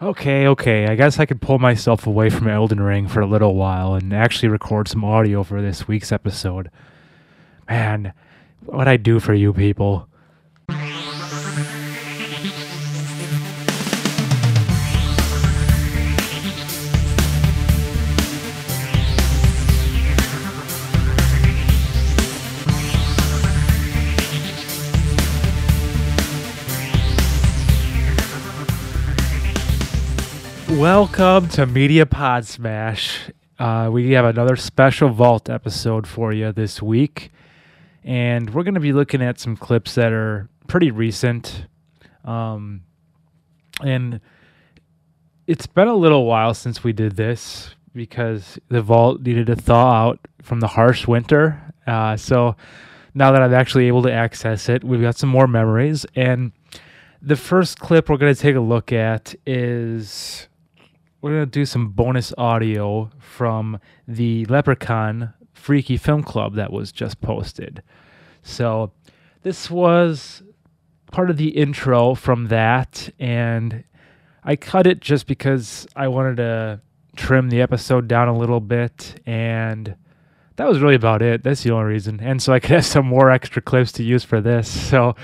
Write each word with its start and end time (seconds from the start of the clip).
Okay, 0.00 0.46
okay. 0.46 0.86
I 0.86 0.94
guess 0.94 1.18
I 1.18 1.26
could 1.26 1.40
pull 1.42 1.58
myself 1.58 2.06
away 2.06 2.30
from 2.30 2.46
Elden 2.46 2.80
Ring 2.80 3.08
for 3.08 3.20
a 3.20 3.26
little 3.26 3.56
while 3.56 3.94
and 3.94 4.12
actually 4.12 4.48
record 4.48 4.86
some 4.86 5.04
audio 5.04 5.42
for 5.42 5.60
this 5.60 5.88
week's 5.88 6.12
episode. 6.12 6.70
Man, 7.68 8.12
what 8.64 8.86
I 8.86 8.96
do 8.96 9.18
for 9.18 9.34
you 9.34 9.52
people. 9.52 10.08
Welcome 30.70 31.48
to 31.50 31.66
Media 31.66 32.04
Pod 32.04 32.44
Smash. 32.44 33.30
Uh, 33.58 33.88
we 33.90 34.12
have 34.12 34.26
another 34.26 34.54
special 34.54 35.08
Vault 35.08 35.48
episode 35.48 36.06
for 36.06 36.30
you 36.32 36.52
this 36.52 36.82
week. 36.82 37.32
And 38.04 38.52
we're 38.52 38.64
going 38.64 38.74
to 38.74 38.80
be 38.80 38.92
looking 38.92 39.22
at 39.22 39.40
some 39.40 39.56
clips 39.56 39.94
that 39.94 40.12
are 40.12 40.48
pretty 40.66 40.90
recent. 40.90 41.66
Um, 42.22 42.82
and 43.82 44.20
it's 45.46 45.66
been 45.66 45.88
a 45.88 45.94
little 45.94 46.26
while 46.26 46.52
since 46.52 46.84
we 46.84 46.92
did 46.92 47.16
this 47.16 47.74
because 47.94 48.58
the 48.68 48.82
Vault 48.82 49.22
needed 49.22 49.46
to 49.46 49.56
thaw 49.56 50.08
out 50.08 50.20
from 50.42 50.60
the 50.60 50.68
harsh 50.68 51.06
winter. 51.06 51.60
Uh, 51.86 52.16
so 52.16 52.56
now 53.14 53.32
that 53.32 53.42
I'm 53.42 53.54
actually 53.54 53.88
able 53.88 54.02
to 54.02 54.12
access 54.12 54.68
it, 54.68 54.84
we've 54.84 55.00
got 55.00 55.16
some 55.16 55.30
more 55.30 55.48
memories. 55.48 56.04
And 56.14 56.52
the 57.22 57.36
first 57.36 57.80
clip 57.80 58.10
we're 58.10 58.18
going 58.18 58.34
to 58.34 58.40
take 58.40 58.54
a 58.54 58.60
look 58.60 58.92
at 58.92 59.34
is 59.46 60.47
we're 61.20 61.40
to 61.40 61.46
do 61.46 61.66
some 61.66 61.88
bonus 61.88 62.32
audio 62.38 63.10
from 63.18 63.80
the 64.06 64.44
Leprechaun 64.46 65.34
Freaky 65.52 65.96
Film 65.96 66.22
Club 66.22 66.54
that 66.54 66.72
was 66.72 66.92
just 66.92 67.20
posted. 67.20 67.82
So 68.42 68.92
this 69.42 69.70
was 69.70 70.42
part 71.10 71.30
of 71.30 71.36
the 71.36 71.48
intro 71.48 72.14
from 72.14 72.46
that, 72.46 73.10
and 73.18 73.84
I 74.44 74.56
cut 74.56 74.86
it 74.86 75.00
just 75.00 75.26
because 75.26 75.86
I 75.96 76.08
wanted 76.08 76.36
to 76.36 76.80
trim 77.16 77.50
the 77.50 77.60
episode 77.60 78.06
down 78.06 78.28
a 78.28 78.38
little 78.38 78.60
bit 78.60 79.20
and 79.26 79.96
that 80.58 80.68
was 80.68 80.80
really 80.80 80.96
about 80.96 81.22
it. 81.22 81.44
That's 81.44 81.62
the 81.62 81.70
only 81.70 81.86
reason. 81.86 82.18
And 82.20 82.42
so 82.42 82.52
I 82.52 82.58
could 82.58 82.72
have 82.72 82.84
some 82.84 83.06
more 83.06 83.30
extra 83.30 83.62
clips 83.62 83.92
to 83.92 84.02
use 84.02 84.24
for 84.24 84.40
this. 84.40 84.68
So, 84.88 85.14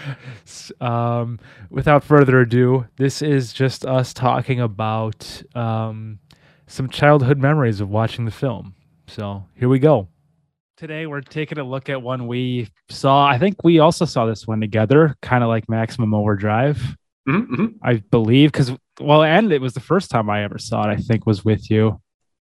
um, 0.80 1.38
without 1.70 2.04
further 2.04 2.40
ado, 2.40 2.86
this 2.96 3.22
is 3.22 3.52
just 3.52 3.84
us 3.86 4.12
talking 4.12 4.60
about 4.60 5.42
um, 5.54 6.18
some 6.66 6.88
childhood 6.88 7.38
memories 7.38 7.80
of 7.80 7.88
watching 7.88 8.24
the 8.24 8.30
film. 8.30 8.74
So, 9.06 9.44
here 9.56 9.68
we 9.68 9.78
go. 9.78 10.08
Today, 10.76 11.06
we're 11.06 11.20
taking 11.20 11.58
a 11.58 11.64
look 11.64 11.88
at 11.88 12.02
one 12.02 12.26
we 12.26 12.68
saw. 12.88 13.26
I 13.26 13.38
think 13.38 13.62
we 13.62 13.78
also 13.78 14.04
saw 14.04 14.26
this 14.26 14.46
one 14.46 14.60
together, 14.60 15.14
kind 15.22 15.44
of 15.44 15.48
like 15.48 15.68
Maximum 15.68 16.14
Overdrive. 16.14 16.96
Mm-hmm. 17.28 17.66
I 17.82 18.02
believe, 18.10 18.52
because, 18.52 18.72
well, 19.00 19.22
and 19.22 19.52
it 19.52 19.60
was 19.60 19.72
the 19.72 19.80
first 19.80 20.10
time 20.10 20.28
I 20.28 20.42
ever 20.44 20.58
saw 20.58 20.88
it, 20.88 20.92
I 20.92 20.96
think, 20.96 21.26
was 21.26 21.44
with 21.44 21.70
you. 21.70 22.00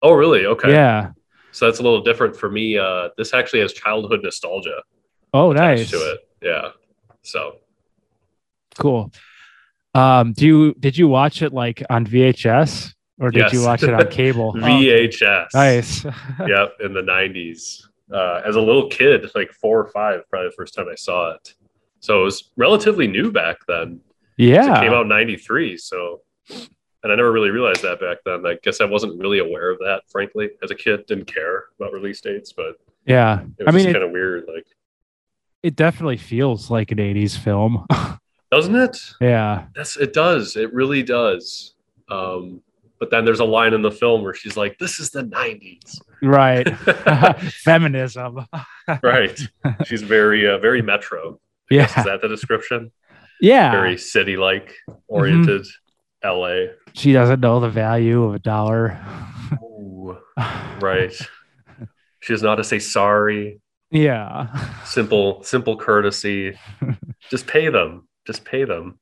Oh, 0.01 0.13
really? 0.13 0.45
Okay. 0.45 0.71
Yeah. 0.71 1.11
So 1.51 1.65
that's 1.65 1.79
a 1.79 1.83
little 1.83 2.01
different 2.01 2.35
for 2.35 2.49
me. 2.49 2.77
Uh, 2.77 3.09
this 3.17 3.33
actually 3.33 3.61
has 3.61 3.73
childhood 3.73 4.21
nostalgia 4.23 4.81
Oh, 5.33 5.51
nice. 5.51 5.89
to 5.91 5.97
it. 5.97 6.19
Yeah. 6.41 6.69
So 7.23 7.57
Cool. 8.77 9.11
Um, 9.93 10.33
do 10.33 10.45
you 10.45 10.73
did 10.75 10.97
you 10.97 11.07
watch 11.07 11.41
it 11.41 11.53
like 11.53 11.83
on 11.89 12.05
VHS 12.05 12.93
or 13.19 13.31
did 13.31 13.51
you 13.51 13.63
watch 13.63 13.83
it 13.83 13.93
on 13.93 14.07
cable? 14.09 14.53
Oh. 14.57 14.59
VHS. 14.59 15.47
Nice. 15.53 16.05
yep. 16.47 16.73
In 16.79 16.93
the 16.93 17.01
90s. 17.01 17.83
Uh, 18.13 18.41
as 18.45 18.55
a 18.55 18.61
little 18.61 18.87
kid, 18.89 19.29
like 19.35 19.51
four 19.51 19.79
or 19.79 19.89
five, 19.89 20.21
probably 20.29 20.47
the 20.47 20.55
first 20.55 20.73
time 20.73 20.87
I 20.89 20.95
saw 20.95 21.33
it. 21.33 21.55
So 21.99 22.21
it 22.21 22.23
was 22.23 22.51
relatively 22.55 23.07
new 23.07 23.31
back 23.31 23.57
then. 23.67 23.99
yeah. 24.37 24.77
It 24.77 24.81
came 24.81 24.93
out 24.93 25.01
in 25.01 25.09
93. 25.09 25.77
So, 25.77 26.21
and 26.49 27.11
I 27.11 27.15
never 27.15 27.31
really 27.31 27.49
realized 27.49 27.81
that 27.81 27.99
back 27.99 28.19
then. 28.23 28.45
I 28.45 28.57
guess 28.63 28.81
I 28.81 28.85
wasn't 28.85 29.19
really 29.19 29.39
aware 29.39 29.71
of 29.71 29.79
that, 29.79 30.03
frankly, 30.09 30.51
as 30.63 30.71
a 30.71 30.75
kid. 30.75 31.05
Didn't 31.07 31.25
care 31.25 31.65
about 31.79 31.91
release 31.91 32.21
dates, 32.21 32.53
but 32.53 32.77
yeah. 33.05 33.41
it 33.57 33.65
was 33.65 33.75
I 33.75 33.77
mean, 33.77 33.91
kind 33.91 34.05
of 34.05 34.11
weird. 34.11 34.45
Like, 34.47 34.67
it 35.63 35.75
definitely 35.75 36.17
feels 36.17 36.69
like 36.69 36.91
an 36.91 36.99
80s 36.99 37.37
film. 37.37 37.85
doesn't 38.51 38.75
it? 38.75 38.97
yeah. 39.21 39.65
That's 39.75 39.97
it 39.97 40.13
does. 40.13 40.55
It 40.55 40.73
really 40.73 41.03
does. 41.03 41.73
Um, 42.09 42.61
but 42.99 43.11
then 43.11 43.25
there's 43.25 43.39
a 43.41 43.45
line 43.45 43.73
in 43.73 43.81
the 43.81 43.91
film 43.91 44.23
where 44.23 44.33
she's 44.33 44.57
like, 44.57 44.77
"This 44.79 44.99
is 44.99 45.09
the 45.11 45.23
'90s." 45.23 45.99
Right. 46.23 46.67
Feminism. 47.63 48.45
right. 49.03 49.39
She's 49.85 50.01
very, 50.01 50.47
uh, 50.47 50.57
very 50.57 50.81
metro. 50.81 51.39
I 51.69 51.75
Yeah. 51.75 51.81
guess. 51.87 51.97
Is 51.99 52.05
that 52.05 52.21
the 52.21 52.27
description? 52.27 52.91
Yeah. 53.39 53.71
Very 53.71 53.97
city-like 53.97 54.73
oriented 55.07 55.67
LA. 56.23 56.67
She 56.93 57.13
doesn't 57.13 57.39
know 57.39 57.59
the 57.59 57.69
value 57.69 58.23
of 58.23 58.33
a 58.33 58.39
dollar. 58.39 58.97
Ooh, 59.61 60.17
right. 60.81 61.13
She 62.21 62.33
does 62.33 62.41
not 62.41 62.55
to 62.55 62.63
say 62.63 62.79
sorry. 62.79 63.59
yeah. 63.91 64.47
Simple, 64.85 65.43
simple 65.43 65.77
courtesy. 65.77 66.57
Just 67.29 67.45
pay 67.45 67.69
them. 67.69 68.07
Just 68.27 68.45
pay 68.45 68.65
them. 68.65 68.99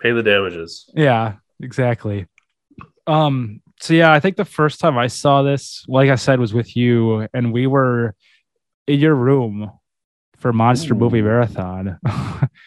Pay 0.00 0.10
the 0.12 0.22
damages. 0.22 0.90
Yeah, 0.94 1.34
exactly. 1.62 2.26
Um, 3.06 3.60
so 3.80 3.94
yeah, 3.94 4.12
I 4.12 4.18
think 4.20 4.36
the 4.36 4.44
first 4.44 4.80
time 4.80 4.96
I 4.98 5.06
saw 5.08 5.42
this, 5.42 5.84
like 5.86 6.10
I 6.10 6.14
said, 6.16 6.40
was 6.40 6.52
with 6.54 6.74
you, 6.76 7.28
and 7.34 7.52
we 7.52 7.66
were 7.66 8.14
in 8.86 8.98
your 8.98 9.14
room 9.14 9.70
for 10.38 10.52
Monster 10.54 10.94
Movie 10.94 11.22
Marathon. 11.22 11.98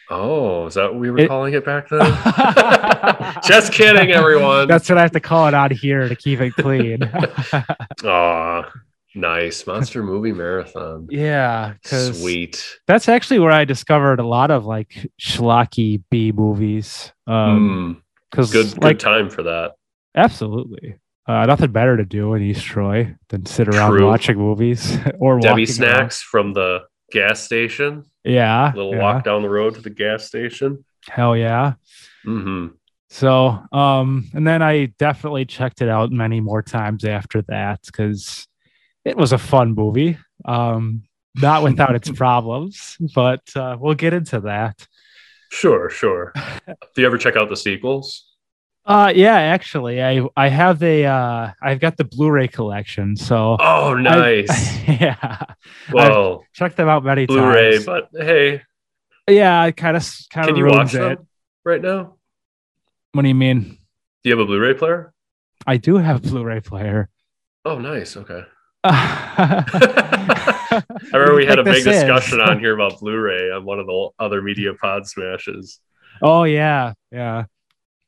Oh, 0.10 0.68
is 0.68 0.76
that 0.76 0.92
what 0.92 1.00
we 1.00 1.10
were 1.10 1.18
It- 1.18 1.28
calling 1.28 1.56
it 1.56 1.66
back 1.66 1.90
then? 1.90 2.02
Just 3.44 3.74
kidding, 3.74 4.12
everyone. 4.12 4.68
That's 4.68 4.88
what 4.88 5.00
I 5.00 5.02
have 5.02 5.12
to 5.14 5.20
call 5.20 5.48
it 5.48 5.56
out 5.56 5.72
here 5.72 6.08
to 6.08 6.16
keep 6.16 6.40
it 6.40 6.54
clean. 6.54 7.02
Aw, 8.04 8.72
nice. 9.16 9.66
Monster 9.68 10.03
movie 10.12 10.31
marathon. 10.31 11.07
yeah, 11.09 11.74
Sweet. 11.84 12.63
that's 12.88 13.07
actually 13.09 13.40
where 13.40 13.51
I 13.51 13.66
discovered 13.66 14.19
a 14.19 14.28
lot 14.28 14.51
of 14.51 14.66
like 14.66 15.09
schlocky 15.22 16.01
B 16.09 16.31
movies. 16.31 17.12
Um, 17.28 17.97
Mm, 17.97 18.01
because 18.31 18.51
good 18.51 18.72
good 18.74 18.84
like 18.84 19.00
time 19.00 19.29
for 19.29 19.44
that. 19.44 19.74
absolutely. 20.16 20.96
Uh, 21.25 21.46
nothing 21.46 21.72
better 21.72 21.96
to 21.96 22.03
do 22.03 22.34
in 22.34 22.41
East 22.41 22.66
Troy 22.66 23.16
than 23.29 23.46
sit 23.46 23.69
around 23.69 23.91
True. 23.97 24.07
watching 24.07 24.38
movies 24.38 24.97
or 25.19 25.40
Debbie 25.40 25.62
walking 25.62 25.63
around. 25.63 25.68
snacks 25.68 26.22
from 26.22 26.51
the 26.53 26.81
gas 27.12 27.40
station. 27.41 28.03
Yeah. 28.25 28.74
little 28.75 28.91
yeah. 28.95 29.01
walk 29.01 29.24
down 29.24 29.41
the 29.41 29.50
road 29.50 29.75
to 29.75 29.81
the 29.81 29.90
gas 29.90 30.25
station. 30.25 30.84
Hell 31.07 31.38
yeah. 31.38 31.74
hmm 32.25 32.68
So, 33.09 33.57
um, 33.72 34.30
and 34.34 34.45
then 34.45 34.62
I 34.62 34.88
definitely 34.97 35.45
checked 35.45 35.81
it 35.81 35.88
out 35.88 36.12
many 36.12 36.41
more 36.41 36.62
times 36.62 37.06
after 37.06 37.41
that 37.44 37.80
because 37.85 38.47
it 39.06 39.18
was 39.18 39.34
a 39.34 39.38
fun 39.38 39.75
movie. 39.75 40.18
Um, 40.46 41.03
not 41.36 41.64
without 41.64 41.96
its 41.96 42.12
problems, 42.12 42.97
but 43.16 43.41
uh, 43.56 43.75
we'll 43.80 43.96
get 43.96 44.14
into 44.14 44.41
that. 44.41 44.86
Sure, 45.52 45.90
sure. 45.90 46.34
Do 46.68 47.02
you 47.02 47.06
ever 47.06 47.18
check 47.18 47.36
out 47.36 47.50
the 47.50 47.58
sequels? 47.58 48.30
Uh, 48.86 49.13
yeah, 49.16 49.36
actually, 49.38 50.03
I 50.03 50.22
I 50.36 50.50
have 50.50 50.78
the 50.80 51.06
uh, 51.06 51.52
I've 51.62 51.80
got 51.80 51.96
the 51.96 52.03
Blu-ray 52.03 52.50
collection, 52.50 53.16
so 53.16 53.56
Oh, 53.59 53.96
I- 53.96 54.02
nice. 54.02 54.88
yeah, 54.88 55.40
well, 55.92 56.44
checked 56.53 56.75
them 56.78 56.90
out 56.90 57.03
many 57.03 57.25
times. 57.25 57.40
Blu-ray, 57.40 57.72
times. 57.74 57.86
but 57.86 58.09
hey, 58.13 58.62
yeah, 59.30 59.62
I 59.62 59.72
kind 59.72 59.96
of 59.96 60.03
kind 60.30 60.47
can 60.47 60.53
of 60.56 60.58
you 60.58 60.66
ruins 60.66 60.94
watch 60.94 60.96
it. 60.96 61.00
them 61.18 61.28
right 61.63 61.81
now? 61.81 62.16
What 63.13 63.22
do 63.22 63.28
you 63.30 63.36
mean? 63.36 63.78
Do 64.24 64.30
you 64.30 64.31
have 64.38 64.40
a 64.40 64.46
Blu-ray 64.46 64.74
player? 64.74 65.13
I 65.66 65.78
do 65.78 65.95
have 65.98 66.18
a 66.18 66.28
Blu-ray 66.30 66.60
player. 66.62 67.10
Oh, 67.63 67.78
nice. 67.80 68.18
Okay. 68.18 68.42
I 68.83 70.83
remember 71.13 71.35
we 71.35 71.45
had 71.45 71.59
a 71.59 71.63
big 71.63 71.83
discussion 71.83 72.39
on 72.41 72.59
here 72.59 72.74
about 72.74 73.00
Blu-ray 73.00 73.51
on 73.51 73.65
one 73.65 73.80
of 73.80 73.88
the 73.88 74.09
other 74.19 74.41
media 74.41 74.74
pod 74.74 75.07
smashes. 75.07 75.80
Oh 76.21 76.44
yeah, 76.44 76.94
yeah, 77.12 77.45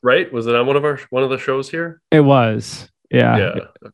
Right? 0.01 0.31
Was 0.31 0.47
it 0.47 0.55
on 0.55 0.67
one 0.67 0.75
of 0.75 0.85
our 0.85 0.99
one 1.09 1.23
of 1.23 1.29
the 1.29 1.37
shows 1.37 1.69
here? 1.69 2.01
it 2.11 2.21
was. 2.21 2.89
Yeah, 3.11 3.37
Yeah. 3.37 3.45
Okay. 3.83 3.91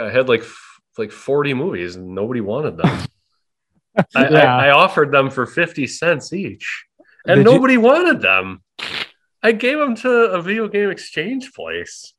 I 0.00 0.10
had 0.10 0.28
like 0.28 0.40
f- 0.40 0.80
like 0.96 1.12
40 1.12 1.54
movies 1.54 1.96
and 1.96 2.14
nobody 2.14 2.40
wanted 2.40 2.76
them. 2.76 2.86
I, 3.96 4.04
I, 4.24 4.30
Yeah. 4.30 4.56
I 4.56 4.70
offered 4.70 5.12
them 5.12 5.30
for 5.30 5.46
50 5.46 5.86
cents 5.86 6.32
each 6.32 6.84
and 7.26 7.38
Did 7.38 7.46
you- 7.46 7.52
nobody 7.52 7.76
wanted 7.76 8.20
them. 8.20 8.62
I 9.42 9.52
gave 9.52 9.78
them 9.78 9.94
to 9.96 10.10
a 10.10 10.42
video 10.42 10.68
game 10.68 10.90
exchange 10.90 11.52
place 11.52 12.12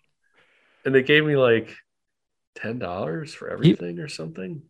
and 0.86 0.94
they 0.96 1.04
gave 1.04 1.26
me 1.26 1.36
like 1.36 1.76
$10 2.64 3.34
for 3.36 3.50
everything 3.50 4.00
or 4.00 4.08
something. 4.08 4.62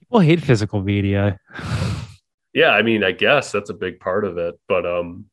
People 0.00 0.20
hate 0.20 0.42
physical 0.42 0.82
media. 0.82 1.38
Yeah, 2.54 2.70
I 2.70 2.80
mean, 2.80 3.04
I 3.04 3.12
guess 3.12 3.52
that's 3.52 3.68
a 3.68 3.74
big 3.74 4.00
part 4.00 4.24
of 4.24 4.38
it, 4.38 4.58
but 4.66 4.86
um 4.86 5.26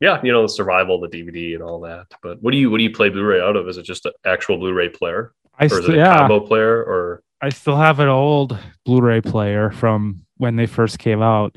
Yeah, 0.00 0.20
you 0.22 0.32
know, 0.32 0.42
the 0.42 0.48
survival, 0.50 1.00
the 1.00 1.08
DVD, 1.08 1.54
and 1.54 1.62
all 1.62 1.80
that. 1.80 2.08
But 2.22 2.42
what 2.42 2.50
do 2.50 2.58
you 2.58 2.70
what 2.70 2.76
do 2.76 2.84
you 2.84 2.92
play 2.92 3.08
Blu-ray 3.08 3.40
out 3.40 3.56
of? 3.56 3.66
Is 3.70 3.78
it 3.78 3.84
just 3.84 4.04
an 4.04 4.12
actual 4.26 4.58
Blu-ray 4.58 4.90
player, 4.90 5.32
I 5.58 5.64
or 5.64 5.78
is 5.80 5.88
it 5.88 5.94
a 5.94 5.96
yeah, 5.96 6.18
combo 6.18 6.40
player, 6.40 6.82
or 6.84 7.22
I 7.40 7.48
still 7.48 7.76
have 7.76 8.00
an 8.00 8.08
old 8.08 8.58
Blu-ray 8.84 9.22
player 9.22 9.70
from 9.70 10.26
when 10.36 10.56
they 10.56 10.66
first 10.66 10.98
came 10.98 11.22
out. 11.22 11.56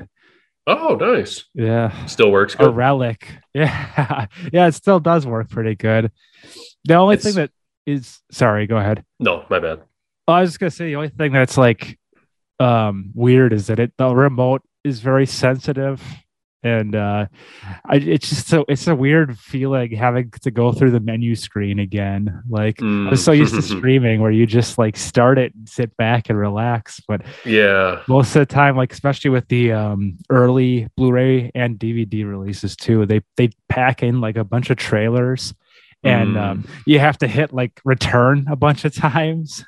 oh, 0.66 0.94
nice, 0.94 1.44
Yeah, 1.52 2.06
still 2.06 2.30
works 2.30 2.54
a 2.54 2.58
good. 2.58 2.74
relic. 2.74 3.28
Yeah, 3.52 4.28
yeah, 4.50 4.66
it 4.68 4.72
still 4.74 5.00
does 5.00 5.26
work 5.26 5.50
pretty 5.50 5.74
good. 5.74 6.10
The 6.86 6.94
only 6.94 7.16
It's- 7.16 7.24
thing 7.26 7.34
that 7.34 7.50
is 7.86 8.20
sorry, 8.30 8.66
go 8.66 8.76
ahead. 8.76 9.04
No, 9.18 9.44
my 9.50 9.58
bad. 9.58 9.80
Oh, 10.28 10.32
I 10.34 10.40
was 10.42 10.50
just 10.50 10.60
gonna 10.60 10.70
say 10.70 10.86
the 10.86 10.96
only 10.96 11.08
thing 11.08 11.32
that's 11.32 11.56
like 11.56 11.98
um 12.58 13.10
weird 13.14 13.52
is 13.52 13.68
that 13.68 13.78
it 13.78 13.92
the 13.96 14.14
remote 14.14 14.62
is 14.84 15.00
very 15.00 15.26
sensitive 15.26 16.02
and 16.62 16.94
uh 16.94 17.24
I, 17.86 17.96
it's 17.96 18.28
just 18.28 18.48
so 18.48 18.66
it's 18.68 18.86
a 18.86 18.94
weird 18.94 19.38
feeling 19.38 19.92
having 19.92 20.30
to 20.42 20.50
go 20.50 20.72
through 20.72 20.90
the 20.90 21.00
menu 21.00 21.34
screen 21.34 21.78
again 21.78 22.42
like 22.50 22.82
I 22.82 22.84
am 22.86 23.16
so 23.16 23.32
used 23.32 23.54
to 23.54 23.60
Mm. 23.62 23.78
streaming 23.78 24.20
where 24.20 24.30
you 24.30 24.44
just 24.44 24.76
like 24.76 24.98
start 24.98 25.38
it 25.38 25.54
and 25.54 25.66
sit 25.66 25.96
back 25.96 26.28
and 26.28 26.38
relax 26.38 27.00
but 27.08 27.22
yeah, 27.46 28.02
most 28.08 28.36
of 28.36 28.40
the 28.40 28.46
time 28.54 28.76
like 28.76 28.92
especially 28.92 29.30
with 29.30 29.48
the 29.48 29.72
um 29.72 30.18
early 30.28 30.86
blu-ray 30.98 31.50
and 31.54 31.78
dvd 31.78 32.28
releases 32.28 32.76
too 32.76 33.06
they 33.06 33.22
they 33.38 33.48
pack 33.70 34.02
in 34.02 34.20
like 34.20 34.36
a 34.36 34.44
bunch 34.44 34.68
of 34.68 34.76
trailers 34.76 35.54
and 36.02 36.34
Mm. 36.36 36.40
um, 36.42 36.64
you 36.86 36.98
have 36.98 37.18
to 37.18 37.26
hit 37.28 37.52
like 37.52 37.80
return 37.84 38.46
a 38.50 38.56
bunch 38.56 38.84
of 38.84 38.94
times 39.08 39.64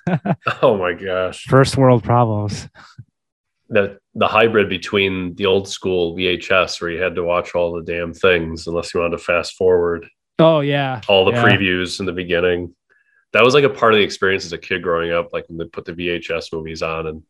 Oh 0.62 0.76
my 0.79 0.93
gosh, 0.94 1.44
first 1.44 1.76
world 1.76 2.02
problems 2.05 2.69
the 3.69 3.99
the 4.14 4.26
hybrid 4.29 4.69
between 4.69 5.34
the 5.37 5.46
old 5.46 5.67
school 5.69 6.14
VHS 6.17 6.81
where 6.81 6.90
you 6.90 7.00
had 7.02 7.14
to 7.14 7.23
watch 7.25 7.55
all 7.55 7.73
the 7.73 7.82
damn 7.82 8.12
things 8.12 8.67
unless 8.67 8.93
you 8.93 9.00
wanted 9.00 9.17
to 9.17 9.23
fast 9.25 9.55
forward 9.56 10.06
oh 10.38 10.61
yeah 10.61 11.00
all 11.08 11.25
the 11.25 11.32
yeah. 11.32 11.43
previews 11.44 12.00
in 12.00 12.06
the 12.06 12.12
beginning. 12.12 12.75
That 13.32 13.44
was 13.44 13.55
like 13.55 13.64
a 13.64 13.70
part 13.70 13.94
of 13.94 13.99
the 13.99 14.05
experience 14.05 14.44
as 14.44 14.52
a 14.52 14.58
kid 14.58 14.82
growing 14.82 15.11
up, 15.11 15.32
like 15.32 15.46
when 15.49 15.56
they 15.56 15.64
put 15.64 15.87
the 15.87 15.94
VHS 15.94 16.52
movies 16.52 16.82
on 16.82 17.06
and 17.06 17.23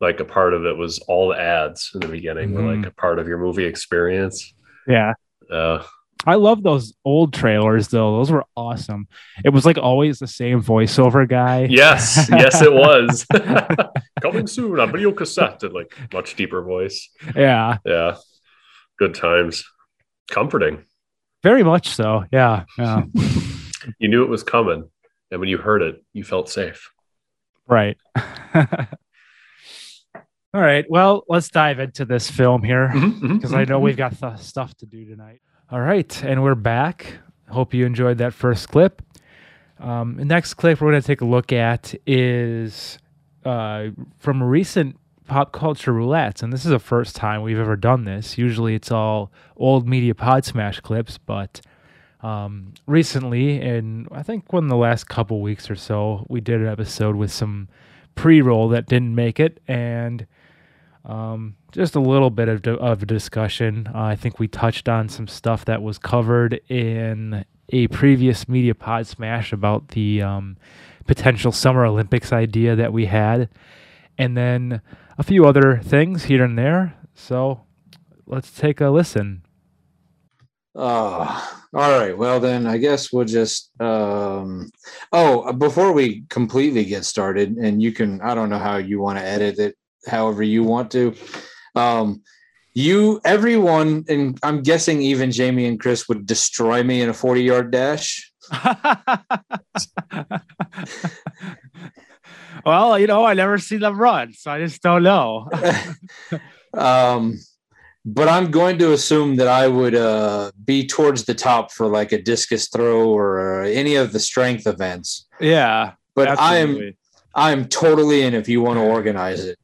like 0.00 0.18
a 0.20 0.24
part 0.24 0.54
of 0.54 0.64
it 0.64 0.74
was 0.74 0.98
all 1.00 1.28
the 1.28 1.38
ads 1.38 1.90
in 1.92 2.00
the 2.00 2.08
beginning 2.08 2.54
were 2.54 2.62
Mhm. 2.62 2.76
like 2.78 2.86
a 2.86 2.94
part 2.94 3.18
of 3.18 3.28
your 3.28 3.36
movie 3.38 3.64
experience. 3.66 4.54
yeah 4.86 5.12
Uh, 5.50 5.82
i 6.26 6.34
love 6.34 6.62
those 6.62 6.92
old 7.04 7.32
trailers 7.32 7.88
though 7.88 8.16
those 8.16 8.30
were 8.30 8.44
awesome 8.56 9.06
it 9.44 9.48
was 9.50 9.66
like 9.66 9.76
always 9.78 10.18
the 10.18 10.26
same 10.26 10.62
voiceover 10.62 11.28
guy 11.28 11.66
yes, 11.68 12.28
yes, 12.30 12.62
it 12.62 12.72
was. 12.72 13.26
Coming 14.22 14.46
soon 14.46 14.78
on 14.78 14.92
video 14.92 15.10
cassette 15.12 15.62
in 15.64 15.72
like 15.72 15.96
much 16.12 16.36
deeper 16.36 16.62
voice. 16.62 17.08
yeah 17.34 17.78
Yeah. 17.84 18.16
Good 18.98 19.14
times. 19.14 19.64
Comforting. 20.30 20.84
very 21.42 21.62
much 21.64 21.88
so 21.88 22.24
yeah 22.32 22.64
yeah 22.78 23.02
You 23.98 24.08
knew 24.08 24.22
it 24.22 24.28
was 24.28 24.44
coming. 24.44 24.88
And 25.32 25.40
when 25.40 25.48
you 25.48 25.58
heard 25.58 25.82
it, 25.82 26.04
you 26.12 26.22
felt 26.22 26.48
safe. 26.48 26.90
right 27.66 27.96
all 30.54 30.60
right 30.60 30.84
well 30.88 31.24
let's 31.28 31.48
dive 31.48 31.78
into 31.80 32.04
this 32.04 32.30
film 32.30 32.62
here 32.62 32.90
Mm-hmm, 32.92 33.36
because 33.36 33.52
I 33.54 33.64
know 33.64 33.80
we've 33.80 33.96
got 33.96 34.18
th- 34.18 34.38
stuff 34.38 34.74
to 34.78 34.86
do 34.86 35.04
tonight. 35.06 35.40
All 35.72 35.80
right, 35.80 36.22
and 36.22 36.42
we're 36.42 36.54
back. 36.54 37.14
Hope 37.48 37.72
you 37.72 37.86
enjoyed 37.86 38.18
that 38.18 38.34
first 38.34 38.68
clip. 38.68 39.00
Um, 39.80 40.16
the 40.16 40.24
next 40.26 40.52
clip 40.52 40.82
we're 40.82 40.90
going 40.90 41.00
to 41.00 41.06
take 41.06 41.22
a 41.22 41.24
look 41.24 41.50
at 41.50 41.94
is 42.06 42.98
uh, 43.46 43.86
from 44.18 44.42
recent 44.42 44.98
pop 45.26 45.52
culture 45.52 45.94
roulettes, 45.94 46.42
and 46.42 46.52
this 46.52 46.66
is 46.66 46.70
the 46.72 46.78
first 46.78 47.16
time 47.16 47.40
we've 47.40 47.58
ever 47.58 47.74
done 47.74 48.04
this. 48.04 48.36
Usually, 48.36 48.74
it's 48.74 48.92
all 48.92 49.32
old 49.56 49.88
media 49.88 50.14
pod 50.14 50.44
smash 50.44 50.78
clips, 50.80 51.16
but 51.16 51.62
um, 52.20 52.74
recently, 52.86 53.58
and 53.58 54.08
I 54.12 54.22
think 54.22 54.52
within 54.52 54.68
the 54.68 54.76
last 54.76 55.08
couple 55.08 55.40
weeks 55.40 55.70
or 55.70 55.76
so, 55.76 56.26
we 56.28 56.42
did 56.42 56.60
an 56.60 56.68
episode 56.68 57.16
with 57.16 57.32
some 57.32 57.70
pre-roll 58.14 58.68
that 58.68 58.84
didn't 58.84 59.14
make 59.14 59.40
it, 59.40 59.58
and 59.66 60.26
um, 61.04 61.56
just 61.72 61.94
a 61.94 62.00
little 62.00 62.30
bit 62.30 62.48
of, 62.48 62.66
of 62.66 63.06
discussion. 63.06 63.88
Uh, 63.94 64.02
I 64.02 64.16
think 64.16 64.38
we 64.38 64.48
touched 64.48 64.88
on 64.88 65.08
some 65.08 65.26
stuff 65.26 65.64
that 65.64 65.82
was 65.82 65.98
covered 65.98 66.60
in 66.68 67.44
a 67.70 67.88
previous 67.88 68.48
media 68.48 68.74
pod 68.74 69.06
smash 69.06 69.52
about 69.52 69.88
the 69.88 70.22
um, 70.22 70.56
potential 71.06 71.52
Summer 71.52 71.84
Olympics 71.84 72.32
idea 72.32 72.76
that 72.76 72.92
we 72.92 73.06
had, 73.06 73.48
and 74.18 74.36
then 74.36 74.80
a 75.18 75.22
few 75.22 75.46
other 75.46 75.80
things 75.82 76.24
here 76.24 76.44
and 76.44 76.58
there. 76.58 76.94
So 77.14 77.62
let's 78.26 78.50
take 78.52 78.80
a 78.80 78.88
listen. 78.88 79.42
Uh, 80.74 81.46
all 81.74 81.98
right. 81.98 82.16
Well, 82.16 82.40
then 82.40 82.66
I 82.66 82.78
guess 82.78 83.12
we'll 83.12 83.24
just. 83.24 83.70
Um, 83.80 84.70
oh, 85.12 85.52
before 85.52 85.92
we 85.92 86.24
completely 86.28 86.84
get 86.84 87.04
started, 87.04 87.56
and 87.56 87.82
you 87.82 87.92
can, 87.92 88.20
I 88.20 88.34
don't 88.34 88.48
know 88.48 88.58
how 88.58 88.76
you 88.76 89.00
want 89.00 89.18
to 89.18 89.24
edit 89.24 89.58
it, 89.58 89.76
however 90.06 90.42
you 90.42 90.62
want 90.64 90.90
to. 90.92 91.14
Um, 91.74 92.22
you, 92.74 93.20
everyone, 93.24 94.04
and 94.08 94.38
I'm 94.42 94.62
guessing 94.62 95.02
even 95.02 95.30
Jamie 95.30 95.66
and 95.66 95.78
Chris 95.78 96.08
would 96.08 96.26
destroy 96.26 96.82
me 96.82 97.02
in 97.02 97.10
a 97.10 97.14
40 97.14 97.42
yard 97.42 97.70
dash. 97.70 98.32
well, 102.64 102.98
you 102.98 103.06
know, 103.06 103.24
I 103.24 103.34
never 103.34 103.58
see 103.58 103.76
them 103.76 103.98
run, 103.98 104.32
so 104.32 104.50
I 104.50 104.58
just 104.58 104.82
don't 104.82 105.02
know. 105.02 105.50
um, 106.74 107.38
but 108.04 108.28
I'm 108.28 108.50
going 108.50 108.78
to 108.78 108.92
assume 108.92 109.36
that 109.36 109.48
I 109.48 109.68
would 109.68 109.94
uh, 109.94 110.50
be 110.64 110.86
towards 110.86 111.24
the 111.24 111.34
top 111.34 111.70
for 111.70 111.86
like 111.86 112.12
a 112.12 112.20
discus 112.20 112.68
throw 112.68 113.08
or 113.08 113.64
uh, 113.64 113.68
any 113.68 113.94
of 113.94 114.12
the 114.12 114.20
strength 114.20 114.66
events. 114.66 115.28
yeah, 115.40 115.92
But 116.14 116.40
I 116.40 116.56
am. 116.58 116.94
I'm 117.34 117.66
totally 117.66 118.22
in 118.22 118.34
if 118.34 118.46
you 118.48 118.60
want 118.60 118.78
to 118.78 118.82
organize 118.82 119.44
it. 119.44 119.58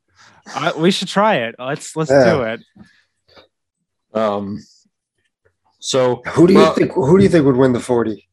I, 0.54 0.72
we 0.76 0.90
should 0.90 1.08
try 1.08 1.36
it. 1.36 1.54
Let's 1.58 1.94
let's 1.96 2.10
Yeah. 2.10 2.24
do 2.32 2.42
it. 2.42 2.60
Um, 4.14 4.58
so 5.80 6.22
Who 6.34 6.46
do 6.46 6.52
you 6.54 6.58
Well- 6.60 6.74
think? 6.74 6.92
Who 6.92 7.18
do 7.18 7.22
you 7.24 7.30
think 7.30 7.44
would 7.46 7.56
win 7.56 7.72
the 7.72 7.80
forty? 7.80 8.28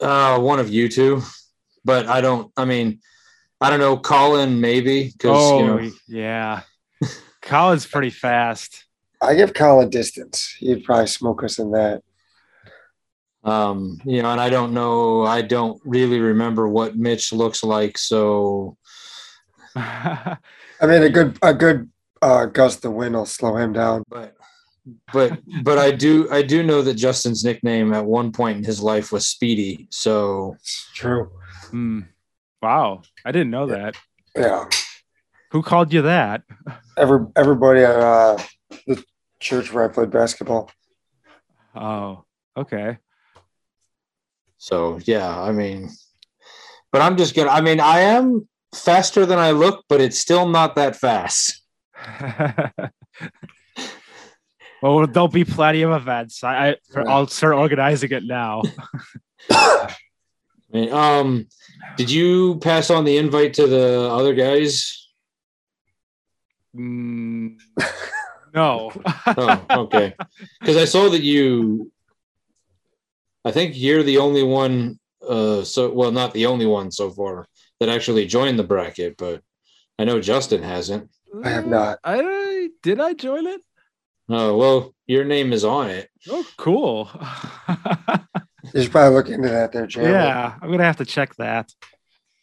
uh, 0.00 0.38
one 0.38 0.58
of 0.58 0.70
you 0.70 0.88
two, 0.88 1.22
but 1.84 2.06
I 2.06 2.20
don't. 2.20 2.50
I 2.56 2.64
mean, 2.64 3.00
I 3.60 3.68
don't 3.70 3.80
know. 3.80 3.96
Colin 3.98 4.60
maybe 4.60 5.10
because 5.12 5.30
Oh 5.36 5.58
you 5.60 5.66
know. 5.66 5.90
yeah, 6.08 6.62
Colin's 7.42 7.86
pretty 7.86 8.10
fast. 8.10 8.84
I 9.22 9.34
give 9.34 9.52
Colin 9.52 9.90
distance. 9.90 10.56
He'd 10.58 10.84
probably 10.84 11.06
smoke 11.06 11.44
us 11.44 11.58
in 11.58 11.72
that. 11.72 12.02
Um, 13.44 13.98
you 14.04 14.22
know, 14.22 14.30
and 14.32 14.40
I 14.40 14.48
don't 14.50 14.72
know. 14.72 15.24
I 15.26 15.42
don't 15.42 15.80
really 15.84 16.20
remember 16.20 16.66
what 16.68 16.96
Mitch 16.96 17.32
looks 17.32 17.62
like. 17.62 17.98
So 17.98 18.76
I 20.80 20.86
mean, 20.86 21.02
a 21.02 21.10
good 21.10 21.38
a 21.42 21.52
good 21.52 21.90
uh, 22.22 22.46
gust 22.46 22.84
of 22.84 22.92
wind 22.92 23.14
will 23.14 23.26
slow 23.26 23.56
him 23.56 23.72
down. 23.72 24.02
but 24.08 24.34
but 25.12 25.38
but 25.62 25.78
I 25.78 25.90
do 25.90 26.30
I 26.30 26.42
do 26.42 26.62
know 26.62 26.82
that 26.82 26.94
Justin's 26.94 27.44
nickname 27.44 27.92
at 27.92 28.04
one 28.04 28.32
point 28.32 28.58
in 28.58 28.64
his 28.64 28.80
life 28.80 29.12
was 29.12 29.26
Speedy. 29.28 29.88
So 29.90 30.56
It's 30.58 30.90
true. 30.94 31.30
Hmm. 31.70 32.00
Wow, 32.62 33.02
I 33.24 33.32
didn't 33.32 33.50
know 33.50 33.66
that. 33.66 33.96
Yeah. 34.36 34.66
Who 35.52 35.62
called 35.62 35.92
you 35.92 36.02
that? 36.02 36.42
Every 36.96 37.26
everybody 37.36 37.80
at 37.80 37.96
uh, 37.96 38.38
the 38.86 39.02
church 39.40 39.72
where 39.72 39.84
I 39.84 39.88
played 39.88 40.10
basketball. 40.10 40.70
Oh, 41.74 42.24
okay. 42.56 42.98
so 44.58 44.98
yeah, 45.04 45.40
I 45.40 45.52
mean, 45.52 45.90
but 46.92 47.00
I'm 47.02 47.16
just 47.16 47.34
gonna. 47.34 47.50
I 47.50 47.60
mean, 47.60 47.80
I 47.80 48.00
am 48.00 48.48
faster 48.74 49.26
than 49.26 49.38
I 49.38 49.50
look, 49.50 49.84
but 49.88 50.00
it's 50.00 50.18
still 50.18 50.48
not 50.48 50.74
that 50.76 50.96
fast. 50.96 51.60
well, 54.82 55.06
there'll 55.06 55.28
be 55.28 55.44
plenty 55.44 55.82
of 55.82 55.92
events. 55.92 56.42
I, 56.42 56.70
I 56.70 56.76
I'll 57.06 57.26
start 57.26 57.54
organizing 57.54 58.12
it 58.12 58.24
now. 58.24 58.62
Um, 60.72 61.48
did 61.96 62.10
you 62.10 62.58
pass 62.60 62.90
on 62.90 63.04
the 63.04 63.16
invite 63.16 63.54
to 63.54 63.66
the 63.66 64.08
other 64.08 64.34
guys? 64.34 65.08
Mm, 66.76 67.58
no. 68.54 68.92
Oh, 69.26 69.64
okay. 69.70 70.14
Because 70.60 70.76
I 70.76 70.84
saw 70.84 71.08
that 71.08 71.22
you. 71.22 71.90
I 73.44 73.50
think 73.50 73.72
you're 73.76 74.02
the 74.02 74.18
only 74.18 74.42
one. 74.42 74.98
Uh, 75.26 75.64
so 75.64 75.90
well, 75.92 76.12
not 76.12 76.32
the 76.32 76.46
only 76.46 76.66
one 76.66 76.90
so 76.90 77.10
far 77.10 77.46
that 77.80 77.88
actually 77.88 78.26
joined 78.26 78.58
the 78.58 78.64
bracket, 78.64 79.16
but 79.16 79.42
I 79.98 80.04
know 80.04 80.20
Justin 80.20 80.62
hasn't. 80.62 81.10
I 81.44 81.48
have 81.50 81.66
not. 81.66 81.98
I 82.04 82.70
did 82.82 83.00
I 83.00 83.14
join 83.14 83.46
it? 83.46 83.60
Oh 84.28 84.56
well, 84.56 84.94
your 85.06 85.24
name 85.24 85.52
is 85.52 85.64
on 85.64 85.90
it. 85.90 86.08
Oh, 86.28 86.46
cool. 86.56 87.10
You 88.74 88.82
should 88.82 88.92
probably 88.92 89.16
look 89.16 89.28
into 89.30 89.48
that 89.48 89.72
there, 89.72 89.86
Jam. 89.86 90.04
yeah, 90.04 90.54
I'm 90.60 90.70
gonna 90.70 90.84
have 90.84 90.98
to 90.98 91.04
check 91.06 91.34
that. 91.36 91.72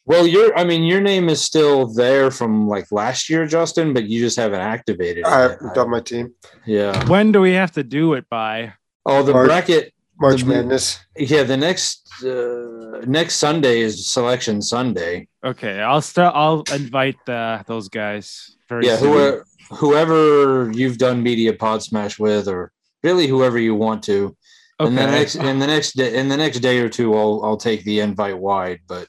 Well, 0.06 0.26
your 0.26 0.58
I 0.58 0.64
mean, 0.64 0.84
your 0.84 1.00
name 1.00 1.30
is 1.30 1.42
still 1.42 1.94
there 1.94 2.32
from 2.32 2.68
like 2.68 2.92
last 2.92 3.30
year, 3.30 3.46
Justin, 3.46 3.94
but 3.94 4.06
you 4.06 4.20
just 4.20 4.36
haven't 4.36 4.60
activated 4.60 5.20
it. 5.20 5.26
I've 5.28 5.58
yet. 5.62 5.76
done 5.76 5.90
my 5.92 6.02
team. 6.02 6.34
Yeah. 6.66 7.08
When 7.08 7.32
do 7.32 7.40
we 7.40 7.54
have 7.54 7.72
to 7.74 7.84
do 7.84 8.14
it 8.16 8.28
by? 8.30 8.74
Oh, 9.06 9.22
the 9.24 9.32
March. 9.32 9.48
bracket 9.48 9.94
March 10.20 10.42
The- 10.42 10.48
Madness. 10.48 11.00
Yeah, 11.16 11.44
the 11.44 11.56
next 11.56 12.10
uh, 12.26 12.67
next 13.06 13.36
Sunday 13.36 13.82
is 13.82 14.08
Selection 14.08 14.62
Sunday. 14.62 15.28
Okay, 15.44 15.82
I'll 15.82 16.02
start. 16.02 16.34
I'll 16.36 16.64
invite 16.74 17.18
uh, 17.30 17.64
those 17.68 17.90
guys. 17.90 18.56
Very 18.70 18.86
yeah, 18.86 18.98
soon. 18.98 19.10
whoever 19.14 19.46
whoever 19.72 20.72
you've 20.72 20.98
done 20.98 21.24
media 21.24 21.54
pod 21.54 21.84
smash 21.84 22.20
with, 22.20 22.48
or 22.48 22.72
really 23.04 23.28
whoever 23.28 23.60
you 23.60 23.76
want 23.76 24.04
to. 24.04 24.36
Okay. 24.80 24.90
And 24.90 24.98
the 24.98 25.08
next 25.08 25.36
in 25.36 25.60
the 25.60 25.68
next 25.68 25.94
day 25.94 26.16
in 26.16 26.28
the 26.28 26.38
next 26.38 26.60
day 26.60 26.80
or 26.80 26.90
two, 26.90 27.16
I'll 27.16 27.42
I'll 27.44 27.58
take 27.58 27.84
the 27.84 28.00
invite 28.00 28.38
wide. 28.38 28.80
But 28.88 29.08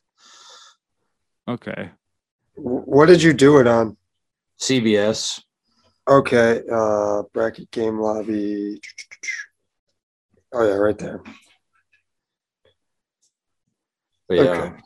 okay. 1.49 1.91
What 2.55 3.07
did 3.07 3.23
you 3.23 3.33
do 3.33 3.59
it 3.59 3.67
on? 3.67 3.97
CBS, 4.61 5.41
Okay, 6.09 6.63
uh, 6.73 7.23
bracket 7.35 7.71
game 7.71 8.01
lobby. 8.01 8.81
Oh 10.55 10.67
yeah, 10.67 10.75
right 10.75 10.97
there. 10.97 11.21
But 14.29 14.37
yeah. 14.37 14.43
Okay. 14.43 14.77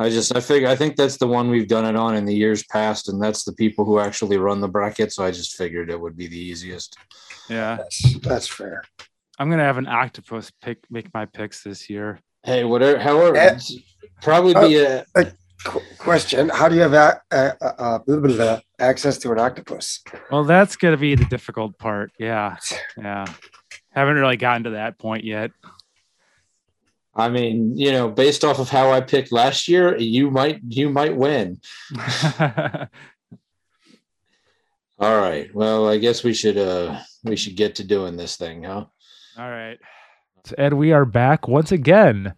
I 0.00 0.10
just 0.10 0.34
I 0.36 0.40
figure 0.40 0.68
I 0.68 0.76
think 0.76 0.94
that's 0.94 1.16
the 1.16 1.26
one 1.26 1.50
we've 1.50 1.66
done 1.66 1.84
it 1.84 1.96
on 1.96 2.14
in 2.14 2.24
the 2.24 2.34
years 2.34 2.62
past, 2.64 3.08
and 3.08 3.20
that's 3.20 3.44
the 3.44 3.52
people 3.52 3.84
who 3.84 3.98
actually 3.98 4.38
run 4.38 4.60
the 4.60 4.68
bracket. 4.68 5.12
So 5.12 5.24
I 5.24 5.32
just 5.32 5.56
figured 5.56 5.90
it 5.90 6.00
would 6.00 6.16
be 6.16 6.28
the 6.28 6.38
easiest. 6.38 6.96
Yeah, 7.48 7.76
That's 7.76 8.18
that's 8.20 8.46
fair. 8.46 8.82
I'm 9.40 9.50
gonna 9.50 9.64
have 9.64 9.78
an 9.78 9.88
octopus 9.88 10.52
pick 10.62 10.78
make 10.90 11.12
my 11.14 11.24
picks 11.26 11.64
this 11.64 11.90
year. 11.90 12.20
Hey, 12.44 12.64
whatever. 12.64 12.98
However, 12.98 13.34
it's 13.36 13.76
probably 14.22 14.54
be 14.54 14.76
a 14.76 15.04
Qu- 15.64 15.82
question: 15.98 16.48
How 16.48 16.68
do 16.68 16.76
you 16.76 16.82
have 16.82 16.94
a, 16.94 17.20
uh, 17.32 17.52
uh, 17.60 17.98
blah, 17.98 18.16
blah, 18.20 18.36
blah, 18.36 18.60
access 18.78 19.18
to 19.18 19.32
an 19.32 19.40
octopus? 19.40 20.00
Well, 20.30 20.44
that's 20.44 20.76
gonna 20.76 20.96
be 20.96 21.16
the 21.16 21.24
difficult 21.24 21.76
part. 21.78 22.12
Yeah, 22.18 22.56
yeah. 22.96 23.26
Haven't 23.90 24.14
really 24.16 24.36
gotten 24.36 24.64
to 24.64 24.70
that 24.70 24.98
point 24.98 25.24
yet. 25.24 25.50
I 27.18 27.28
mean, 27.28 27.76
you 27.76 27.90
know, 27.90 28.08
based 28.08 28.44
off 28.44 28.60
of 28.60 28.70
how 28.70 28.92
I 28.92 29.00
picked 29.00 29.32
last 29.32 29.66
year, 29.66 29.98
you 29.98 30.30
might 30.30 30.60
you 30.68 30.88
might 30.88 31.16
win. 31.16 31.60
All 35.00 35.16
right. 35.18 35.52
Well, 35.52 35.88
I 35.88 35.98
guess 35.98 36.22
we 36.22 36.32
should 36.32 36.56
uh 36.56 37.00
we 37.24 37.34
should 37.34 37.56
get 37.56 37.74
to 37.76 37.84
doing 37.84 38.16
this 38.16 38.36
thing, 38.36 38.62
huh? 38.62 38.86
All 39.36 39.50
right. 39.50 39.78
And 40.56 40.78
we 40.78 40.92
are 40.92 41.04
back 41.04 41.48
once 41.48 41.72
again. 41.72 42.34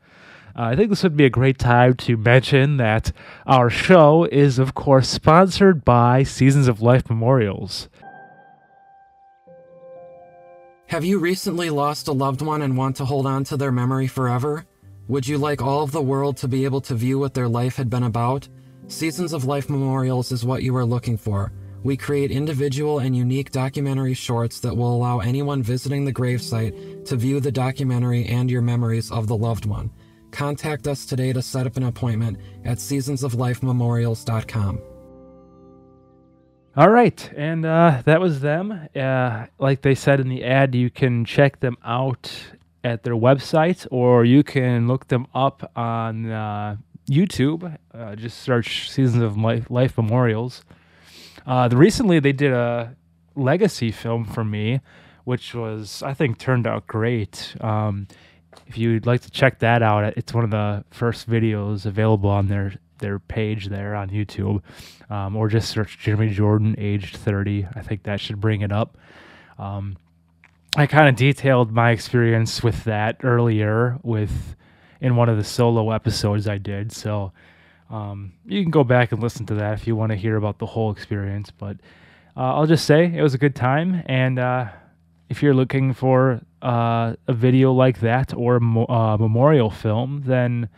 Uh, 0.57 0.63
I 0.63 0.77
think 0.77 0.89
this 0.89 1.03
would 1.03 1.17
be 1.17 1.27
a 1.27 1.31
great 1.31 1.59
time 1.59 1.95
to 1.95 2.17
mention 2.17 2.79
that 2.79 3.13
our 3.47 3.71
show 3.71 4.25
is, 4.25 4.59
of 4.59 4.75
course, 4.75 5.09
sponsored 5.09 5.85
by 5.85 6.25
Seasons 6.25 6.67
of 6.67 6.83
Life 6.83 7.09
Memorials. 7.09 7.89
Have 10.89 11.05
you 11.05 11.21
recently 11.21 11.71
lost 11.71 12.09
a 12.09 12.13
loved 12.13 12.43
one 12.43 12.63
and 12.63 12.77
want 12.77 12.97
to 12.97 13.05
hold 13.05 13.27
on 13.27 13.45
to 13.45 13.57
their 13.57 13.71
memory 13.71 14.09
forever? 14.09 14.67
Would 15.11 15.26
you 15.26 15.38
like 15.38 15.61
all 15.61 15.83
of 15.83 15.90
the 15.90 16.00
world 16.00 16.37
to 16.37 16.47
be 16.47 16.64
able 16.64 16.81
to 16.83 16.95
view 16.95 17.19
what 17.19 17.35
their 17.35 17.49
life 17.49 17.75
had 17.75 17.90
been 17.90 18.05
about? 18.05 18.49
Seasons 18.87 19.33
of 19.33 19.45
Life 19.45 19.69
Memorials 19.69 20.31
is 20.31 20.45
what 20.45 20.62
you 20.62 20.76
are 20.76 20.85
looking 20.85 21.17
for. 21.17 21.50
We 21.83 21.97
create 21.97 22.31
individual 22.31 23.00
and 23.00 23.17
unique 23.17 23.50
documentary 23.50 24.14
shorts 24.14 24.61
that 24.61 24.76
will 24.76 24.95
allow 24.95 25.19
anyone 25.19 25.64
visiting 25.64 26.05
the 26.05 26.12
gravesite 26.12 27.05
to 27.07 27.17
view 27.17 27.40
the 27.40 27.50
documentary 27.50 28.25
and 28.26 28.49
your 28.49 28.62
memories 28.62 29.11
of 29.11 29.26
the 29.26 29.37
loved 29.37 29.67
one. 29.67 29.90
Contact 30.31 30.87
us 30.87 31.05
today 31.05 31.33
to 31.33 31.43
set 31.43 31.67
up 31.67 31.76
an 31.76 31.83
appointment 31.83 32.38
at 32.64 32.79
seasonsoflifememorials.com. 32.79 34.81
All 36.76 36.90
right, 36.90 37.33
and 37.37 37.67
uh, 37.67 38.02
that 38.05 38.21
was 38.21 38.38
them. 38.38 38.88
Uh, 38.95 39.47
like 39.59 39.83
they 39.83 39.97
said 39.97 40.21
in 40.21 40.29
the 40.29 40.45
ad, 40.45 40.76
you 40.76 40.88
can 40.88 41.25
check 41.25 41.59
them 41.59 41.76
out 41.85 42.33
at 42.83 43.03
their 43.03 43.15
website, 43.15 43.87
or 43.91 44.25
you 44.25 44.43
can 44.43 44.89
look 44.89 45.09
them 45.09 45.27
up 45.35 45.71
on 45.77 46.31
uh, 46.31 46.77
YouTube. 47.09 47.77
Uh, 47.93 48.17
just 48.17 48.39
search 48.39 48.91
"Seasons 48.91 49.23
of 49.23 49.37
Life, 49.37 49.71
Life 49.71 49.97
Memorials." 49.97 50.65
Uh, 51.47 51.69
the 51.69 51.77
recently 51.77 52.21
they 52.21 52.33
did 52.33 52.53
a 52.53 52.97
legacy 53.35 53.91
film 53.91 54.25
for 54.25 54.45
me, 54.45 54.81
which 55.25 55.55
was 55.55 56.03
I 56.03 56.15
think 56.15 56.39
turned 56.39 56.67
out 56.67 56.87
great. 56.87 57.55
Um, 57.61 58.07
if 58.67 58.79
you'd 58.79 59.07
like 59.07 59.23
to 59.23 59.31
check 59.31 59.59
that 59.61 59.83
out, 59.83 60.17
it's 60.17 60.33
one 60.33 60.45
of 60.45 60.51
the 60.51 60.85
first 60.91 61.29
videos 61.29 61.87
available 61.87 62.31
on 62.31 62.49
their 62.49 62.75
their 62.99 63.19
page 63.19 63.69
there 63.69 63.95
on 63.95 64.11
YouTube, 64.11 64.63
um, 65.09 65.37
or 65.37 65.49
just 65.49 65.71
search 65.71 65.99
Jeremy 65.99 66.31
Jordan, 66.31 66.75
aged 66.79 67.17
30. 67.17 67.67
I 67.75 67.83
think 67.83 68.05
that 68.05 68.21
should 68.21 68.41
bring 68.41 68.61
it 68.61 68.73
up. 68.73 68.97
Um, 69.59 69.97
I 70.77 70.87
kind 70.87 71.09
of 71.09 71.17
detailed 71.17 71.73
my 71.73 71.91
experience 71.91 72.62
with 72.62 72.85
that 72.85 73.19
earlier 73.25 73.99
with 74.03 74.55
in 75.00 75.17
one 75.17 75.29
of 75.29 75.37
the 75.37 75.45
solo 75.45 75.91
episodes 75.91 76.47
I 76.47 76.59
did. 76.59 76.93
So 76.93 77.33
um, 77.91 78.33
you 78.47 78.62
can 78.62 78.71
go 78.71 78.85
back 78.85 79.11
and 79.12 79.21
listen 79.21 79.47
to 79.47 79.55
that 79.55 79.75
if 79.75 79.87
you 79.87 79.97
want 79.97 80.11
to 80.11 80.17
hear 80.17 80.37
about 80.37 80.59
the 80.59 80.67
whole 80.67 80.93
experience. 80.93 81.50
But 81.50 81.79
uh, 82.37 82.55
I'll 82.55 82.67
just 82.67 82.85
say 82.85 83.12
it 83.12 83.23
was 83.23 83.35
a 83.35 83.39
good 83.39 83.57
time, 83.57 84.03
and 84.07 84.39
uh, 84.39 84.69
if 85.29 85.43
you're 85.43 85.55
looking 85.55 85.93
for 85.93 86.41
uh, 86.62 87.15
a 87.27 87.33
video 87.33 87.73
like 87.73 88.00
that 88.00 88.33
or 88.35 88.57
a 88.57 88.61
mo- 88.61 88.87
uh, 88.87 89.17
memorial 89.19 89.71
film, 89.71 90.23
then 90.25 90.69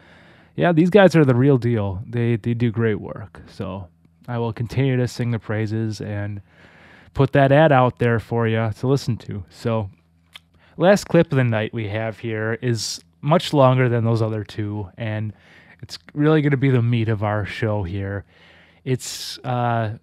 yeah, 0.56 0.72
these 0.72 0.90
guys 0.90 1.14
are 1.14 1.25
the 1.25 1.34
real 1.34 1.58
deal. 1.58 2.02
They 2.08 2.37
they 2.37 2.54
do 2.54 2.70
great 2.70 3.00
work. 3.00 3.42
So 3.46 3.88
I 4.26 4.38
will 4.38 4.52
continue 4.52 4.96
to 4.96 5.06
sing 5.06 5.30
the 5.32 5.38
praises 5.38 6.00
and 6.00 6.40
put 7.14 7.33
that 7.33 7.52
ad 7.52 7.73
out 7.73 7.99
there 7.99 8.19
for 8.19 8.47
you 8.49 8.71
to 8.78 8.87
listen 8.87 9.16
to. 9.19 9.45
So 9.50 9.90
last 10.76 11.04
clip 11.04 11.31
of 11.33 11.37
the 11.37 11.45
night 11.45 11.73
we 11.73 11.88
have 11.88 12.19
here 12.19 12.59
is 12.62 13.02
much 13.21 13.52
longer 13.52 13.88
than 13.88 14.04
those 14.04 14.23
other 14.23 14.45
two, 14.45 14.88
and 14.97 15.33
it's 15.81 15.99
really 16.14 16.42
going 16.42 16.52
to 16.52 16.57
be 16.57 16.71
the 16.71 16.83
meat 16.83 17.09
of 17.09 17.23
our 17.23 17.45
show 17.45 17.83
here. 17.83 18.25
It's 18.85 19.38
uh, 19.38 19.99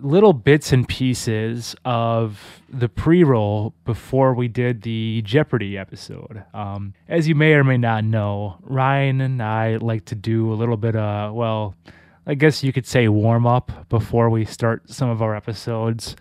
little 0.00 0.32
bits 0.32 0.72
and 0.72 0.88
pieces 0.88 1.76
of 1.84 2.62
the 2.68 2.88
pre-roll 2.88 3.74
before 3.84 4.34
we 4.34 4.48
did 4.48 4.82
the 4.82 5.22
Jeopardy 5.22 5.78
episode. 5.78 6.42
Um, 6.52 6.94
as 7.08 7.28
you 7.28 7.34
may 7.34 7.52
or 7.52 7.64
may 7.64 7.78
not 7.78 8.04
know, 8.04 8.58
Ryan 8.62 9.20
and 9.20 9.42
I 9.42 9.76
like 9.76 10.04
to 10.06 10.14
do 10.14 10.52
a 10.52 10.54
little 10.54 10.76
bit 10.76 10.96
of 10.96 11.34
well, 11.34 11.74
I 12.26 12.34
guess 12.34 12.64
you 12.64 12.72
could 12.72 12.86
say 12.86 13.08
warm 13.08 13.46
up 13.46 13.88
before 13.88 14.30
we 14.30 14.44
start 14.44 14.90
some 14.90 15.10
of 15.10 15.22
our 15.22 15.36
episodes. 15.36 16.16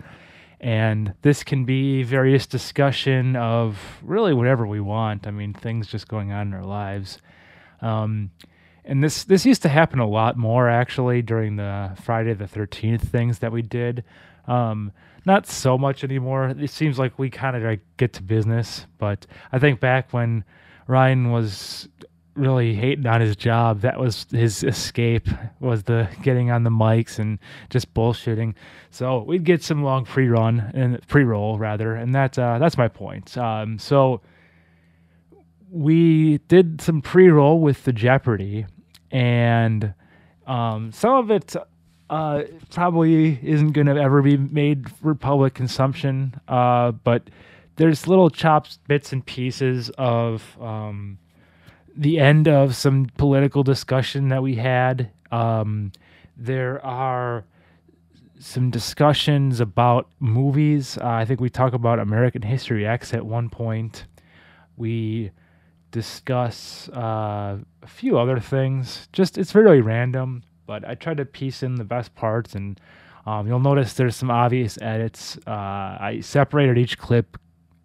And 0.64 1.14
this 1.24 1.44
can 1.44 1.66
be 1.66 2.04
various 2.04 2.48
discussion 2.48 3.36
of 3.36 3.78
really 4.02 4.34
whatever 4.34 4.66
we 4.66 4.80
want. 4.80 5.28
I 5.28 5.32
mean, 5.32 5.54
things 5.54 5.88
just 5.88 6.08
going 6.08 6.32
on 6.32 6.48
in 6.48 6.54
our 6.54 6.64
lives. 6.64 7.18
Um, 7.82 8.32
and 8.86 9.04
this 9.04 9.26
this 9.26 9.46
used 9.46 9.62
to 9.64 9.70
happen 9.70 10.00
a 10.00 10.08
lot 10.08 10.38
more 10.38 10.70
actually 10.70 11.22
during 11.22 11.58
the 11.58 11.92
Friday 12.02 12.34
the 12.34 12.48
Thirteenth 12.48 13.10
things 13.10 13.40
that 13.40 13.52
we 13.52 13.62
did. 13.62 14.06
Um, 14.48 14.94
not 15.26 15.48
so 15.48 15.78
much 15.78 16.02
anymore. 16.02 16.56
It 16.58 16.70
seems 16.70 16.98
like 16.98 17.20
we 17.20 17.30
kind 17.30 17.58
of 17.58 17.64
like 17.64 17.82
get 17.98 18.14
to 18.14 18.24
business. 18.24 18.88
But 18.98 19.28
I 19.52 19.60
think 19.60 19.82
back 19.82 20.14
when 20.14 20.46
Ryan 20.88 21.30
was 21.30 21.90
really 22.36 22.74
hating 22.74 23.06
on 23.06 23.22
his 23.22 23.36
job, 23.36 23.82
that 23.82 24.00
was 24.00 24.26
his 24.32 24.64
escape 24.64 25.28
was 25.60 25.84
the 25.84 26.08
getting 26.22 26.52
on 26.52 26.64
the 26.64 26.70
mics 26.70 27.20
and 27.20 27.40
just 27.70 27.94
bullshitting. 27.94 28.56
So 28.90 29.24
we'd 29.24 29.44
get 29.44 29.64
some 29.64 29.84
long 29.84 30.06
pre-run 30.06 30.72
and 30.74 31.08
pre-roll 31.08 31.58
rather, 31.58 31.96
and 31.96 32.14
that's 32.14 32.38
uh, 32.38 32.58
that's 32.60 32.78
my 32.78 32.88
point. 32.88 33.38
Um, 33.38 33.78
so 33.78 34.22
we 35.70 36.40
did 36.48 36.82
some 36.82 37.02
pre-roll 37.02 37.60
with 37.60 37.84
the 37.84 37.94
Jeopardy, 37.94 38.66
and 39.12 39.94
um, 40.46 40.92
some 40.92 41.16
of 41.16 41.32
it 41.32 41.56
uh, 42.10 42.44
probably 42.72 43.40
isn't 43.42 43.72
going 43.72 43.88
to 43.88 43.96
ever 43.96 44.22
be 44.22 44.38
made 44.38 44.92
for 44.92 45.16
public 45.16 45.54
consumption. 45.54 46.40
Uh, 46.48 46.92
but 46.92 47.30
there's 47.76 48.08
little 48.08 48.30
chops, 48.30 48.78
bits 48.88 49.14
and 49.14 49.26
pieces 49.26 49.90
of 49.98 50.58
um, 50.62 51.18
the 51.96 52.20
end 52.20 52.48
of 52.48 52.76
some 52.76 53.08
political 53.18 53.64
discussion 53.64 54.30
that 54.30 54.42
we 54.42 54.56
had. 54.56 55.12
Um, 55.32 55.92
there 56.36 56.84
are 56.86 57.46
some 58.40 58.70
discussions 58.70 59.60
about 59.60 60.10
movies. 60.20 60.98
Uh, 60.98 61.08
I 61.08 61.26
think 61.26 61.40
we 61.40 61.50
talk 61.50 61.74
about 61.74 62.00
American 62.00 62.42
History 62.42 62.86
X 62.86 63.14
at 63.14 63.26
one 63.26 63.50
point. 63.50 64.06
We 64.76 65.32
discuss 65.92 66.90
uh, 66.90 67.60
a 67.82 67.88
few 67.88 68.18
other 68.18 68.40
things. 68.40 69.08
Just 69.14 69.38
it's 69.38 69.56
really 69.56 69.82
random, 69.82 70.44
but 70.66 70.88
I 70.88 70.96
try 70.96 71.14
to 71.14 71.26
piece 71.26 71.64
in 71.64 71.76
the 71.76 71.84
best 71.84 72.16
parts, 72.16 72.56
and 72.56 72.80
um, 73.26 73.48
you'll 73.48 73.60
notice 73.60 73.94
there's 73.94 74.16
some 74.16 74.32
obvious 74.32 74.78
edits. 74.82 75.38
Uh, 75.48 75.52
I 75.52 76.20
separated 76.22 76.78
each 76.78 76.98
clip 76.98 77.38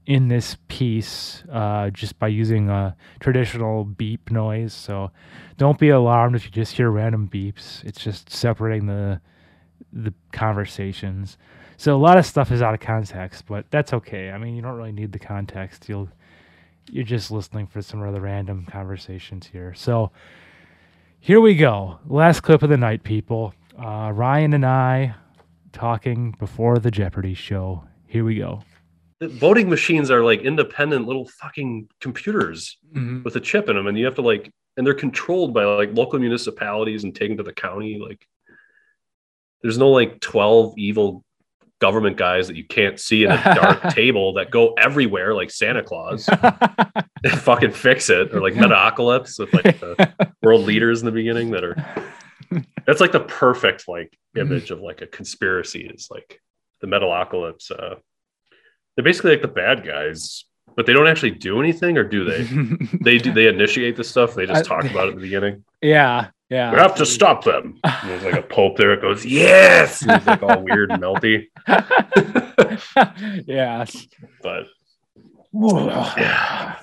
in 0.09 0.29
this 0.29 0.57
piece 0.69 1.45
uh, 1.53 1.91
just 1.91 2.19
by 2.19 2.27
using 2.27 2.71
a 2.71 2.97
traditional 3.21 3.85
beep 3.85 4.31
noise. 4.31 4.73
So 4.73 5.11
don't 5.59 5.79
be 5.79 5.91
alarmed 5.91 6.35
if 6.35 6.47
you 6.47 6.51
just 6.51 6.75
hear 6.75 6.91
random 6.91 7.29
beeps. 7.29 7.85
It's 7.85 8.03
just 8.03 8.31
separating 8.31 8.87
the 8.87 9.21
the 9.93 10.15
conversations. 10.33 11.37
So 11.77 11.95
a 11.95 12.01
lot 12.01 12.17
of 12.17 12.25
stuff 12.25 12.51
is 12.51 12.63
out 12.63 12.73
of 12.73 12.81
context, 12.81 13.45
but 13.47 13.71
that's 13.71 13.93
okay. 13.93 14.31
I 14.31 14.39
mean, 14.39 14.57
you 14.57 14.63
don't 14.63 14.77
really 14.77 14.93
need 14.93 15.13
the 15.13 15.19
context. 15.19 15.91
You'll 15.91 16.09
you're 16.91 17.05
just 17.05 17.31
listening 17.31 17.67
for 17.67 17.83
some 17.83 18.03
other 18.03 18.23
random 18.23 18.65
conversations 18.65 19.49
here. 19.49 19.75
So 19.75 20.11
here 21.21 21.41
we 21.43 21.55
go. 21.55 21.99
Last 22.07 22.41
clip 22.41 22.63
of 22.63 22.71
the 22.71 22.79
night, 22.79 23.03
people. 23.03 23.53
Uh, 23.79 24.11
Ryan 24.15 24.55
and 24.55 24.65
I 24.65 25.17
talking 25.73 26.35
before 26.39 26.79
the 26.79 26.91
Jeopardy 26.91 27.35
show. 27.35 27.85
Here 28.07 28.25
we 28.25 28.37
go. 28.37 28.63
The 29.21 29.29
voting 29.29 29.69
machines 29.69 30.11
are 30.11 30.23
like 30.23 30.43
independent 30.43 31.07
little 31.07 31.27
fucking 31.27 31.89
computers 32.01 32.79
with 33.25 33.35
a 33.37 33.41
chip 33.41 33.69
in 33.69 33.77
them, 33.77 33.87
and 33.87 33.99
you 33.99 34.05
have 34.05 34.15
to 34.17 34.23
like, 34.23 34.53
and 34.77 34.87
they're 34.87 34.95
controlled 34.95 35.53
by 35.53 35.65
like 35.65 35.93
local 35.93 36.19
municipalities 36.21 37.03
and 37.05 37.15
taken 37.15 37.37
to 37.39 37.43
the 37.43 37.53
county. 37.53 37.99
Like, 37.99 38.25
there's 39.63 39.79
no 39.79 39.91
like 39.91 40.21
12 40.21 40.75
evil 40.79 41.25
government 41.81 42.17
guys 42.17 42.49
that 42.49 42.57
you 42.57 42.65
can't 42.65 42.99
see 42.99 43.25
in 43.25 43.31
a 43.31 43.55
dark 43.55 43.83
table 43.95 44.35
that 44.35 44.51
go 44.51 44.75
everywhere 44.75 45.35
like 45.35 45.51
Santa 45.51 45.83
Claus 45.83 46.29
and 46.43 47.41
fucking 47.41 47.73
fix 47.73 48.11
it, 48.11 48.35
or 48.35 48.41
like 48.41 48.55
Metalocalypse 48.55 49.39
with 49.39 49.53
like 49.53 49.81
the 49.81 50.33
world 50.43 50.65
leaders 50.65 51.01
in 51.01 51.07
the 51.07 51.13
beginning 51.13 51.51
that 51.51 51.65
are. 51.65 51.77
That's 52.87 53.01
like 53.01 53.13
the 53.13 53.21
perfect 53.21 53.89
like 53.89 54.17
image 54.37 54.71
of 54.71 54.81
like 54.81 55.03
a 55.03 55.07
conspiracy. 55.07 55.91
Is 55.93 56.09
like 56.11 56.41
the 56.81 56.87
Metalocalypse. 56.87 57.71
Uh, 57.71 57.97
they're 58.99 59.05
basically 59.05 59.31
like 59.31 59.43
the 59.43 59.47
bad 59.47 59.87
guys, 59.87 60.45
but 60.75 60.85
they 60.85 60.93
don't 60.93 61.07
actually 61.07 61.31
do 61.31 61.61
anything, 61.61 61.97
or 61.97 62.03
do 62.03 62.25
they? 62.25 62.43
they 63.01 63.17
do. 63.19 63.33
They 63.33 63.47
initiate 63.47 63.95
the 63.95 64.03
stuff. 64.03 64.35
They 64.35 64.45
just 64.45 64.69
I- 64.69 64.69
talk 64.69 64.91
about 64.91 65.07
it 65.07 65.11
at 65.11 65.15
the 65.15 65.21
beginning. 65.21 65.65
yeah, 65.81 66.31
yeah. 66.51 66.73
We 66.73 66.79
have 66.79 66.97
to 66.97 67.07
stop 67.07 67.45
them. 67.45 67.79
And 67.85 68.11
there's 68.11 68.25
like 68.25 68.35
a 68.35 68.43
pope 68.43 68.77
there. 68.77 68.93
It 68.95 69.01
goes 69.01 69.25
yes. 69.25 70.03
And 70.03 70.11
it's 70.11 70.27
like 70.27 70.43
all 70.43 70.65
weird 70.65 70.91
and 70.91 71.01
melty, 71.01 71.47
yes. 73.47 74.09
but 74.43 74.67
yeah. 75.53 76.81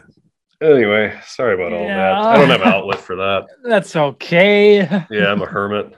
Anyway, 0.62 1.20
sorry 1.26 1.56
about 1.56 1.74
all 1.74 1.86
that. 1.86 2.14
I 2.14 2.38
don't 2.38 2.50
have 2.50 2.62
an 2.62 2.70
outlet 2.70 3.02
for 3.02 3.18
that. 3.18 3.48
That's 3.66 3.94
okay. 3.94 4.88
Yeah, 5.12 5.34
I'm 5.34 5.42
a 5.42 5.46
hermit. 5.46 5.94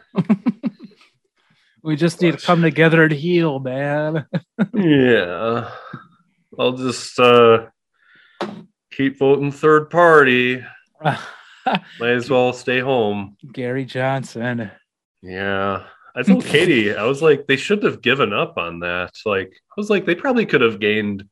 We 1.84 1.96
just 1.96 2.24
need 2.24 2.40
to 2.40 2.46
come 2.46 2.64
together 2.64 3.04
and 3.04 3.14
heal, 3.14 3.60
man. 3.60 4.26
Yeah. 4.74 5.70
I'll 6.60 6.74
just 6.74 7.20
uh 7.20 7.68
keep 8.92 9.20
voting 9.20 9.52
third 9.52 9.90
party. 9.90 10.64
Might 11.04 11.22
as 12.02 12.30
well 12.30 12.54
stay 12.54 12.80
home. 12.80 13.36
Gary 13.52 13.86
Johnson. 13.86 14.72
Yeah. 15.22 15.84
I 16.16 16.24
told 16.24 16.46
Katie, 16.46 16.96
I 16.96 17.04
was 17.04 17.22
like, 17.22 17.46
they 17.46 17.58
should 17.58 17.84
have 17.84 18.02
given 18.02 18.34
up 18.34 18.58
on 18.58 18.80
that. 18.80 19.12
Like, 19.26 19.50
I 19.70 19.74
was 19.76 19.90
like, 19.90 20.06
they 20.06 20.16
probably 20.16 20.46
could 20.46 20.62
have 20.62 20.80
gained 20.80 21.26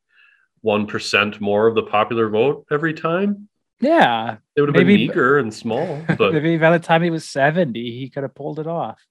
1% 0.65 1.39
more 1.41 1.67
of 1.67 1.75
the 1.75 1.83
popular 1.83 2.29
vote 2.29 2.65
every 2.71 2.93
time. 2.93 3.47
Yeah. 3.79 4.37
It 4.55 4.61
would 4.61 4.69
have 4.69 4.75
Maybe- 4.75 4.97
been 4.97 5.07
meager 5.07 5.37
and 5.39 5.53
small, 5.53 6.03
but 6.17 6.33
Maybe 6.33 6.57
by 6.57 6.77
the 6.77 6.83
time 6.83 7.01
he 7.01 7.09
was 7.09 7.27
70, 7.27 7.79
he 7.97 8.09
could 8.09 8.23
have 8.23 8.35
pulled 8.35 8.59
it 8.59 8.67
off. 8.67 9.01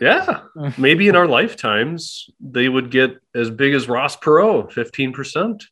Yeah, 0.00 0.42
maybe 0.78 1.08
in 1.08 1.16
our 1.16 1.26
lifetimes, 1.26 2.30
they 2.40 2.68
would 2.68 2.90
get 2.90 3.18
as 3.34 3.50
big 3.50 3.74
as 3.74 3.88
Ross 3.88 4.16
Perot, 4.16 4.72
15%. 4.72 5.58
Get 5.58 5.68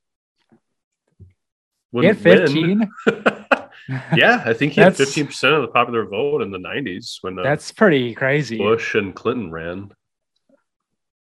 Wouldn't 1.92 2.24
win. 2.24 2.90
15. 3.08 3.46
yeah, 4.16 4.42
I 4.44 4.52
think 4.52 4.72
he 4.72 4.80
had 4.80 4.94
15% 4.94 5.56
of 5.56 5.62
the 5.62 5.68
popular 5.68 6.04
vote 6.04 6.42
in 6.42 6.50
the 6.50 6.58
90s 6.58 7.18
when 7.22 7.38
uh, 7.38 7.42
That's 7.42 7.72
pretty 7.72 8.14
crazy. 8.14 8.58
Bush 8.58 8.94
and 8.94 9.14
Clinton 9.14 9.50
ran. 9.50 9.90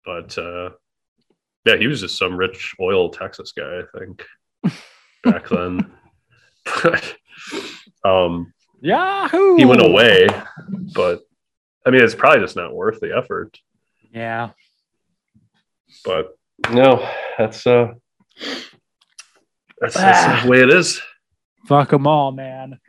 But 0.05 0.37
uh, 0.37 0.71
yeah, 1.65 1.77
he 1.77 1.87
was 1.87 2.01
just 2.01 2.17
some 2.17 2.37
rich 2.37 2.75
oil 2.79 3.09
Texas 3.09 3.51
guy, 3.51 3.81
I 3.81 3.99
think, 3.99 4.23
back 5.23 5.49
then. 5.49 5.91
But 6.83 7.15
um, 8.03 8.53
Yahoo! 8.81 9.57
he 9.57 9.65
went 9.65 9.81
away, 9.81 10.27
but 10.93 11.23
I 11.85 11.91
mean, 11.91 12.03
it's 12.03 12.15
probably 12.15 12.41
just 12.41 12.55
not 12.55 12.73
worth 12.73 12.99
the 12.99 13.15
effort. 13.15 13.57
Yeah. 14.11 14.51
But 16.03 16.37
no, 16.71 17.07
that's 17.37 17.65
uh, 17.67 17.93
that's, 19.79 19.95
that's 19.95 20.43
the 20.43 20.49
way 20.49 20.61
it 20.61 20.69
is. 20.69 21.01
Fuck 21.67 21.89
them 21.89 22.07
all, 22.07 22.31
man. 22.31 22.79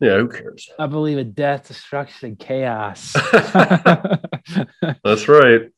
Yeah, 0.00 0.18
who 0.18 0.28
cares? 0.28 0.68
I 0.78 0.88
believe 0.88 1.18
in 1.18 1.32
death, 1.32 1.68
destruction, 1.68 2.30
and 2.30 2.38
chaos. 2.38 3.12
That's 5.04 5.28
right. 5.28 5.70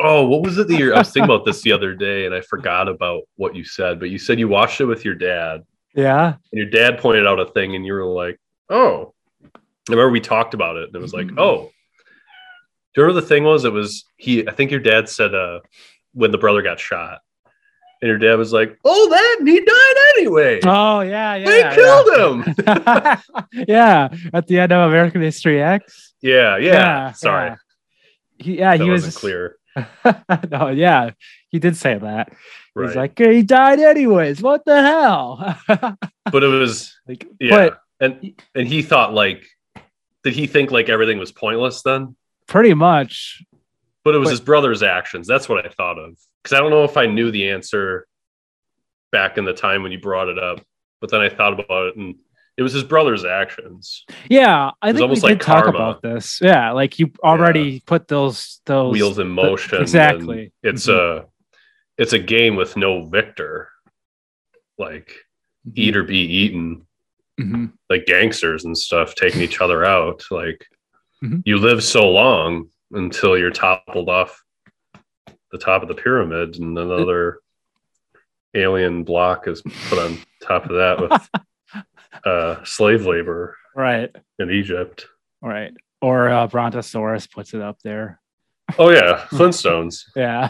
Oh, 0.00 0.26
what 0.26 0.42
was 0.42 0.56
it 0.56 0.66
the 0.66 0.76
year? 0.76 0.94
I 0.94 0.98
was 1.00 1.10
thinking 1.10 1.30
about 1.30 1.44
this 1.44 1.60
the 1.60 1.72
other 1.72 1.94
day 1.94 2.24
and 2.24 2.34
I 2.34 2.40
forgot 2.40 2.88
about 2.88 3.24
what 3.36 3.54
you 3.54 3.64
said, 3.64 4.00
but 4.00 4.08
you 4.08 4.18
said 4.18 4.38
you 4.38 4.48
watched 4.48 4.80
it 4.80 4.86
with 4.86 5.04
your 5.04 5.14
dad 5.14 5.62
yeah. 5.94 6.28
and 6.52 6.58
your 6.58 6.70
dad 6.70 6.98
pointed 7.00 7.26
out 7.26 7.38
a 7.38 7.46
thing 7.46 7.74
and 7.76 7.84
you 7.84 7.92
were 7.92 8.06
like, 8.06 8.40
oh, 8.70 9.12
I 9.92 9.96
remember 9.96 10.10
we 10.10 10.20
talked 10.20 10.54
about 10.54 10.76
it 10.76 10.88
and 10.88 10.96
it 10.96 11.00
was 11.00 11.12
like, 11.12 11.30
oh, 11.36 11.70
do 12.94 13.00
you 13.00 13.02
remember 13.04 13.20
the 13.20 13.26
thing 13.26 13.44
was? 13.44 13.64
It 13.64 13.72
was 13.72 14.04
he, 14.16 14.46
I 14.46 14.52
think 14.52 14.70
your 14.70 14.80
dad 14.80 15.08
said, 15.08 15.34
uh, 15.34 15.60
when 16.12 16.30
the 16.30 16.38
brother 16.38 16.62
got 16.62 16.80
shot 16.80 17.20
and 18.02 18.08
your 18.08 18.18
dad 18.18 18.36
was 18.36 18.52
like, 18.52 18.78
oh, 18.84 19.08
that 19.10 19.46
he 19.46 19.60
died 19.60 20.16
anyway. 20.16 20.60
Oh, 20.64 21.00
yeah. 21.00 21.36
Yeah. 21.36 21.46
they 21.46 21.58
yeah. 21.60 21.74
killed 21.74 22.46
him. 22.46 22.54
yeah. 23.68 24.08
At 24.32 24.46
the 24.46 24.58
end 24.58 24.72
of 24.72 24.90
American 24.90 25.20
History 25.22 25.62
X. 25.62 26.14
yeah, 26.20 26.56
yeah. 26.56 27.12
Sorry. 27.12 27.50
yeah. 27.50 27.56
He, 28.38 28.58
yeah, 28.58 28.76
That 28.76 28.84
he 28.84 28.90
wasn't 28.90 29.14
was 29.14 29.16
clear. 29.18 29.56
no, 30.50 30.68
yeah, 30.68 31.10
he 31.50 31.58
did 31.58 31.76
say 31.76 31.96
that. 31.98 32.32
Right. 32.74 32.86
He's 32.88 32.96
like, 32.96 33.18
he 33.18 33.42
died 33.42 33.80
anyways. 33.80 34.42
What 34.42 34.64
the 34.64 34.82
hell? 34.82 35.58
but 36.32 36.42
it 36.42 36.46
was 36.46 36.96
like, 37.06 37.26
Yeah, 37.38 37.50
but 37.50 37.80
and 38.00 38.40
and 38.54 38.66
he 38.66 38.82
thought 38.82 39.12
like, 39.14 39.46
did 40.24 40.34
he 40.34 40.46
think 40.46 40.70
like 40.70 40.88
everything 40.88 41.18
was 41.18 41.32
pointless 41.32 41.82
then? 41.82 42.16
pretty 42.46 42.74
much, 42.74 43.42
But 44.04 44.14
it 44.16 44.18
was 44.18 44.30
his 44.30 44.40
brother's 44.40 44.82
actions. 44.82 45.26
That's 45.28 45.48
what 45.48 45.64
I 45.64 45.68
thought 45.68 45.98
of 45.98 46.16
because 46.42 46.56
I 46.56 46.60
don't 46.60 46.70
know 46.70 46.82
if 46.84 46.96
I 46.96 47.06
knew 47.06 47.30
the 47.30 47.50
answer 47.50 48.06
back 49.12 49.38
in 49.38 49.44
the 49.44 49.52
time 49.52 49.82
when 49.84 49.92
you 49.92 50.00
brought 50.00 50.28
it 50.28 50.38
up. 50.38 50.60
But 51.00 51.10
then 51.10 51.20
I 51.20 51.28
thought 51.28 51.52
about 51.52 51.86
it, 51.88 51.96
and 51.96 52.16
it 52.56 52.62
was 52.62 52.72
his 52.72 52.82
brother's 52.84 53.24
actions. 53.24 54.04
yeah. 54.28 54.70
I 54.82 54.88
It 54.90 54.92
was 54.92 54.94
think 54.94 54.96
we 54.96 55.02
almost 55.02 55.22
did 55.22 55.28
like 55.30 55.40
talk 55.40 55.64
karma. 55.64 55.78
about 55.78 56.02
this. 56.02 56.40
Yeah, 56.42 56.72
like 56.72 56.98
you 56.98 57.12
already 57.22 57.80
put 57.86 58.08
those 58.08 58.60
those 58.66 58.92
Wheels 58.92 59.18
in 59.20 59.28
motion. 59.28 59.76
and 59.76 59.82
exactly. 59.82 60.52
It's 60.62 60.86
Mhm. 60.86 61.22
a 61.22 61.26
it's 61.96 62.12
a 62.12 62.18
game 62.18 62.56
with 62.56 62.76
no 62.76 63.06
victor. 63.06 63.68
Like 64.76 65.14
eat 65.74 65.96
or 65.96 66.02
be 66.02 66.18
eaten. 66.18 66.86
Mhm. 67.40 67.72
like 67.88 68.06
gangsters 68.06 68.64
and 68.64 68.76
stuff 68.76 69.14
taking 69.14 69.40
each 69.42 69.60
other 69.60 69.84
out. 69.84 70.22
Like 70.30 70.66
Mhm. 71.22 71.42
you 71.44 71.58
live 71.58 71.82
so 71.82 72.08
long 72.08 72.68
until 72.92 73.38
you're 73.38 73.50
toppled 73.50 74.08
off 74.08 74.42
the 75.52 75.58
top 75.58 75.82
of 75.82 75.88
the 75.88 75.94
pyramid, 75.94 76.56
and 76.58 76.76
another 76.78 77.40
alien 78.54 79.04
block 79.04 79.46
is 79.48 79.62
put 79.88 79.98
on 79.98 80.18
top 80.42 80.64
of 80.66 80.76
that 80.76 81.00
with 81.00 81.84
uh, 82.24 82.64
slave 82.64 83.06
labor 83.06 83.56
right, 83.74 84.14
in 84.38 84.50
Egypt. 84.50 85.06
right. 85.40 85.72
Or 86.02 86.28
uh, 86.30 86.46
Brontosaurus 86.46 87.26
puts 87.26 87.52
it 87.54 87.60
up 87.60 87.78
there. 87.82 88.20
Oh 88.78 88.90
yeah, 88.90 89.26
Flintstones. 89.30 90.04
Yeah, 90.16 90.48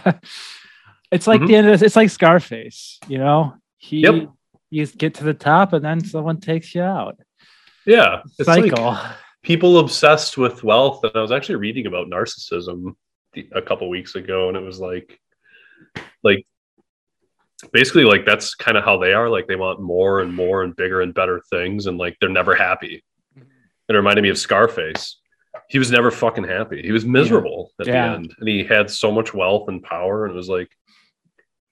it's 1.11 1.26
like 1.26 1.40
Mhm. 1.40 1.46
the 1.48 1.57
end. 1.57 1.68
Of, 1.68 1.83
it's 1.83 1.96
like 1.96 2.11
Scarface. 2.11 2.98
You 3.09 3.18
know, 3.18 3.55
he 3.76 4.00
Yep. 4.00 4.29
You 4.70 4.87
get 4.87 5.14
to 5.14 5.24
the 5.24 5.35
top 5.35 5.72
and 5.72 5.85
then 5.85 6.02
someone 6.04 6.40
takes 6.40 6.74
you 6.74 6.83
out. 6.83 7.18
Yeah, 7.87 8.22
it's 8.38 8.48
like 8.48 8.70
Cycle. 8.70 8.96
people 9.42 9.78
obsessed 9.78 10.38
with 10.38 10.62
wealth. 10.62 11.02
And 11.04 11.12
I 11.14 11.20
was 11.22 11.33
actually 11.33 11.56
reading 11.56 11.87
about 11.87 12.09
narcissism 12.09 12.94
a 13.52 13.62
couple 13.62 13.88
weeks 13.88 14.14
ago, 14.14 14.48
and 14.48 14.56
it 14.56 14.62
was 14.62 14.78
like, 14.80 15.18
like 16.22 16.46
basically 17.72 18.04
like 18.04 18.24
that's 18.24 18.54
kind 18.54 18.76
of 18.76 18.85
how 18.85 18.98
they 18.98 19.12
are. 19.12 19.28
Like 19.28 19.46
they 19.48 19.56
want 19.56 19.80
more 19.80 20.20
and 20.20 20.33
more 20.35 20.62
and 20.62 20.74
bigger 20.76 21.00
and 21.02 21.12
better 21.14 21.42
things, 21.50 21.87
and 21.87 21.98
like 21.98 22.16
they're 22.20 22.28
never 22.28 22.54
happy. 22.54 23.02
It 23.88 23.92
reminded 23.94 24.22
me 24.22 24.28
of 24.28 24.38
Scarface. 24.38 25.16
He 25.68 25.78
was 25.80 25.90
never 25.90 26.11
fucking 26.12 26.44
happy. 26.44 26.80
He 26.83 26.92
was 26.92 27.04
miserable 27.04 27.72
at 27.80 27.87
Yeah. 27.88 28.09
the 28.09 28.14
end, 28.14 28.35
and 28.38 28.48
he 28.48 28.62
had 28.62 28.88
so 28.90 29.11
much 29.11 29.35
wealth 29.35 29.68
and 29.68 29.83
power, 29.83 30.24
and 30.26 30.33
it 30.35 30.37
was 30.37 30.48
like 30.48 30.70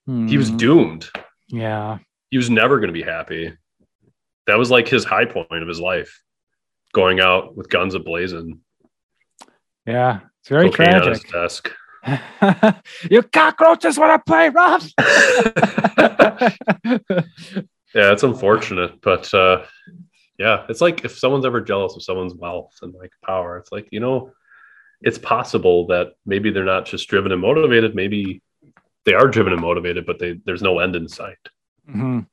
he 0.07 0.39
was 0.39 0.51
Mhm. 0.51 0.59
doomed. 0.59 1.11
Yeah. 1.49 1.99
He 2.31 2.37
was 2.37 2.51
never 2.51 2.79
going 2.79 2.89
to 2.89 2.93
be 2.93 3.03
happy. 3.03 3.53
That 4.47 4.59
was 4.59 4.71
like 4.71 4.89
his 4.89 5.05
high 5.05 5.25
point 5.25 5.63
of 5.63 5.69
his 5.69 5.81
life, 5.81 6.23
going 6.93 7.21
out 7.21 7.57
with 7.57 7.69
guns 7.69 7.95
ablazing. 7.95 8.59
Yeah. 9.87 10.21
It's 10.41 10.49
very 10.49 10.71
cocaine 10.71 10.95
on 10.95 11.09
his 11.09 11.23
tragic. 11.23 11.33
desk. 11.33 11.71
you 13.11 13.23
cockroaches 13.23 13.99
want 13.99 14.25
to 14.25 14.31
play 14.31 14.49
rough. 14.49 14.89
Yeah, 17.95 18.13
it's 18.13 18.23
unfortunate, 18.23 19.01
but 19.01 19.33
uh, 19.33 19.65
yeah, 20.39 20.67
it's 20.69 20.81
like 20.81 21.05
if 21.05 21.19
someone's 21.19 21.47
ever 21.47 21.61
jealous 21.61 21.97
of 21.97 22.03
someone's 22.03 22.35
wealth 22.35 22.77
and 22.83 22.95
like 22.95 23.13
power, 23.25 23.57
it's 23.57 23.73
like 23.73 23.89
you 23.91 24.01
know, 24.01 24.33
it's 25.01 25.19
possible 25.19 25.87
that 25.87 26.13
maybe 26.27 26.51
they're 26.51 26.65
not 26.65 26.85
just 26.85 27.09
driven 27.09 27.33
and 27.33 27.41
motivated. 27.41 27.95
Maybe 27.95 28.43
they 29.05 29.15
are 29.15 29.27
driven 29.27 29.55
and 29.55 29.63
motivated, 29.63 30.05
but 30.05 30.19
they 30.19 30.39
there's 30.45 30.63
no 30.63 30.81
end 30.81 30.97
in 30.97 31.09
sight. 31.09 31.39
Mhm. 31.89 32.27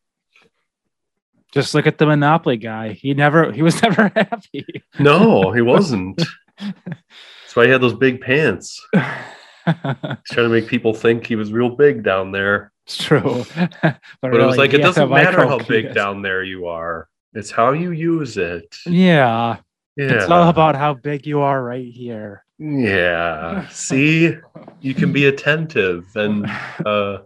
Just 1.53 1.73
look 1.73 1.87
at 1.87 1.97
the 1.97 2.05
Monopoly 2.05 2.57
guy. 2.57 2.91
He 2.93 3.13
never 3.13 3.51
he 3.51 3.61
was 3.61 3.81
never 3.81 4.11
happy. 4.15 4.65
No, 4.99 5.51
he 5.51 5.61
wasn't. 5.61 6.21
That's 6.59 7.55
why 7.55 7.65
he 7.65 7.71
had 7.71 7.81
those 7.81 7.93
big 7.95 8.21
pants. 8.21 8.85
He's 8.93 9.73
trying 9.73 10.47
to 10.47 10.49
make 10.49 10.67
people 10.67 10.93
think 10.93 11.25
he 11.25 11.35
was 11.35 11.51
real 11.51 11.69
big 11.75 12.03
down 12.03 12.31
there. 12.31 12.71
it's 12.85 13.03
true. 13.03 13.45
but 13.55 13.99
But 14.21 14.33
it 14.35 14.45
was 14.45 14.57
like 14.57 14.73
it 14.73 14.79
doesn't 14.81 15.09
matter 15.09 15.47
how 15.47 15.57
big 15.59 15.93
down 15.95 16.21
there 16.21 16.43
you 16.43 16.67
are. 16.67 17.07
It's 17.33 17.49
how 17.51 17.71
you 17.71 17.91
use 17.91 18.37
it. 18.37 18.75
Yeah. 18.85 19.57
Yeah. 19.97 20.05
It's 20.11 20.29
all 20.29 20.49
about 20.49 20.75
how 20.75 20.93
big 20.93 21.25
you 21.25 21.39
are 21.41 21.63
right 21.63 21.87
here. 21.87 22.43
Yeah. 22.59 23.67
See, 23.69 24.35
you 24.81 24.93
can 24.93 25.11
be 25.11 25.25
attentive 25.25 26.05
and 26.15 26.45
uh 26.85 27.19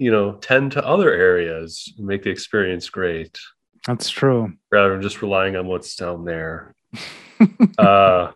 you 0.00 0.10
know, 0.10 0.32
tend 0.32 0.72
to 0.72 0.84
other 0.84 1.12
areas 1.12 1.92
and 1.98 2.06
make 2.06 2.22
the 2.22 2.30
experience 2.30 2.88
great 2.88 3.38
That's 3.86 4.08
true. 4.08 4.50
rather 4.72 4.92
than 4.92 5.02
just 5.02 5.20
relying 5.20 5.56
on 5.56 5.66
what's 5.66 5.94
down 5.94 6.24
there. 6.24 6.74
uh 7.78 8.32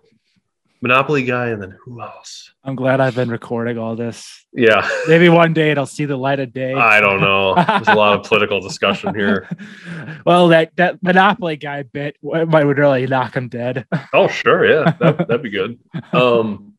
Monopoly 0.82 1.24
guy 1.24 1.46
and 1.46 1.62
then 1.62 1.74
who 1.82 2.02
else? 2.02 2.52
I'm 2.62 2.74
glad 2.76 3.00
I've 3.00 3.14
been 3.14 3.30
recording 3.30 3.78
all 3.78 3.96
this. 3.96 4.44
Yeah. 4.52 4.86
Maybe 5.08 5.30
one 5.30 5.54
day 5.54 5.70
it'll 5.70 5.86
see 5.86 6.04
the 6.04 6.18
light 6.18 6.40
of 6.40 6.52
day. 6.52 6.74
I 6.96 7.00
don't 7.00 7.22
know. 7.22 7.54
There's 7.54 7.88
a 7.88 7.94
lot 7.94 8.18
of 8.20 8.26
political 8.26 8.60
discussion 8.60 9.14
here. 9.14 9.48
well, 10.26 10.48
that 10.48 10.76
that 10.76 11.02
Monopoly 11.02 11.56
guy 11.56 11.84
bit 11.84 12.18
might 12.22 12.66
would 12.66 12.76
really 12.76 13.06
knock 13.06 13.34
him 13.34 13.48
dead. 13.48 13.86
Oh, 14.12 14.28
sure, 14.28 14.66
yeah. 14.66 14.92
That, 15.00 15.16
that'd 15.16 15.42
be 15.42 15.48
good. 15.48 15.78
Um 16.12 16.74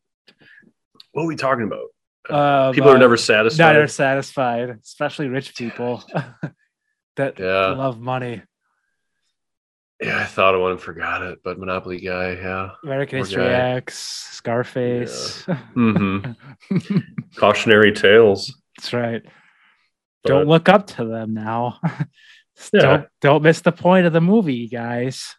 what 1.10 1.24
are 1.24 1.26
we 1.26 1.34
talking 1.34 1.64
about? 1.64 1.88
Um, 2.30 2.74
People 2.74 2.90
are 2.90 2.96
uh, 2.96 2.98
never 2.98 3.16
satisfied. 3.16 3.62
Not 3.64 3.76
are 3.76 3.86
satisfied, 3.86 4.70
especially 4.82 5.28
rich 5.28 5.54
people 5.56 6.02
that 7.16 7.38
Yeah. 7.38 7.68
love 7.68 8.00
money. 8.00 8.42
Yeah, 10.00 10.18
I 10.18 10.24
thought 10.24 10.54
of 10.54 10.60
one 10.60 10.72
and 10.72 10.80
forgot 10.80 11.22
it, 11.22 11.38
but 11.42 11.58
Monopoly 11.58 12.00
guy, 12.00 12.32
yeah. 12.32 12.70
American 12.84 13.18
Poor 13.18 13.24
History 13.26 13.44
guy. 13.44 13.70
X, 13.76 13.96
Scarface. 14.32 15.44
hmm 15.74 16.18
Cautionary 17.36 17.92
tales. 17.92 18.54
That's 18.76 18.92
right. 18.92 19.22
but- 20.22 20.28
Don't 20.28 20.48
look 20.48 20.68
up 20.68 20.86
to 20.88 21.04
them 21.04 21.34
now. 21.34 21.80
Yeah. 22.72 22.80
Don't 22.80 23.06
don't 23.20 23.42
miss 23.42 23.60
the 23.60 23.70
point 23.70 24.06
of 24.06 24.14
the 24.14 24.20
movie, 24.22 24.66
guys. 24.66 25.34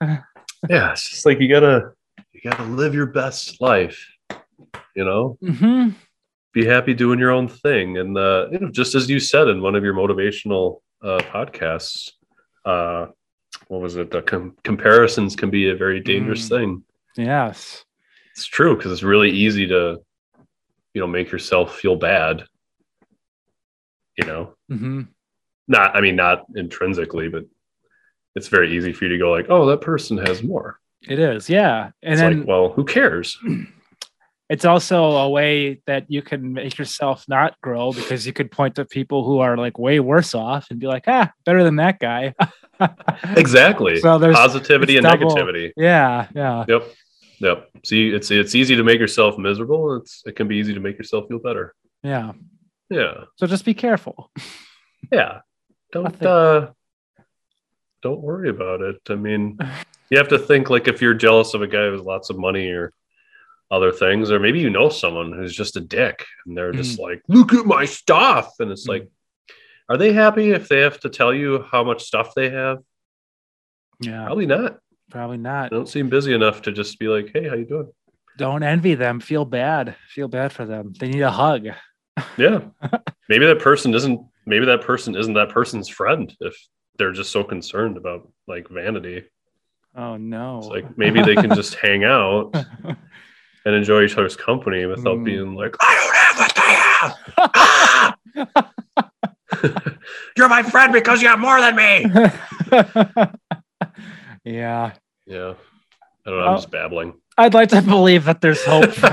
yeah, 0.69 0.91
it's 0.91 1.09
just 1.09 1.25
like 1.25 1.39
you 1.39 1.49
gotta 1.49 1.93
you 2.31 2.41
gotta 2.47 2.61
live 2.61 2.93
your 2.93 3.07
best 3.07 3.59
life. 3.59 4.07
You 4.95 5.03
know, 5.03 5.37
hmm 5.41 5.89
be 6.57 6.65
happy 6.65 6.93
doing 6.95 7.19
your 7.19 7.29
own 7.29 7.47
thing, 7.47 7.99
and 7.99 8.17
uh, 8.17 8.47
you 8.51 8.57
know, 8.59 8.71
just 8.71 8.95
as 8.95 9.07
you 9.07 9.19
said 9.19 9.47
in 9.47 9.61
one 9.61 9.75
of 9.75 9.83
your 9.83 9.93
motivational 9.93 10.81
uh, 11.03 11.19
podcasts, 11.31 12.13
uh, 12.65 13.05
what 13.67 13.79
was 13.81 13.95
it? 13.95 14.09
The 14.09 14.23
com- 14.23 14.57
comparisons 14.63 15.35
can 15.35 15.51
be 15.51 15.69
a 15.69 15.75
very 15.75 15.99
dangerous 15.99 16.47
Mm. 16.47 16.49
thing. 16.49 16.83
Yes. 17.15 17.85
It's 18.31 18.45
true 18.45 18.75
because 18.75 18.91
it's 18.91 19.03
really 19.03 19.29
easy 19.29 19.67
to, 19.67 19.99
you 20.95 21.01
know, 21.01 21.05
make 21.07 21.31
yourself 21.31 21.75
feel 21.75 21.95
bad. 21.95 22.43
You 24.17 24.25
know, 24.25 24.55
hmm 24.67 25.01
not 25.67 25.95
I 25.95 26.01
mean 26.01 26.15
not 26.15 26.45
intrinsically, 26.55 27.29
but 27.29 27.43
it's 28.35 28.47
very 28.47 28.75
easy 28.75 28.93
for 28.93 29.05
you 29.05 29.09
to 29.09 29.17
go 29.19 29.29
like, 29.31 29.45
oh, 29.49 29.67
that 29.67 29.81
person 29.81 30.17
has 30.17 30.41
more. 30.41 30.79
It 31.07 31.19
is, 31.19 31.49
yeah. 31.51 31.91
And 32.01 32.13
it's 32.13 32.21
then 32.21 32.39
like, 32.39 32.47
well, 32.47 32.69
who 32.69 32.83
cares? 32.83 33.37
it's 34.49 34.63
also 34.65 35.03
a 35.17 35.29
way 35.29 35.81
that 35.87 36.05
you 36.09 36.21
can 36.21 36.53
make 36.53 36.77
yourself 36.77 37.25
not 37.27 37.59
grow 37.61 37.91
because 37.91 38.25
you 38.25 38.31
could 38.33 38.49
point 38.51 38.75
to 38.75 38.85
people 38.85 39.25
who 39.25 39.39
are 39.39 39.57
like 39.57 39.77
way 39.77 39.99
worse 39.99 40.33
off 40.33 40.67
and 40.71 40.79
be 40.79 40.87
like, 40.87 41.03
ah, 41.07 41.31
better 41.45 41.63
than 41.63 41.75
that 41.77 41.99
guy. 41.99 42.33
Exactly. 43.35 43.99
So 43.99 44.19
there's 44.19 44.35
Positivity 44.35 44.97
and 44.97 45.03
double- 45.03 45.35
negativity. 45.35 45.71
yeah, 45.75 46.27
yeah. 46.35 46.63
Yep. 46.67 46.83
Yep. 47.39 47.69
See, 47.85 48.09
it's 48.09 48.29
it's 48.29 48.53
easy 48.53 48.75
to 48.75 48.83
make 48.83 48.99
yourself 48.99 49.37
miserable. 49.39 49.95
It's 49.97 50.21
it 50.27 50.35
can 50.35 50.47
be 50.47 50.57
easy 50.57 50.73
to 50.75 50.79
make 50.79 50.95
yourself 50.97 51.27
feel 51.27 51.39
better. 51.39 51.73
Yeah. 52.03 52.33
Yeah. 52.91 53.23
So 53.37 53.47
just 53.47 53.65
be 53.65 53.73
careful. 53.73 54.31
Yeah. 55.11 55.39
Don't 55.91 56.21
uh 56.25 56.67
don't 58.01 58.21
worry 58.21 58.49
about 58.49 58.81
it. 58.81 58.97
I 59.09 59.15
mean, 59.15 59.57
you 60.09 60.17
have 60.17 60.27
to 60.29 60.39
think 60.39 60.69
like 60.69 60.87
if 60.87 61.01
you're 61.01 61.13
jealous 61.13 61.53
of 61.53 61.61
a 61.61 61.67
guy 61.67 61.85
who 61.85 61.93
has 61.93 62.01
lots 62.01 62.29
of 62.29 62.37
money 62.37 62.69
or 62.69 62.93
other 63.69 63.91
things, 63.91 64.31
or 64.31 64.39
maybe 64.39 64.59
you 64.59 64.69
know 64.69 64.89
someone 64.89 65.31
who's 65.33 65.55
just 65.55 65.75
a 65.75 65.81
dick 65.81 66.25
and 66.45 66.55
they're 66.57 66.71
just 66.71 66.99
like, 66.99 67.21
look 67.27 67.53
at 67.53 67.65
my 67.65 67.85
stuff. 67.85 68.53
And 68.59 68.71
it's 68.71 68.85
Mm. 68.85 68.89
like, 68.89 69.09
are 69.89 69.97
they 69.97 70.13
happy 70.13 70.51
if 70.51 70.67
they 70.69 70.79
have 70.79 70.99
to 71.01 71.09
tell 71.09 71.33
you 71.33 71.63
how 71.71 71.83
much 71.83 72.03
stuff 72.03 72.33
they 72.35 72.49
have? 72.49 72.79
Yeah. 74.01 74.25
Probably 74.25 74.45
not. 74.45 74.79
Probably 75.11 75.37
not. 75.37 75.69
They 75.71 75.75
don't 75.77 75.87
seem 75.89 76.09
busy 76.09 76.33
enough 76.33 76.61
to 76.63 76.71
just 76.71 76.99
be 76.99 77.07
like, 77.07 77.31
hey, 77.33 77.47
how 77.47 77.55
you 77.55 77.65
doing? 77.65 77.91
Don't 78.37 78.63
envy 78.63 78.93
them. 78.95 79.19
Feel 79.19 79.45
bad. 79.45 79.95
Feel 80.09 80.27
bad 80.27 80.51
for 80.53 80.65
them. 80.65 80.93
They 80.99 81.07
need 81.09 81.21
a 81.21 81.31
hug. 81.31 81.67
Yeah. 82.37 82.59
maybe 83.29 83.45
that 83.47 83.59
person 83.59 83.93
isn't 83.93 84.19
maybe 84.45 84.65
that 84.65 84.81
person 84.81 85.15
isn't 85.15 85.33
that 85.33 85.49
person's 85.49 85.89
friend 85.89 86.33
if 86.39 86.55
they're 86.97 87.11
just 87.11 87.31
so 87.31 87.43
concerned 87.43 87.97
about 87.97 88.29
like 88.47 88.69
vanity. 88.69 89.23
Oh 89.95 90.17
no. 90.17 90.59
It's 90.59 90.67
like 90.67 90.97
maybe 90.97 91.21
they 91.21 91.35
can 91.35 91.53
just 91.55 91.75
hang 91.83 92.03
out 92.03 92.53
and 93.67 93.75
enjoy 93.75 94.03
each 94.03 94.13
other's 94.17 94.37
company 94.37 94.85
without 94.85 95.17
Mm. 95.17 95.25
being 95.25 95.53
like, 95.55 95.75
I 95.81 95.93
don't 95.99 96.15
have 96.15 96.37
what 96.39 96.53
they 96.55 98.45
have. 98.45 98.55
Ah! 98.63 98.71
You're 100.37 100.47
my 100.49 100.63
friend 100.63 100.93
because 100.93 101.21
you 101.21 101.27
have 101.27 101.39
more 101.39 101.59
than 101.59 101.75
me. 101.75 102.05
yeah. 104.45 104.93
Yeah. 105.25 105.53
I 106.25 106.29
don't 106.29 106.39
know. 106.39 106.45
I'm 106.47 106.57
just 106.57 106.71
babbling. 106.71 107.13
I'd 107.37 107.53
like 107.53 107.69
to 107.69 107.81
believe 107.81 108.25
that 108.25 108.41
there's 108.41 108.63
hope 108.65 108.91
for, 108.91 109.09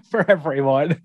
for 0.10 0.30
everyone. 0.30 1.00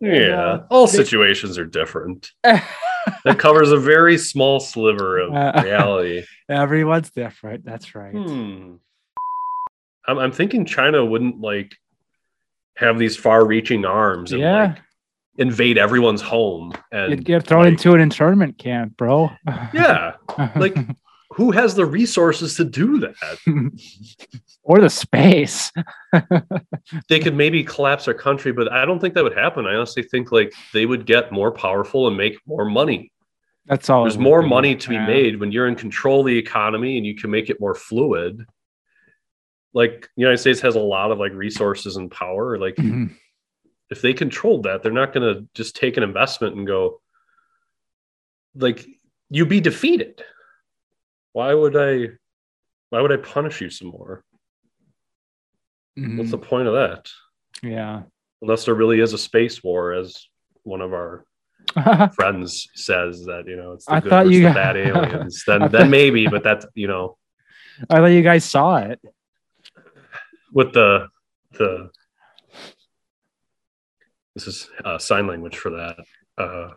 Yeah. 0.00 0.40
uh, 0.42 0.66
All 0.70 0.86
situations 0.86 1.56
are 1.58 1.64
different. 1.64 2.30
That 2.44 3.38
covers 3.38 3.70
a 3.72 3.78
very 3.78 4.18
small 4.18 4.60
sliver 4.60 5.18
of 5.18 5.32
Uh, 5.34 5.60
reality. 5.64 6.24
Everyone's 6.48 7.10
different. 7.10 7.64
That's 7.64 7.94
right. 7.94 8.14
Hmm. 8.14 8.74
I'm, 10.08 10.18
I'm 10.18 10.32
thinking 10.32 10.64
China 10.64 11.04
wouldn't 11.04 11.40
like 11.40 11.74
have 12.76 12.98
these 12.98 13.16
far-reaching 13.16 13.84
arms 13.84 14.32
and 14.32 14.40
Yeah. 14.40 14.62
like 14.66 14.78
invade 15.38 15.76
everyone's 15.78 16.22
home 16.22 16.72
and 16.92 17.10
You'd 17.10 17.24
get 17.24 17.46
thrown 17.46 17.64
like- 17.64 17.72
into 17.72 17.92
an 17.94 18.00
internment 18.00 18.58
camp, 18.58 18.96
bro. 18.96 19.30
yeah 19.74 20.12
like 20.56 20.76
who 21.32 21.50
has 21.50 21.74
the 21.74 21.84
resources 21.84 22.54
to 22.56 22.64
do 22.64 22.98
that 23.00 23.14
or 24.62 24.80
the 24.80 24.88
space. 24.88 25.70
they 27.08 27.18
could 27.20 27.34
maybe 27.36 27.62
collapse 27.64 28.06
their 28.06 28.14
country 28.14 28.52
but 28.52 28.72
i 28.72 28.84
don't 28.86 29.00
think 29.00 29.12
that 29.14 29.22
would 29.24 29.36
happen 29.36 29.66
i 29.66 29.74
honestly 29.74 30.02
think 30.02 30.32
like 30.32 30.52
they 30.72 30.86
would 30.86 31.04
get 31.04 31.32
more 31.32 31.50
powerful 31.52 32.06
and 32.08 32.16
make 32.16 32.38
more 32.46 32.64
money 32.64 33.12
That's 33.66 33.90
all. 33.90 34.04
there's 34.04 34.16
more 34.18 34.40
money 34.42 34.74
to 34.76 34.88
be 34.88 34.94
Yeah. 34.94 35.06
made 35.06 35.40
when 35.40 35.52
you're 35.52 35.66
in 35.68 35.74
control 35.74 36.20
of 36.20 36.26
the 36.26 36.38
economy 36.38 36.96
and 36.96 37.04
you 37.04 37.14
can 37.14 37.30
make 37.30 37.50
it 37.50 37.60
more 37.60 37.74
fluid 37.74 38.46
like 39.80 40.08
the 40.16 40.20
united 40.22 40.38
states 40.38 40.60
has 40.60 40.74
a 40.74 40.80
lot 40.94 41.10
of 41.12 41.18
like 41.18 41.32
resources 41.32 41.96
and 41.96 42.10
power 42.10 42.56
like 42.58 42.76
Mhm. 42.76 43.14
if 43.90 44.00
they 44.02 44.14
controlled 44.14 44.62
that, 44.64 44.82
they're 44.82 45.00
not 45.02 45.12
going 45.12 45.26
to 45.34 45.46
just 45.54 45.76
take 45.76 45.96
an 45.96 46.02
investment 46.02 46.56
and 46.56 46.66
go, 46.66 47.00
like, 48.56 48.84
you'd 49.30 49.48
be 49.48 49.60
defeated. 49.60 50.24
Why 51.32 51.54
would 51.54 51.76
I? 51.76 52.08
Why 52.90 53.00
would 53.02 53.12
I 53.12 53.18
punish 53.18 53.60
you 53.60 53.70
some 53.70 53.88
more? 53.88 54.24
What's 55.96 56.30
the 56.32 56.38
point 56.38 56.66
of 56.68 56.74
that? 56.74 57.08
Yeah. 57.62 58.02
Unless 58.42 58.64
there 58.64 58.74
really 58.74 59.00
is 59.00 59.12
a 59.12 59.18
space 59.18 59.62
war, 59.62 59.92
as 59.92 60.26
one 60.64 60.80
of 60.80 60.92
our 60.92 61.24
friends 62.14 62.68
says 62.74 63.24
that 63.26 63.44
you 63.46 63.56
know 63.56 63.72
it's 63.72 63.86
the 63.86 63.92
I 63.94 64.00
good 64.00 64.10
thought 64.10 64.24
versus 64.26 64.38
you- 64.40 64.48
the 64.48 64.54
bad 64.54 64.76
aliens. 64.88 65.44
Then 65.46 65.70
then 65.70 65.90
maybe, 65.90 66.26
but 66.26 66.42
that's 66.42 66.66
you 66.74 66.88
know 66.88 67.16
I 67.88 67.96
thought 67.96 68.06
you 68.06 68.22
guys 68.22 68.44
saw 68.44 68.78
it. 68.78 69.00
With 70.52 70.72
the 70.72 71.08
the 71.52 71.90
this 74.34 74.46
is 74.46 74.68
uh, 74.84 74.98
sign 74.98 75.26
language 75.26 75.56
for 75.56 75.70
that. 75.70 75.98
Uh, 76.36 76.70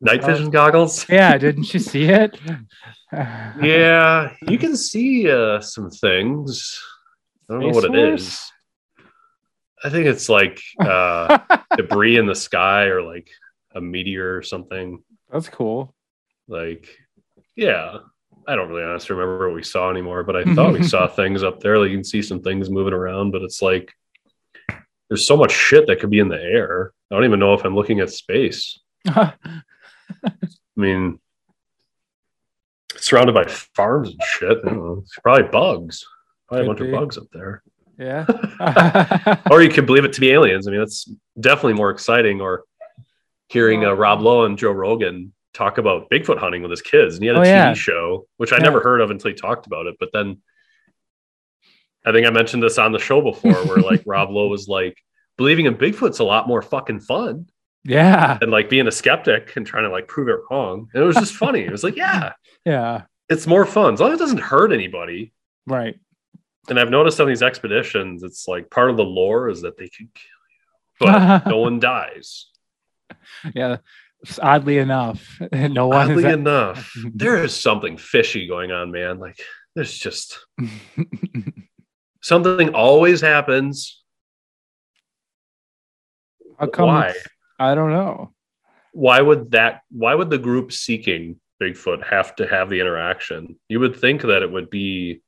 night 0.00 0.20
Oh. 0.24 0.26
vision 0.26 0.50
goggles. 0.50 1.06
Yeah, 1.08 1.38
didn't 1.38 1.72
you 1.72 1.80
see 1.80 2.04
it? 2.04 2.38
yeah, 3.12 4.32
you 4.48 4.58
can 4.58 4.76
see 4.76 5.30
uh, 5.30 5.60
some 5.60 5.90
things. 5.90 6.80
I 7.48 7.54
don't 7.54 7.62
know 7.62 7.68
what 7.70 7.84
it 7.84 8.18
Space. 8.18 8.52
I 9.84 9.90
think 9.90 10.06
it's 10.06 10.28
like 10.28 10.60
uh, 10.80 11.38
debris 11.76 12.16
in 12.18 12.26
the 12.26 12.34
sky 12.34 12.84
or 12.86 13.02
like 13.02 13.30
a 13.74 13.80
meteor 13.80 14.36
or 14.36 14.42
something. 14.42 15.02
That's 15.32 15.48
cool. 15.48 15.94
Like, 16.48 16.88
yeah, 17.54 17.98
I 18.50 18.56
don't 18.56 18.68
really 18.68 18.82
honestly 18.82 19.14
remember 19.14 19.46
what 19.46 19.54
we 19.54 19.62
saw 19.62 19.90
anymore, 19.90 20.24
but 20.24 20.34
I 20.34 20.42
thought 20.54 20.72
we 20.72 20.82
saw 20.82 21.06
things 21.06 21.44
up 21.44 21.60
there. 21.60 21.78
Like 21.78 21.90
you 21.90 21.96
can 21.96 22.04
see 22.04 22.20
some 22.20 22.42
things 22.42 22.68
moving 22.68 22.92
around, 22.92 23.30
but 23.30 23.42
it's 23.42 23.62
like 23.62 23.92
there's 25.08 25.24
so 25.24 25.36
much 25.36 25.52
shit 25.52 25.86
that 25.86 26.00
could 26.00 26.10
be 26.10 26.18
in 26.18 26.28
the 26.28 26.42
air. 26.42 26.92
I 27.10 27.14
don't 27.14 27.24
even 27.24 27.38
know 27.38 27.54
if 27.54 27.64
I'm 27.64 27.76
looking 27.76 28.00
at 28.00 28.10
space. 28.10 28.80
I 29.06 29.34
mean, 30.74 31.20
surrounded 32.96 33.36
by 33.36 33.44
farms 33.44 34.10
and 34.10 34.22
shit. 34.24 34.58
I 34.64 34.68
don't 34.68 34.78
know. 34.78 34.98
It's 35.04 35.14
probably 35.22 35.48
bugs. 35.48 36.04
Probably 36.48 36.66
a 36.66 36.68
bunch 36.68 36.80
be. 36.80 36.86
of 36.86 36.92
bugs 36.92 37.18
up 37.18 37.28
there. 37.32 37.62
Yeah. 37.98 38.26
or 39.50 39.62
you 39.62 39.70
could 39.70 39.86
believe 39.86 40.04
it 40.04 40.12
to 40.14 40.20
be 40.20 40.32
aliens. 40.32 40.66
I 40.66 40.72
mean, 40.72 40.80
that's 40.80 41.08
definitely 41.38 41.74
more 41.74 41.90
exciting. 41.90 42.40
Or 42.40 42.64
hearing 43.48 43.84
uh, 43.84 43.92
Rob 43.92 44.20
Lowe 44.20 44.44
and 44.44 44.58
Joe 44.58 44.72
Rogan 44.72 45.34
talk 45.54 45.78
about 45.78 46.08
Bigfoot 46.10 46.38
hunting 46.38 46.62
with 46.62 46.70
his 46.70 46.82
kids, 46.82 47.14
and 47.16 47.22
he 47.22 47.28
had 47.28 47.36
a 47.36 47.40
Oh, 47.40 47.42
TV 47.42 47.46
yeah. 47.46 47.74
show, 47.74 48.26
which 48.36 48.52
I 48.52 48.56
Yeah. 48.56 48.62
never 48.64 48.80
heard 48.80 49.00
of 49.00 49.10
until 49.10 49.30
he 49.30 49.36
talked 49.36 49.66
about 49.66 49.86
it. 49.86 49.96
But 49.98 50.10
then, 50.12 50.38
I 52.04 52.12
think 52.12 52.26
I 52.26 52.30
mentioned 52.30 52.62
this 52.62 52.78
on 52.78 52.92
the 52.92 52.98
show 52.98 53.20
before, 53.20 53.52
where 53.66 53.78
like 53.78 54.02
Rob 54.06 54.30
Lowe 54.30 54.48
was 54.48 54.68
like, 54.68 54.96
believing 55.36 55.66
in 55.66 55.74
Bigfoot's 55.76 56.18
a 56.18 56.24
lot 56.24 56.46
more 56.48 56.62
fucking 56.62 57.00
fun 57.00 57.46
yeah. 57.82 58.36
And 58.42 58.50
like 58.50 58.68
being 58.68 58.86
a 58.88 58.92
skeptic 58.92 59.56
and 59.56 59.66
trying 59.66 59.84
to 59.84 59.88
like 59.88 60.06
prove 60.06 60.28
it 60.28 60.36
wrong. 60.50 60.90
And 60.92 61.02
it 61.02 61.06
was 61.06 61.16
just 61.16 61.32
funny. 61.34 61.60
It 61.60 61.72
was 61.72 61.82
like, 61.82 61.96
yeah, 61.96 62.32
Yeah. 62.66 63.04
it's 63.30 63.46
more 63.46 63.64
fun 63.64 63.94
as 63.94 64.00
long 64.00 64.12
as 64.12 64.16
it 64.18 64.22
doesn't 64.22 64.36
hurt 64.40 64.70
anybody. 64.70 65.32
Right. 65.66 65.98
And 66.68 66.78
I've 66.78 66.90
noticed 66.90 67.18
on 67.22 67.26
these 67.26 67.42
expeditions, 67.42 68.22
it's 68.22 68.46
like 68.46 68.68
part 68.68 68.90
of 68.90 68.98
the 68.98 69.04
lore 69.04 69.48
is 69.48 69.62
that 69.62 69.78
they 69.78 69.88
can 69.88 70.10
kill 70.14 71.06
you, 71.06 71.06
but 71.06 71.46
no 71.50 71.56
one 71.56 71.80
dies. 71.80 72.50
Yeah. 73.54 73.78
Oddly 74.40 74.78
enough, 74.78 75.40
no 75.52 75.88
one. 75.88 76.10
Oddly 76.10 76.26
is 76.26 76.34
enough, 76.34 76.92
there 77.14 77.42
is 77.42 77.54
something 77.54 77.96
fishy 77.96 78.46
going 78.46 78.70
on, 78.70 78.90
man. 78.90 79.18
Like 79.18 79.40
there's 79.74 79.96
just 79.96 80.38
something 82.22 82.74
always 82.74 83.20
happens. 83.20 84.02
How 86.58 86.66
come? 86.66 86.86
Why? 86.88 87.14
I 87.58 87.74
don't 87.74 87.90
know. 87.90 88.32
Why 88.92 89.20
would 89.20 89.52
that? 89.52 89.82
Why 89.90 90.14
would 90.14 90.28
the 90.28 90.38
group 90.38 90.72
seeking 90.72 91.40
Bigfoot 91.62 92.04
have 92.04 92.36
to 92.36 92.46
have 92.46 92.68
the 92.68 92.80
interaction? 92.80 93.58
You 93.68 93.80
would 93.80 93.96
think 93.96 94.22
that 94.22 94.42
it 94.42 94.52
would 94.52 94.68
be 94.68 95.22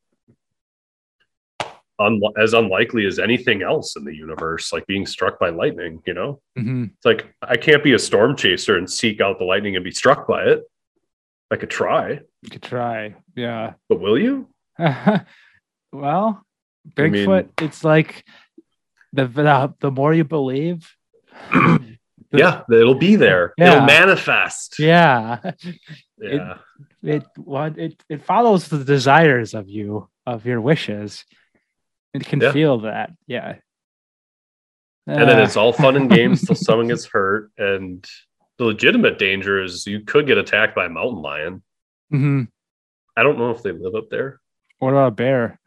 un- 2.07 2.21
as 2.39 2.53
unlikely 2.55 3.07
as 3.07 3.19
anything 3.19 3.63
else 3.63 3.97
in 3.97 4.05
the 4.05 4.15
universe, 4.15 4.73
like 4.73 4.87
being 4.87 5.07
struck 5.07 5.39
by 5.39 5.51
lightning. 5.51 6.03
You 6.07 6.15
know, 6.15 6.41
hmm 6.57 6.85
it's 6.97 7.05
like 7.07 7.33
I 7.43 7.57
can't 7.57 7.83
be 7.85 7.93
a 7.95 7.99
storm 7.99 8.37
chaser 8.37 8.77
and 8.77 8.89
seek 8.91 9.21
out 9.21 9.39
the 9.39 9.45
lightning 9.45 9.77
and 9.77 9.85
be 9.85 9.91
struck 9.91 10.27
by 10.29 10.45
it. 10.45 10.63
I 11.51 11.57
could 11.57 11.71
try, 11.71 12.21
You 12.43 12.51
could 12.51 12.63
try. 12.63 13.15
Yeah. 13.37 13.75
but 13.89 14.01
will 14.01 14.19
you? 14.19 14.49
well, 14.79 16.45
I 16.97 17.03
mean- 17.09 17.27
Bigfoot. 17.27 17.49
it's 17.61 17.85
like 17.85 18.25
the, 19.13 19.27
the 19.27 19.75
the 19.81 19.91
more 19.91 20.13
you 20.15 20.25
believe. 20.25 20.89
Yeah, 22.35 22.63
it'll 22.73 22.95
be 22.95 23.17
there. 23.17 23.53
Yeah. 23.59 23.73
It'll 23.75 23.85
manifest. 23.87 24.79
Yeah. 24.79 25.53
Yeah. 26.19 26.57
It 27.03 27.25
what 27.37 27.77
it 27.79 28.03
it 28.09 28.23
follows 28.25 28.69
the 28.69 28.83
desires 28.85 29.53
of 29.53 29.69
you 29.69 30.09
of 30.25 30.47
your 30.47 30.59
wishes. 30.63 31.27
It 32.15 32.25
can 32.27 32.41
Yeah. 32.41 32.53
feel 32.53 32.79
that. 32.81 33.11
Yeah. 33.27 33.57
and 35.07 35.29
then 35.29 35.41
it's 35.41 35.57
all 35.57 35.73
fun 35.73 35.97
and 35.97 36.09
games 36.11 36.43
till 36.47 36.55
someone 36.69 36.89
gets 36.89 37.05
hurt. 37.07 37.51
And 37.59 38.07
the 38.59 38.65
legitimate 38.65 39.19
danger 39.19 39.63
is 39.63 39.87
you 39.87 40.01
could 40.01 40.27
get 40.27 40.39
attacked 40.39 40.75
by 40.77 40.87
a 40.87 40.89
mountain 40.91 41.23
lion. 41.23 41.63
mhm. 42.13 42.49
I 43.17 43.23
don't 43.23 43.39
know 43.39 43.51
if 43.51 43.63
they 43.63 43.73
live 43.73 43.95
up 43.95 44.09
there 44.11 44.41
What 44.79 44.91
about 44.91 45.09
a 45.09 45.11
bear? 45.11 45.59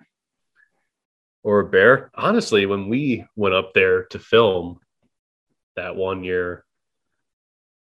or 1.44 1.60
a 1.60 1.66
bear. 1.70 2.10
Honestly, 2.16 2.66
when 2.66 2.88
we 2.90 3.26
went 3.36 3.54
up 3.56 3.74
there 3.74 4.06
to 4.06 4.20
film 4.20 4.80
that 5.76 5.96
one 5.96 6.24
year, 6.24 6.64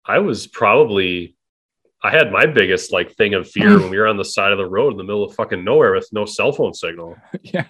I 0.05 0.19
was 0.19 0.45
probably 0.47 1.35
I 2.03 2.11
had 2.11 2.31
my 2.31 2.45
biggest 2.45 2.91
like 2.91 3.13
thing 3.15 3.33
of 3.33 3.49
fear 3.49 3.79
when 3.79 3.89
we 3.89 3.97
were 3.97 4.07
on 4.07 4.17
the 4.17 4.25
side 4.25 4.51
of 4.51 4.57
the 4.59 4.67
road 4.69 4.91
in 4.91 4.97
the 4.97 5.03
middle 5.03 5.23
of 5.23 5.33
fucking 5.35 5.63
nowhere 5.63 5.93
with 5.93 6.07
no 6.11 6.25
cell 6.25 6.51
phone 6.51 6.73
signal. 6.73 7.15
yeah. 7.41 7.65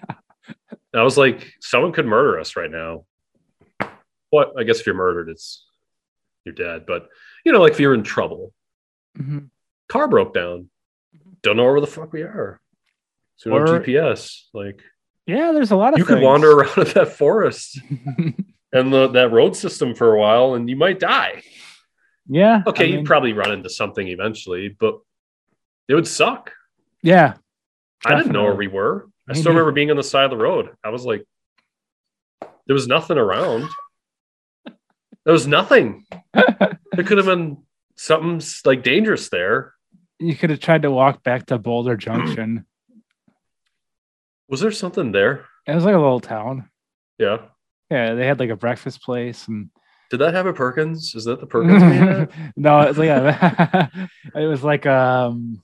And 0.96 1.02
I 1.02 1.04
was 1.04 1.18
like, 1.18 1.52
someone 1.60 1.92
could 1.92 2.06
murder 2.06 2.40
us 2.40 2.56
right 2.56 2.70
now. 2.70 3.04
What? 4.30 4.54
I 4.58 4.62
guess 4.62 4.80
if 4.80 4.86
you're 4.86 4.94
murdered, 4.94 5.28
it's 5.28 5.66
you're 6.46 6.54
dead. 6.54 6.86
But 6.86 7.08
you 7.44 7.52
know, 7.52 7.60
like 7.60 7.72
if 7.72 7.80
you're 7.80 7.92
in 7.92 8.02
trouble, 8.02 8.54
Mhm. 9.18 9.50
car 9.90 10.08
broke 10.08 10.32
down, 10.32 10.70
don't 11.42 11.58
know 11.58 11.64
where 11.64 11.82
the 11.82 11.86
fuck 11.86 12.14
we 12.14 12.22
are. 12.22 12.62
So 13.36 13.50
no 13.50 13.56
Or- 13.56 13.66
GPS. 13.78 14.48
Like 14.54 14.80
Yeah, 15.26 15.52
there's 15.52 15.70
a 15.70 15.76
lot 15.76 15.92
of 15.92 15.98
you 15.98 16.06
could 16.06 16.22
wander 16.22 16.50
around 16.52 16.78
in 16.78 16.94
that 16.94 17.08
forest 17.12 17.78
and 18.72 18.90
the, 18.90 19.08
that 19.08 19.32
road 19.32 19.54
system 19.54 19.94
for 19.94 20.14
a 20.14 20.18
while, 20.18 20.54
and 20.54 20.70
you 20.70 20.76
might 20.76 20.98
die. 20.98 21.42
yeah. 22.26 22.62
Okay, 22.66 22.84
I 22.84 22.86
mean, 22.86 22.96
you'd 23.00 23.06
probably 23.06 23.34
run 23.34 23.52
into 23.52 23.68
something 23.68 24.08
eventually, 24.08 24.68
but 24.70 24.98
it 25.88 25.94
would 25.94 26.06
suck. 26.06 26.52
Yeah. 27.02 27.34
I 28.02 28.14
didn't 28.16 28.32
know 28.32 28.44
where 28.44 28.54
we 28.54 28.68
were. 28.68 29.10
I 29.28 29.34
still 29.34 29.52
remember 29.52 29.72
being 29.72 29.90
on 29.90 29.96
the 29.96 30.02
side 30.02 30.24
of 30.24 30.30
the 30.30 30.36
road. 30.36 30.70
I 30.84 30.90
was 30.90 31.04
like, 31.04 31.24
there 32.66 32.74
was 32.74 32.86
nothing 32.86 33.18
around. 33.18 33.68
There 35.24 35.32
was 35.32 35.46
nothing. 35.46 36.04
There 36.32 37.04
could 37.04 37.16
have 37.18 37.26
been 37.26 37.58
something 37.96 38.40
like 38.64 38.82
dangerous 38.84 39.28
there. 39.28 39.74
you 40.20 40.36
could 40.36 40.50
have 40.50 40.60
tried 40.60 40.82
to 40.82 40.90
walk 40.90 41.22
back 41.24 41.46
to 41.46 41.58
Boulder 41.58 41.96
Junction. 42.06 42.66
Was 44.48 44.60
there 44.60 44.70
something 44.70 45.12
there? 45.12 45.46
it 45.66 45.74
was 45.74 45.84
like 45.84 45.94
a 45.94 45.98
little 45.98 46.20
town. 46.20 46.70
Yeah. 47.18 47.38
Yeah, 47.90 48.14
they 48.14 48.26
had 48.26 48.38
like 48.38 48.50
a 48.50 48.56
breakfast 48.56 49.02
place 49.02 49.48
and 49.48 49.70
Did 50.10 50.18
that 50.18 50.34
have 50.34 50.46
a 50.46 50.52
Perkins? 50.52 51.14
Is 51.16 51.24
that 51.24 51.40
the 51.40 51.46
Perkins 51.46 52.32
no, 52.56 52.80
it's 52.82 52.98
like 52.98 53.08
a, 53.08 54.08
it 54.36 54.46
was 54.46 54.62
like 54.62 54.86
um 54.86 55.62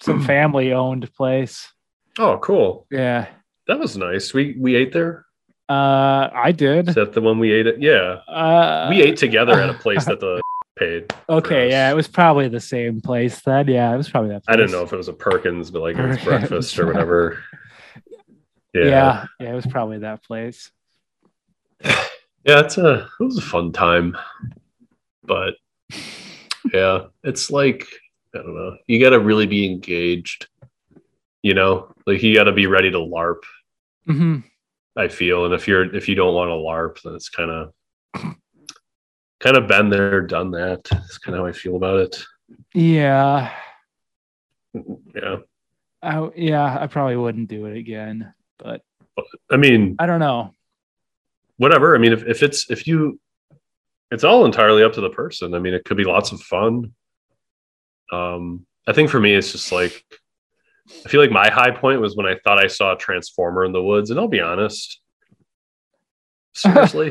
some 0.00 0.22
family 0.26 0.72
owned 0.72 1.12
place. 1.14 1.70
Oh, 2.18 2.38
cool. 2.38 2.86
Yeah. 2.90 3.26
That 3.66 3.78
was 3.78 3.96
nice. 3.96 4.32
We 4.32 4.56
we 4.58 4.76
ate 4.76 4.92
there. 4.92 5.26
Uh 5.68 6.30
I 6.32 6.52
did. 6.52 6.88
Is 6.88 6.94
that 6.94 7.12
the 7.12 7.20
one 7.20 7.38
we 7.38 7.52
ate 7.52 7.66
at? 7.66 7.82
Yeah. 7.82 8.20
Uh 8.28 8.86
We 8.90 9.02
ate 9.02 9.16
together 9.16 9.60
at 9.60 9.70
a 9.70 9.74
place 9.74 10.04
that 10.04 10.20
the 10.20 10.40
paid. 10.78 11.12
Okay, 11.28 11.70
yeah, 11.70 11.90
it 11.90 11.94
was 11.94 12.06
probably 12.06 12.48
the 12.48 12.60
same 12.60 13.00
place 13.00 13.40
then. 13.40 13.66
Yeah, 13.66 13.92
it 13.92 13.96
was 13.96 14.08
probably 14.08 14.30
that 14.30 14.44
place. 14.44 14.54
I 14.54 14.56
didn't 14.56 14.72
know 14.72 14.82
if 14.82 14.92
it 14.92 14.96
was 14.96 15.08
a 15.08 15.12
Perkins, 15.12 15.70
but 15.70 15.82
like 15.82 15.96
it 15.96 16.06
was 16.06 16.18
breakfast 16.24 16.78
or 16.78 16.86
whatever. 16.86 17.42
Yeah. 18.74 18.84
Yeah. 18.84 19.24
yeah, 19.40 19.52
it 19.52 19.54
was 19.54 19.66
probably 19.66 19.98
that 19.98 20.22
place. 20.22 20.70
Yeah, 22.44 22.60
it's 22.60 22.78
a 22.78 23.08
it 23.18 23.24
was 23.24 23.38
a 23.38 23.42
fun 23.42 23.72
time. 23.72 24.16
But 25.24 25.54
yeah, 26.72 27.06
it's 27.24 27.50
like 27.50 27.84
I 28.32 28.38
don't 28.38 28.54
know. 28.54 28.76
You 28.86 29.00
got 29.00 29.10
to 29.10 29.18
really 29.18 29.46
be 29.46 29.66
engaged. 29.66 30.46
You 31.42 31.54
know, 31.54 31.92
like 32.06 32.22
you 32.22 32.34
got 32.34 32.44
to 32.44 32.52
be 32.52 32.66
ready 32.66 32.90
to 32.90 32.98
LARP. 32.98 33.42
hmm 34.06 34.38
I 34.98 35.08
feel, 35.08 35.44
and 35.44 35.52
if 35.54 35.68
you're 35.68 35.94
if 35.94 36.08
you 36.08 36.14
don't 36.14 36.34
want 36.34 36.48
to 36.48 36.54
LARP, 36.54 37.02
then 37.02 37.14
it's 37.14 37.28
kind 37.28 37.50
of 37.50 37.72
kind 39.40 39.56
of 39.56 39.68
been 39.68 39.90
there, 39.90 40.22
done 40.22 40.50
that. 40.52 40.80
It's 40.90 41.18
kind 41.18 41.36
of 41.36 41.42
how 41.42 41.46
I 41.46 41.52
feel 41.52 41.76
about 41.76 42.00
it. 42.00 42.24
Yeah. 42.74 43.52
Yeah, 45.14 45.36
I, 46.02 46.28
yeah, 46.36 46.78
I 46.80 46.86
probably 46.86 47.16
wouldn't 47.16 47.48
do 47.48 47.64
it 47.66 47.76
again, 47.76 48.32
but 48.58 48.82
I 49.50 49.56
mean, 49.56 49.96
I 49.98 50.04
don't 50.06 50.20
know. 50.20 50.52
whatever. 51.56 51.94
I 51.94 51.98
mean, 51.98 52.12
if 52.12 52.24
if 52.24 52.42
it's 52.42 52.70
if 52.70 52.86
you, 52.86 53.18
it's 54.10 54.22
all 54.24 54.44
entirely 54.44 54.82
up 54.82 54.92
to 54.94 55.00
the 55.00 55.08
person. 55.08 55.54
I 55.54 55.58
mean, 55.60 55.72
it 55.72 55.84
could 55.84 55.96
be 55.96 56.04
lots 56.04 56.30
of 56.32 56.40
fun. 56.42 56.92
Um, 58.12 58.66
I 58.86 58.92
think 58.92 59.08
for 59.10 59.18
me, 59.18 59.34
it's 59.34 59.50
just 59.52 59.72
like 59.72 60.04
I 61.04 61.08
feel 61.08 61.20
like 61.20 61.30
my 61.30 61.50
high 61.50 61.70
point 61.70 62.00
was 62.00 62.16
when 62.16 62.26
I 62.26 62.36
thought 62.44 62.62
I 62.62 62.68
saw 62.68 62.94
a 62.94 62.96
transformer 62.96 63.64
in 63.64 63.72
the 63.72 63.82
woods, 63.82 64.10
and 64.10 64.20
I'll 64.20 64.28
be 64.28 64.40
honest, 64.40 65.00
seriously, 66.54 67.10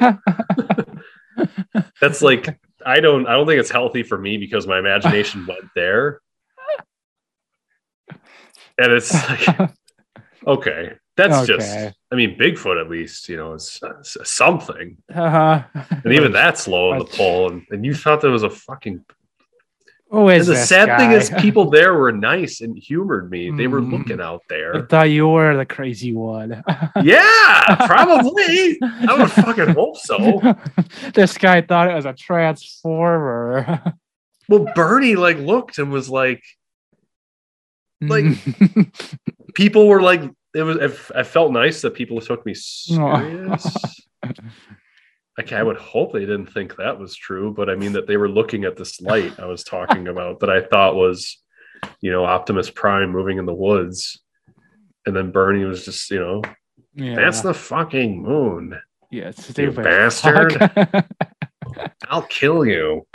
that's 2.01 2.21
like 2.21 2.59
I 2.85 2.99
don't 2.99 3.27
I 3.27 3.33
don't 3.33 3.47
think 3.47 3.59
it's 3.59 3.71
healthy 3.71 4.03
for 4.03 4.17
me 4.17 4.37
because 4.37 4.67
my 4.67 4.79
imagination 4.79 5.45
went 5.47 5.65
there, 5.75 6.21
and 8.77 8.91
it's 8.91 9.13
like 9.13 9.71
okay, 10.47 10.93
that's 11.17 11.47
just 11.47 11.93
I 12.15 12.15
mean, 12.15 12.37
Bigfoot 12.37 12.79
at 12.79 12.89
least, 12.89 13.27
you 13.29 13.35
know, 13.35 13.53
is, 13.53 13.81
is 14.01 14.17
something. 14.23 14.97
uh-huh. 15.13 15.63
And 16.03 16.13
even 16.13 16.31
that's 16.31 16.67
low 16.67 16.91
on 16.91 16.99
the 16.99 17.05
pole. 17.05 17.51
And, 17.51 17.65
and 17.71 17.85
you 17.85 17.93
thought 17.93 18.21
there 18.21 18.31
was 18.31 18.43
a 18.43 18.49
fucking. 18.49 19.03
Who 20.15 20.29
is 20.29 20.47
And 20.47 20.57
the 20.57 20.61
sad 20.61 20.97
thing 20.97 21.11
is, 21.11 21.29
people 21.41 21.69
there 21.69 21.93
were 21.93 22.11
nice 22.11 22.61
and 22.61 22.77
humored 22.77 23.29
me. 23.29 23.51
They 23.51 23.67
were 23.67 23.81
Mm. 23.81 23.91
looking 23.91 24.21
out 24.21 24.43
there. 24.49 24.75
I 24.77 24.81
thought 24.85 25.09
you 25.09 25.27
were 25.27 25.55
the 25.57 25.65
crazy 25.65 26.13
one. 26.13 26.63
Yeah, 27.03 27.85
probably. 27.85 28.77
I 28.81 29.15
would 29.17 29.31
fucking 29.31 29.73
hope 29.75 29.97
so. 29.97 30.41
this 31.13 31.37
guy 31.37 31.61
thought 31.61 31.91
it 31.91 31.95
was 31.95 32.05
a 32.05 32.13
transformer. 32.13 33.81
Well, 34.47 34.67
Bernie 34.75 35.15
like 35.15 35.37
looked 35.39 35.79
and 35.79 35.91
was 35.91 36.07
like, 36.07 36.43
Like- 37.99 38.37
people 39.55 39.87
were 39.87 40.01
like, 40.03 40.21
it 40.53 40.61
was. 40.63 40.77
It, 40.77 40.97
I 41.15 41.23
felt 41.23 41.51
nice 41.51 41.81
that 41.81 41.95
people 41.95 42.21
took 42.21 42.45
me 42.45 42.53
serious. 42.53 43.65
Okay, 45.39 45.55
I 45.55 45.63
would 45.63 45.77
hope 45.77 46.13
they 46.13 46.21
didn't 46.21 46.47
think 46.47 46.75
that 46.77 46.97
was 46.97 47.15
true, 47.15 47.53
but 47.53 47.69
I 47.69 47.75
mean 47.75 47.91
that 47.93 48.07
they 48.07 48.15
were 48.17 48.29
looking 48.29 48.63
at 48.63 48.77
this 48.77 49.01
light 49.01 49.37
I 49.39 49.45
was 49.45 49.63
talking 49.63 50.07
about 50.13 50.39
that 50.39 50.49
I 50.49 50.61
thought 50.61 50.95
was 50.95 51.37
you 52.01 52.11
know, 52.11 52.25
Optimus 52.25 52.69
Prime 52.69 53.11
moving 53.11 53.37
in 53.37 53.45
the 53.45 53.53
woods. 53.53 54.21
And 55.05 55.15
then 55.15 55.29
Bernie 55.31 55.65
was 55.65 55.85
just, 55.85 56.09
you 56.09 56.19
know, 56.19 56.41
Yeah. 56.95 57.15
that's 57.15 57.41
the 57.41 57.53
fucking 57.53 58.23
moon. 58.23 58.79
yeah, 59.11 59.27
it's 59.29 59.55
You 59.57 59.69
bastard. 59.71 60.57
I'll 62.09 62.23
kill 62.23 62.65
you. 62.65 63.05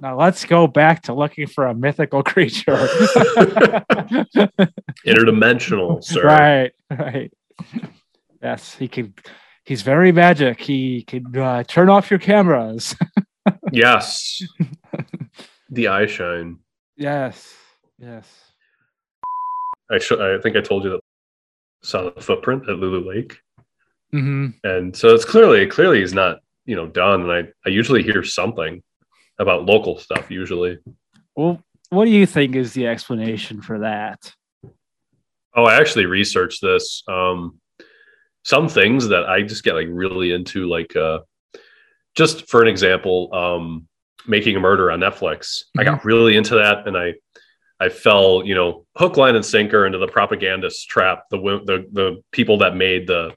now 0.00 0.16
let's 0.18 0.44
go 0.44 0.66
back 0.66 1.02
to 1.02 1.14
looking 1.14 1.46
for 1.46 1.66
a 1.66 1.74
mythical 1.74 2.22
creature. 2.24 2.88
Interdimensional, 5.06 6.02
sir. 6.02 6.24
right, 6.24 6.72
right. 6.90 7.32
Yes, 8.42 8.74
he 8.74 8.88
can. 8.88 9.14
He's 9.66 9.82
very 9.82 10.12
magic. 10.12 10.60
He 10.60 11.02
can 11.02 11.36
uh, 11.36 11.64
turn 11.64 11.88
off 11.90 12.10
your 12.10 12.20
cameras. 12.20 12.94
Yes. 13.72 14.42
the 15.70 15.86
eye 15.88 16.06
shine. 16.06 16.58
yes, 16.96 17.52
yes. 17.96 18.26
I 19.90 19.98
sh- 19.98 20.12
I 20.12 20.38
think 20.42 20.56
I 20.56 20.60
told 20.60 20.82
you 20.84 20.90
that 20.90 20.96
I 20.96 21.86
saw 21.86 22.10
the 22.10 22.20
footprint 22.20 22.68
at 22.68 22.78
Lulu 22.78 23.08
Lake. 23.08 23.38
hmm 24.10 24.48
And 24.64 24.96
so 24.96 25.14
it's 25.14 25.24
clearly 25.24 25.64
clearly 25.66 26.00
he's 26.00 26.12
not, 26.14 26.40
you 26.64 26.74
know, 26.74 26.86
done. 26.88 27.22
And 27.22 27.32
I, 27.32 27.42
I 27.64 27.68
usually 27.70 28.02
hear 28.02 28.24
something 28.24 28.82
about 29.38 29.64
local 29.66 29.98
stuff 29.98 30.28
usually. 30.28 30.78
Well, 31.36 31.62
what 31.90 32.06
do 32.06 32.10
you 32.10 32.26
think 32.26 32.56
is 32.56 32.72
the 32.72 32.88
explanation 32.88 33.62
for 33.62 33.80
that? 33.80 34.32
Oh, 35.54 35.64
I 35.64 35.76
actually 35.78 36.06
researched 36.06 36.62
this. 36.62 37.02
Um, 37.08 37.60
some 38.46 38.68
things 38.68 39.08
that 39.08 39.28
I 39.28 39.42
just 39.42 39.64
get 39.64 39.74
like 39.74 39.88
really 39.90 40.30
into, 40.30 40.68
like 40.68 40.94
uh, 40.94 41.18
just 42.14 42.48
for 42.48 42.62
an 42.62 42.68
example, 42.68 43.28
um, 43.34 43.88
making 44.24 44.54
a 44.54 44.60
murder 44.60 44.92
on 44.92 45.00
Netflix. 45.00 45.64
I 45.76 45.82
got 45.82 46.04
really 46.04 46.36
into 46.36 46.54
that, 46.54 46.86
and 46.86 46.96
I 46.96 47.14
I 47.80 47.88
fell, 47.88 48.42
you 48.44 48.54
know, 48.54 48.86
hook, 48.96 49.16
line, 49.16 49.34
and 49.34 49.44
sinker 49.44 49.84
into 49.84 49.98
the 49.98 50.06
propagandist 50.06 50.88
trap. 50.88 51.24
The 51.32 51.38
the 51.38 51.86
the 51.90 52.22
people 52.30 52.58
that 52.58 52.76
made 52.76 53.08
the 53.08 53.34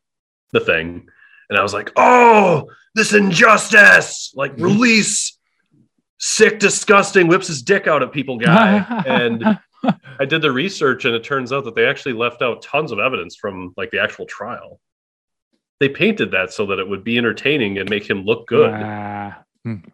the 0.52 0.60
thing, 0.60 1.08
and 1.50 1.58
I 1.58 1.64
was 1.64 1.74
like, 1.74 1.92
oh, 1.96 2.70
this 2.94 3.12
injustice! 3.12 4.32
Like 4.36 4.54
release 4.58 5.40
sick, 6.20 6.60
disgusting, 6.60 7.28
whips 7.28 7.48
his 7.48 7.64
dick 7.64 7.88
out 7.88 8.04
at 8.04 8.12
people 8.12 8.38
guy, 8.38 8.86
and 9.08 9.58
I 10.20 10.26
did 10.26 10.44
the 10.44 10.52
research 10.52 11.06
and 11.06 11.16
it 11.16 11.24
turns 11.24 11.52
out 11.52 11.64
that 11.64 11.74
they 11.74 11.88
actually 11.88 12.14
left 12.14 12.44
out 12.44 12.62
tons 12.62 12.92
of 12.92 13.00
evidence 13.00 13.36
from 13.36 13.74
like 13.76 13.90
the 13.90 14.04
actual 14.04 14.28
trial. 14.28 14.80
They 15.80 15.90
painted 15.90 16.32
that 16.32 16.52
so 16.52 16.66
that 16.68 16.80
it 16.80 16.88
would 16.88 17.04
be 17.04 17.18
entertaining 17.18 17.78
and 17.78 17.90
make 17.90 18.10
him 18.10 18.26
look 18.26 18.48
good. 18.48 18.70
A 18.70 19.46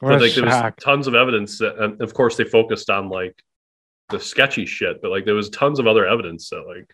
like 0.01 0.33
there 0.33 0.45
was 0.45 0.73
tons 0.79 1.07
of 1.07 1.15
evidence 1.15 1.59
that, 1.59 1.77
and 1.77 2.01
of 2.01 2.13
course 2.13 2.37
they 2.37 2.43
focused 2.43 2.89
on 2.89 3.09
like 3.09 3.35
the 4.09 4.19
sketchy 4.19 4.65
shit, 4.65 5.01
but 5.01 5.11
like 5.11 5.25
there 5.25 5.35
was 5.35 5.49
tons 5.49 5.79
of 5.79 5.87
other 5.87 6.05
evidence 6.05 6.49
that 6.49 6.63
like 6.67 6.89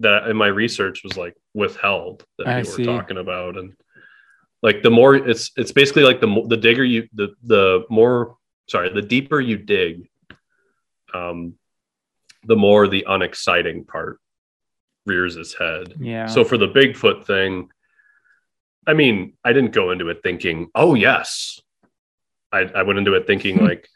that 0.00 0.28
in 0.28 0.36
my 0.36 0.48
research 0.48 1.02
was 1.02 1.16
like 1.16 1.34
withheld 1.54 2.24
that 2.38 2.48
I 2.48 2.56
we 2.56 2.62
were 2.62 2.64
see. 2.64 2.84
talking 2.84 3.16
about 3.16 3.56
and 3.56 3.74
like 4.62 4.82
the 4.82 4.90
more 4.90 5.14
it's 5.14 5.52
it's 5.56 5.72
basically 5.72 6.02
like 6.02 6.20
the 6.20 6.44
the 6.48 6.56
digger 6.56 6.84
you 6.84 7.08
the 7.14 7.34
the 7.42 7.84
more 7.88 8.36
sorry 8.68 8.92
the 8.92 9.02
deeper 9.02 9.40
you 9.40 9.56
dig 9.56 10.08
um 11.14 11.54
the 12.44 12.56
more 12.56 12.88
the 12.88 13.06
unexciting 13.08 13.84
part 13.84 14.20
rears 15.06 15.36
its 15.36 15.54
head 15.54 15.94
Yeah. 15.98 16.26
so 16.26 16.44
for 16.44 16.58
the 16.58 16.68
Bigfoot 16.68 17.24
thing, 17.26 17.68
I 18.86 18.92
mean, 18.94 19.32
I 19.44 19.52
didn't 19.52 19.72
go 19.72 19.90
into 19.90 20.08
it 20.08 20.18
thinking, 20.22 20.68
oh 20.74 20.94
yes. 20.94 21.58
I, 22.52 22.60
I 22.74 22.82
went 22.82 22.98
into 22.98 23.14
it 23.14 23.26
thinking 23.26 23.58
like, 23.64 23.88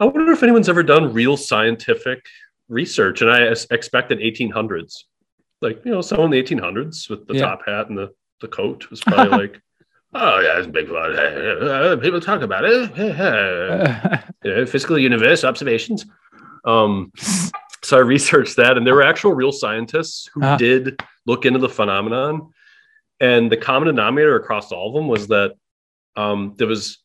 I 0.00 0.04
wonder 0.06 0.32
if 0.32 0.42
anyone's 0.42 0.68
ever 0.68 0.82
done 0.82 1.12
real 1.12 1.36
scientific 1.36 2.24
research. 2.68 3.20
And 3.22 3.30
I 3.30 3.42
expected 3.70 4.18
1800s, 4.18 5.04
like 5.60 5.84
you 5.84 5.92
know, 5.92 6.00
someone 6.00 6.32
in 6.32 6.44
the 6.46 6.54
1800s 6.56 7.08
with 7.10 7.26
the 7.26 7.34
Yeah. 7.34 7.42
top 7.42 7.66
hat 7.66 7.88
and 7.88 7.98
the 7.98 8.10
the 8.40 8.48
coat 8.48 8.90
was 8.90 9.00
probably 9.00 9.38
like, 9.42 9.60
oh 10.14 10.40
yeah, 10.40 10.58
it's 10.58 10.66
Bigfoot. 10.66 12.00
People 12.02 12.20
talk 12.20 12.42
about 12.42 12.64
it. 12.64 12.90
Yeah, 14.44 14.64
physical 14.66 14.98
universe 14.98 15.44
observations. 15.44 16.04
Um, 16.64 17.12
so 17.84 17.96
I 17.98 18.00
researched 18.00 18.56
that, 18.56 18.76
and 18.76 18.86
there 18.86 18.94
were 18.94 19.02
actual 19.02 19.32
real 19.34 19.52
scientists 19.52 20.28
who 20.32 20.42
Ah. 20.42 20.56
did 20.56 21.00
look 21.26 21.44
into 21.46 21.58
the 21.58 21.68
phenomenon. 21.68 22.50
And 23.20 23.50
the 23.50 23.56
common 23.56 23.86
denominator 23.86 24.36
across 24.36 24.72
all 24.72 24.88
of 24.88 24.94
them 24.94 25.06
was 25.08 25.28
that 25.28 25.54
um, 26.16 26.54
there 26.58 26.66
was 26.66 26.98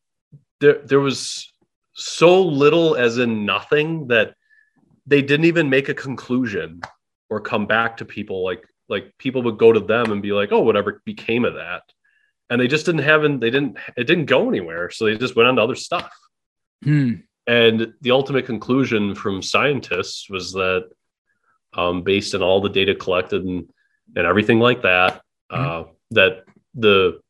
there 0.60 0.80
there 0.84 1.00
was 1.00 1.52
so 1.94 2.42
little, 2.44 2.96
as 2.96 3.18
in 3.18 3.46
nothing, 3.46 4.08
that 4.08 4.34
they 5.06 5.22
didn't 5.22 5.46
even 5.46 5.70
make 5.70 5.88
a 5.89 5.94
conclusion 5.94 6.82
or 7.30 7.39
come 7.39 7.65
back 7.68 7.98
to 7.98 8.06
people. 8.06 8.44
Like 8.44 8.65
like 8.88 9.13
people 9.20 9.44
would 9.44 9.58
go 9.60 9.72
to 9.72 9.80
them 9.80 10.12
and 10.12 10.22
be 10.22 10.32
like, 10.32 10.52
"Oh, 10.52 10.62
whatever 10.62 11.02
became 11.06 11.46
of 11.46 11.54
that," 11.56 11.84
and 12.50 12.60
they 12.60 12.68
just 12.68 12.86
didn't 12.86 13.04
have. 13.04 13.24
and 13.24 13.39
They 13.39 13.52
didn't. 13.52 13.78
It 13.96 14.06
didn't 14.06 14.26
go 14.26 14.50
anywhere. 14.50 14.89
So 14.89 15.06
they 15.06 15.15
just 15.18 15.36
went 15.36 15.48
on 15.48 15.56
to 15.58 15.62
other 15.62 15.76
stuff. 15.76 16.12
Hmm. 16.84 17.13
And 17.50 17.96
the 18.02 18.12
ultimate 18.12 18.46
conclusion 18.46 19.16
from 19.16 19.42
scientists 19.42 20.30
was 20.30 20.52
that, 20.54 20.88
um, 21.74 22.04
based 22.04 22.36
on 22.36 22.44
all 22.44 22.62
the 22.62 22.70
data 22.70 22.94
collected 22.94 23.44
and, 23.44 23.68
and 24.16 24.28
everything 24.28 24.60
like 24.60 24.84
that, 24.84 25.24
uh, 25.50 25.86
that 26.12 26.44
the 26.76 27.22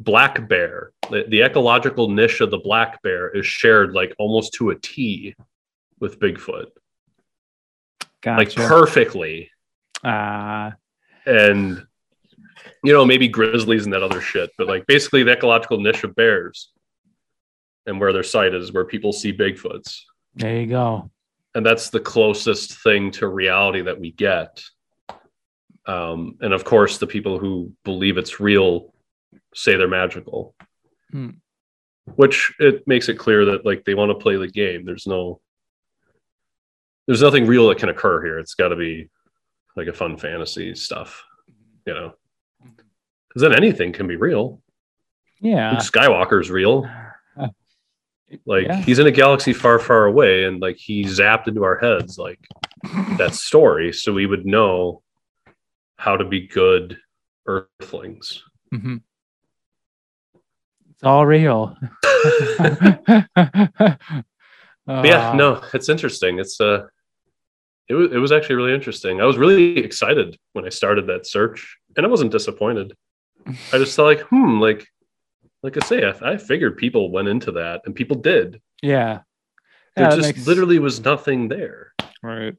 black 0.00 0.48
bear, 0.48 0.90
the, 1.10 1.26
the 1.28 1.42
ecological 1.42 2.08
niche 2.10 2.40
of 2.40 2.50
the 2.50 2.58
black 2.58 3.00
bear 3.02 3.28
is 3.28 3.46
shared 3.46 3.92
like 3.92 4.12
almost 4.18 4.52
to 4.54 4.70
a 4.70 4.74
T 4.74 5.36
with 6.00 6.18
Bigfoot, 6.18 6.70
like 8.26 8.52
perfectly. 8.56 9.48
Ah, 10.02 10.72
And, 11.24 11.86
you 12.82 12.92
know, 12.92 13.04
maybe 13.04 13.28
grizzlies 13.28 13.84
and 13.84 13.92
that 13.92 14.02
other 14.02 14.20
shit, 14.20 14.50
but 14.58 14.66
like 14.66 14.88
basically 14.88 15.22
the 15.22 15.32
ecological 15.32 15.78
niche 15.80 16.02
of 16.02 16.16
bears 16.16 16.72
and 17.88 17.98
where 18.00 18.12
their 18.12 18.22
site 18.22 18.54
is, 18.54 18.72
where 18.72 18.84
people 18.84 19.12
see 19.12 19.32
Bigfoots. 19.32 20.02
there 20.34 20.60
you 20.60 20.66
go. 20.66 21.10
and 21.54 21.64
that's 21.66 21.90
the 21.90 21.98
closest 22.00 22.82
thing 22.82 23.10
to 23.12 23.26
reality 23.26 23.80
that 23.82 23.98
we 23.98 24.12
get 24.12 24.62
um, 25.86 26.36
and 26.42 26.52
of 26.52 26.64
course 26.64 26.98
the 26.98 27.06
people 27.06 27.38
who 27.38 27.72
believe 27.84 28.18
it's 28.18 28.38
real 28.40 28.92
say 29.54 29.76
they're 29.76 29.88
magical 29.88 30.54
Hmm. 31.10 31.30
which 32.16 32.52
it 32.60 32.86
makes 32.86 33.08
it 33.08 33.14
clear 33.18 33.46
that 33.46 33.64
like 33.64 33.84
they 33.86 33.94
want 33.94 34.10
to 34.10 34.14
play 34.22 34.36
the 34.36 34.46
game 34.46 34.84
there's 34.84 35.06
no 35.06 35.40
there's 37.06 37.22
nothing 37.22 37.46
real 37.46 37.68
that 37.68 37.78
can 37.78 37.88
occur 37.88 38.22
here 38.22 38.38
it's 38.38 38.54
got 38.54 38.68
to 38.68 38.76
be 38.76 39.08
like 39.74 39.86
a 39.88 39.92
fun 39.94 40.18
fantasy 40.18 40.74
stuff 40.74 41.24
you 41.86 41.94
know 41.94 42.12
because 43.28 43.40
then 43.40 43.54
anything 43.54 43.90
can 43.94 44.06
be 44.06 44.16
real 44.16 44.60
Yeah. 45.40 45.70
luke 45.70 45.80
skywalker's 45.80 46.50
real 46.50 46.86
like 48.46 48.66
Yeah. 48.66 48.82
he's 48.82 48.98
in 48.98 49.06
a 49.06 49.10
galaxy 49.10 49.52
far 49.52 49.78
far 49.78 50.04
away 50.06 50.44
and 50.44 50.60
like 50.60 50.76
he 50.76 51.02
zapped 51.04 51.48
into 51.48 51.64
our 51.64 51.78
heads 51.78 52.18
like 52.18 52.38
that 53.18 53.34
story 53.34 53.92
so 53.92 54.12
we 54.12 54.26
would 54.26 54.44
know 54.46 55.02
how 55.96 56.16
to 56.16 56.24
be 56.24 56.46
good 56.46 56.98
earthlings 57.46 58.42
Mhm. 58.72 59.00
It's 60.90 61.04
all 61.04 61.24
real. 61.26 61.76
yeah 65.04 65.30
Uh, 65.30 65.32
no 65.34 65.62
it's 65.74 65.88
interesting 65.88 66.38
it's 66.38 66.60
uh 66.60 66.86
it 67.88 67.94
was, 67.94 68.10
it 68.12 68.16
was 68.18 68.32
actually 68.32 68.56
really 68.56 68.74
interesting 68.74 69.20
i 69.20 69.24
was 69.24 69.36
really 69.36 69.78
excited 69.78 70.36
when 70.54 70.64
i 70.64 70.68
started 70.68 71.06
that 71.06 71.26
search 71.26 71.76
and 71.96 72.04
i 72.06 72.08
wasn't 72.08 72.30
disappointed 72.32 72.92
i 73.72 73.78
just 73.78 73.94
thought 73.96 74.04
like 74.06 74.20
hmm 74.22 74.60
like 74.60 74.86
like 75.62 75.76
i 75.76 75.86
say 75.86 76.04
i, 76.04 76.32
I 76.32 76.36
figured 76.36 76.76
people 76.76 77.10
went 77.10 77.28
into 77.28 77.52
that 77.52 77.82
and 77.84 77.94
people 77.94 78.16
did 78.16 78.60
Yeah. 78.82 79.20
there 79.96 80.04
Yeah, 80.04 80.10
that 80.10 80.16
just 80.16 80.28
makes- 80.36 80.46
literally 80.46 80.78
was 80.78 81.00
nothing 81.04 81.48
there 81.48 81.92
Right. 82.22 82.54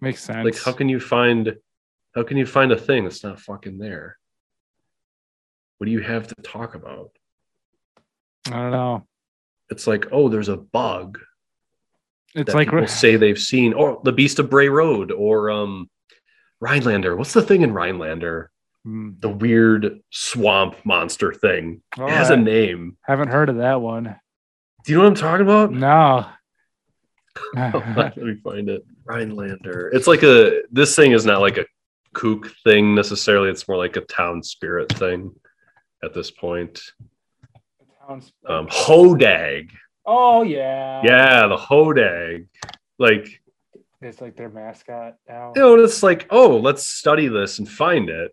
Makes 0.00 0.22
sense. 0.24 0.44
like 0.44 0.58
how 0.62 0.72
can 0.72 0.88
you 0.88 1.00
find 1.00 1.56
how 2.14 2.22
can 2.22 2.36
you 2.36 2.46
find 2.46 2.72
a 2.72 2.76
thing 2.76 3.04
that's 3.04 3.22
not 3.24 3.40
fucking 3.40 3.78
there 3.78 4.18
what 5.78 5.86
do 5.86 5.90
you 5.92 6.00
have 6.00 6.26
to 6.28 6.34
talk 6.42 6.74
about 6.74 7.10
I 8.48 8.50
don't 8.50 8.70
know. 8.70 9.06
it's 9.70 9.86
like 9.86 10.06
oh 10.12 10.28
there's 10.28 10.48
a 10.48 10.56
bug 10.56 11.18
It's 12.34 12.54
like 12.54 12.68
people 12.70 12.86
say 13.02 13.16
they've 13.16 13.38
seen 13.38 13.72
or 13.72 14.00
the 14.04 14.12
beast 14.12 14.38
of 14.38 14.50
bray 14.50 14.68
road 14.68 15.10
or 15.12 15.50
um 15.50 15.90
rhinelander 16.60 17.16
what's 17.16 17.32
the 17.34 17.42
thing 17.42 17.62
in 17.62 17.72
rhinelander. 17.72 18.50
The 19.20 19.28
weird 19.28 20.00
swamp 20.10 20.76
monster 20.84 21.32
thing 21.32 21.82
Oh, 21.98 22.06
it 22.06 22.10
has 22.12 22.30
a 22.30 22.36
name 22.36 22.96
haven't 23.02 23.28
heard 23.28 23.48
of 23.48 23.56
that 23.56 23.80
one. 23.80 24.14
do 24.84 24.92
you 24.92 24.98
know 24.98 25.02
what 25.04 25.08
i'm 25.08 25.14
talking 25.16 25.44
about 25.46 25.72
No. 25.72 26.26
let 27.96 28.16
me 28.16 28.36
find 28.44 28.68
it 28.68 28.84
rhinelander 29.04 29.90
it's 29.92 30.06
like 30.06 30.22
a 30.22 30.62
this 30.70 30.94
thing 30.94 31.12
is 31.12 31.26
not 31.26 31.40
like 31.40 31.58
a 31.58 31.66
kook 32.14 32.50
thing 32.64 32.94
necessarily 32.94 33.50
it's 33.50 33.66
more 33.68 33.76
like 33.76 33.96
a 33.96 34.00
town 34.02 34.42
spirit 34.42 34.88
thing 34.92 35.34
at 36.04 36.14
this 36.14 36.30
point 36.30 36.80
um, 38.08 38.68
Hodag. 38.68 39.70
oh 40.04 40.42
yeah. 40.44 41.02
Yeah, 41.04 41.48
the 41.48 41.56
Hodag. 41.56 42.46
Like, 43.00 43.42
It's 44.00 44.20
like 44.20 44.36
their 44.36 44.48
mascot 44.48 45.16
now. 45.28 45.52
you 45.56 45.60
know, 45.60 45.74
it's 45.82 46.04
like, 46.04 46.26
oh, 46.30 46.56
let's 46.58 46.88
study 46.88 47.26
this 47.26 47.58
and 47.58 47.68
find 47.68 48.08
it. 48.08 48.32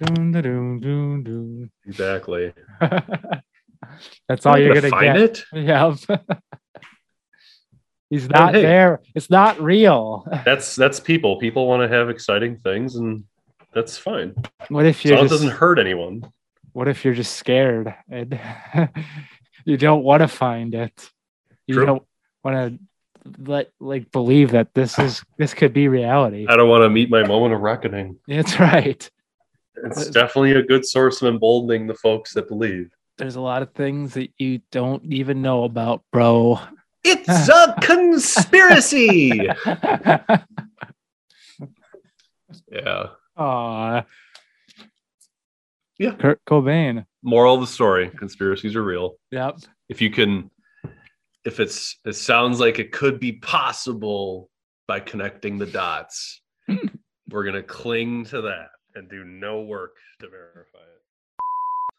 Da, 0.00 0.40
doon, 0.40 0.80
doon, 0.80 1.22
doon. 1.22 1.70
Exactly. 1.86 2.54
That's 4.28 4.46
all 4.46 4.58
you're 4.58 4.74
gonna 4.74 4.88
gonna 4.88 4.90
find 4.90 5.18
get. 5.18 5.20
it. 5.30 5.44
Yeah. 5.52 5.94
He's 8.10 8.24
oh, 8.24 8.30
not 8.30 8.54
hey. 8.54 8.62
there. 8.62 9.02
It's 9.14 9.28
not 9.28 9.60
real. 9.60 10.26
That's 10.44 10.74
that's 10.74 11.00
people. 11.00 11.36
People 11.36 11.68
want 11.68 11.82
to 11.82 11.94
have 11.94 12.08
exciting 12.08 12.56
things, 12.56 12.96
and 12.96 13.24
that's 13.74 13.98
fine. 13.98 14.34
What 14.68 14.86
if 14.86 15.04
long 15.04 15.26
it 15.26 15.28
doesn't 15.28 15.50
hurt 15.50 15.78
anyone. 15.78 16.32
what 16.72 16.88
if 16.88 17.04
you're 17.04 17.14
just 17.14 17.36
scared 17.36 17.94
and 18.10 18.40
you 19.64 19.76
don't 19.76 20.02
want 20.02 20.22
to 20.22 20.28
find 20.28 20.74
it? 20.74 21.10
You 21.66 21.74
True. 21.74 21.86
don't 21.86 22.02
want 22.42 22.56
to 22.56 22.78
let 23.38 23.70
like 23.78 24.10
believe 24.10 24.52
that 24.52 24.74
this 24.74 24.98
is 24.98 25.22
this 25.36 25.54
could 25.54 25.72
be 25.72 25.88
reality. 25.88 26.46
I 26.48 26.56
don't 26.56 26.68
want 26.68 26.82
to 26.82 26.90
meet 26.90 27.10
my 27.10 27.24
moment 27.24 27.54
of 27.54 27.60
reckoning. 27.60 28.18
That's 28.26 28.58
right. 28.58 29.08
It's 29.76 30.10
definitely 30.10 30.52
a 30.52 30.62
good 30.62 30.84
source 30.84 31.22
of 31.22 31.28
emboldening 31.28 31.86
the 31.86 31.94
folks 31.94 32.34
that 32.34 32.48
believe. 32.48 32.90
There's 33.18 33.36
a 33.36 33.40
lot 33.40 33.62
of 33.62 33.72
things 33.72 34.14
that 34.14 34.30
you 34.38 34.60
don't 34.70 35.04
even 35.04 35.42
know 35.42 35.64
about, 35.64 36.02
bro. 36.12 36.58
It's 37.04 37.48
a 37.48 37.76
conspiracy. 37.82 39.48
yeah. 42.70 43.06
Aw. 43.36 44.04
Yeah. 45.98 46.14
Kurt 46.14 46.42
Cobain. 46.46 47.04
Moral 47.22 47.56
of 47.56 47.60
the 47.60 47.66
story: 47.66 48.10
conspiracies 48.10 48.74
are 48.74 48.82
real. 48.82 49.16
Yep. 49.30 49.58
If 49.90 50.00
you 50.00 50.10
can, 50.10 50.50
if 51.44 51.60
it's, 51.60 51.98
it 52.06 52.14
sounds 52.14 52.58
like 52.58 52.78
it 52.78 52.92
could 52.92 53.20
be 53.20 53.32
possible 53.32 54.48
by 54.88 55.00
connecting 55.00 55.58
the 55.58 55.66
dots. 55.66 56.40
we're 57.28 57.44
gonna 57.44 57.62
cling 57.62 58.24
to 58.26 58.40
that 58.42 58.68
and 58.94 59.08
do 59.08 59.24
no 59.24 59.62
work 59.62 59.96
to 60.20 60.28
verify 60.28 60.78
it. 60.78 60.86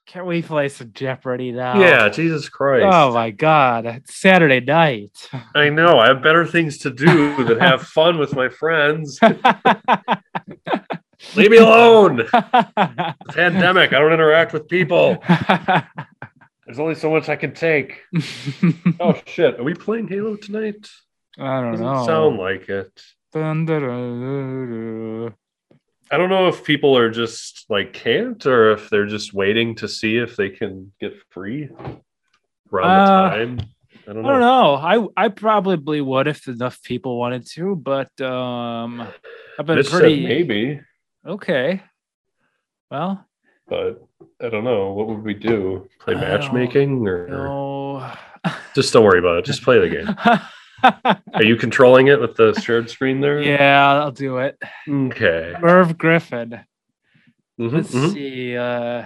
Can 0.08 0.26
we 0.26 0.42
play 0.42 0.68
some 0.68 0.92
Jeopardy 0.94 1.52
now? 1.52 1.80
Yeah, 1.80 2.10
Jesus 2.10 2.50
Christ. 2.50 2.86
Oh 2.92 3.14
my 3.14 3.32
God. 3.32 3.86
It's 3.86 4.20
Saturday 4.20 4.60
night. 4.60 5.30
I 5.56 5.70
know. 5.70 6.00
I 6.00 6.08
have 6.08 6.22
better 6.22 6.46
things 6.46 6.80
to 6.80 6.90
do 6.90 7.44
than 7.46 7.60
have 7.60 7.84
fun 7.84 8.18
with 8.18 8.36
my 8.36 8.50
friends. 8.50 9.20
Leave 11.36 11.52
me 11.52 11.58
alone. 11.58 12.28
Pandemic. 13.30 13.94
I 13.94 14.00
don't 14.00 14.12
interact 14.12 14.54
with 14.54 14.68
people. 14.68 15.24
There's 16.66 16.80
only 16.80 16.96
so 16.96 17.12
much 17.12 17.30
I 17.30 17.36
can 17.36 17.54
take. 17.54 18.02
Oh 19.00 19.20
shit! 19.26 19.60
Are 19.60 19.64
we 19.64 19.74
playing 19.76 20.08
Halo 20.08 20.36
tonight? 20.36 20.90
I 21.38 21.62
don't 21.62 21.72
Doesn't 21.72 21.86
know. 21.86 22.06
sound 22.06 22.38
like 22.38 22.70
it. 22.70 22.92
Dun, 23.34 23.66
dun, 23.66 23.82
dun, 23.82 25.26
dun. 25.26 25.34
I 26.12 26.18
don't 26.18 26.30
know 26.30 26.50
if 26.50 26.64
people 26.66 26.98
are 26.98 27.10
just 27.10 27.66
like 27.70 27.94
can't, 27.94 28.46
or 28.46 28.72
if 28.74 28.90
they're 28.90 29.08
just 29.08 29.34
waiting 29.34 29.76
to 29.76 29.88
see 29.88 30.18
if 30.18 30.36
they 30.36 30.50
can 30.50 30.92
get 31.00 31.14
free 31.30 31.70
around 32.72 32.90
Uh, 32.90 33.06
the 33.06 33.30
time. 33.30 33.60
I 34.08 34.14
don't 34.14 34.26
I 34.26 34.30
don't 34.32 34.40
know. 34.42 34.76
know. 34.76 35.10
I 35.16 35.26
I 35.26 35.28
probably 35.30 36.02
would 36.02 36.28
if 36.28 36.48
enough 36.48 36.82
people 36.84 37.18
wanted 37.18 37.46
to, 37.52 37.76
but 37.76 38.10
um, 38.20 39.08
I've 39.58 39.66
been 39.66 39.78
Mitch 39.78 39.90
pretty 39.90 40.26
maybe, 40.26 40.82
okay. 41.26 41.82
Well, 42.90 43.26
but 43.68 44.04
I 44.44 44.50
don't 44.50 44.64
know. 44.66 44.92
What 44.92 45.08
would 45.08 45.24
we 45.24 45.34
do? 45.34 45.88
Play 46.00 46.16
matchmaking, 46.16 47.08
or 47.08 47.28
no. 47.28 48.52
just 48.76 48.92
don't 48.92 49.06
worry 49.06 49.20
about 49.20 49.38
it. 49.38 49.46
Just 49.46 49.64
play 49.64 49.80
the 49.80 49.90
game. 49.90 50.16
Are 50.84 51.44
you 51.44 51.56
controlling 51.56 52.08
it 52.08 52.20
with 52.20 52.36
the 52.36 52.54
shared 52.62 52.90
screen 52.90 53.22
there? 53.22 53.42
yeah, 53.44 53.88
I'll 53.88 54.12
do 54.12 54.38
it. 54.38 54.58
Okay. 54.88 55.56
Merv 55.62 55.98
Griffin. 55.98 56.60
Mhm, 57.60 57.74
Let's 57.74 57.94
mhm. 57.94 58.14
see. 58.14 58.58
Uh, 58.58 59.06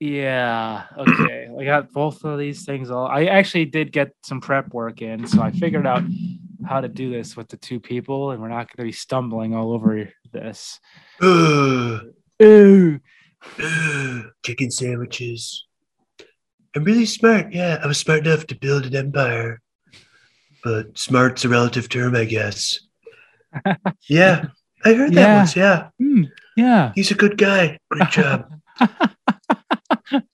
yeah. 0.00 0.84
Okay. 0.98 1.48
I 1.58 1.64
got 1.64 1.92
both 1.92 2.24
of 2.24 2.38
these 2.38 2.64
things. 2.64 2.90
All 2.90 3.06
I 3.06 3.24
actually 3.26 3.64
did 3.64 3.92
get 3.92 4.12
some 4.24 4.40
prep 4.40 4.72
work 4.74 5.02
in, 5.02 5.26
so 5.26 5.40
I 5.42 5.50
figured 5.50 5.86
out 5.86 6.02
how 6.66 6.80
to 6.80 6.88
do 6.88 7.10
this 7.10 7.36
with 7.36 7.48
the 7.48 7.56
two 7.56 7.80
people, 7.80 8.30
and 8.30 8.40
we're 8.40 8.48
not 8.48 8.68
going 8.68 8.84
to 8.86 8.88
be 8.88 8.92
stumbling 8.92 9.54
all 9.54 9.72
over 9.72 10.08
this. 10.32 10.80
Ooh. 11.22 12.12
chicken 14.44 14.70
sandwiches. 14.70 15.66
I'm 16.76 16.84
really 16.84 17.06
smart. 17.06 17.52
Yeah, 17.52 17.78
I 17.82 17.86
was 17.86 17.98
smart 17.98 18.26
enough 18.26 18.46
to 18.48 18.56
build 18.56 18.86
an 18.86 18.96
empire. 18.96 19.60
But 20.64 20.96
smart's 20.98 21.44
a 21.44 21.48
relative 21.48 21.88
term, 21.88 22.16
I 22.16 22.24
guess. 22.24 22.80
Yeah, 24.08 24.46
I 24.84 24.94
heard 24.94 25.12
that 25.14 25.20
Yeah. 25.20 25.36
once. 25.36 25.54
Yeah, 25.56 25.88
Hmm, 26.00 26.22
yeah. 26.56 26.90
he's 26.96 27.10
a 27.12 27.14
good 27.14 27.38
guy. 27.38 27.78
Great 27.90 28.10
job. 28.10 28.50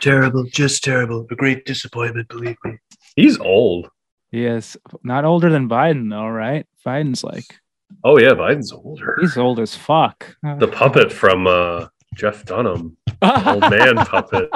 terrible, 0.00 0.44
just 0.44 0.82
terrible. 0.84 1.26
A 1.30 1.34
great 1.36 1.64
disappointment, 1.64 2.28
believe 2.28 2.56
me. 2.64 2.78
He's 3.16 3.38
old. 3.38 3.88
He 4.30 4.44
is 4.44 4.76
not 5.02 5.24
older 5.24 5.50
than 5.50 5.68
Biden, 5.68 6.10
though, 6.10 6.26
right? 6.28 6.66
Biden's 6.84 7.22
like 7.24 7.44
Oh 8.04 8.18
yeah, 8.18 8.30
Biden's 8.30 8.72
older. 8.72 9.16
he's 9.20 9.36
old 9.38 9.60
as 9.60 9.74
fuck. 9.74 10.36
the 10.42 10.68
puppet 10.68 11.12
from 11.12 11.46
uh, 11.46 11.86
Jeff 12.14 12.44
Dunham, 12.44 12.96
old 13.22 13.60
man 13.70 13.96
puppet. 14.04 14.48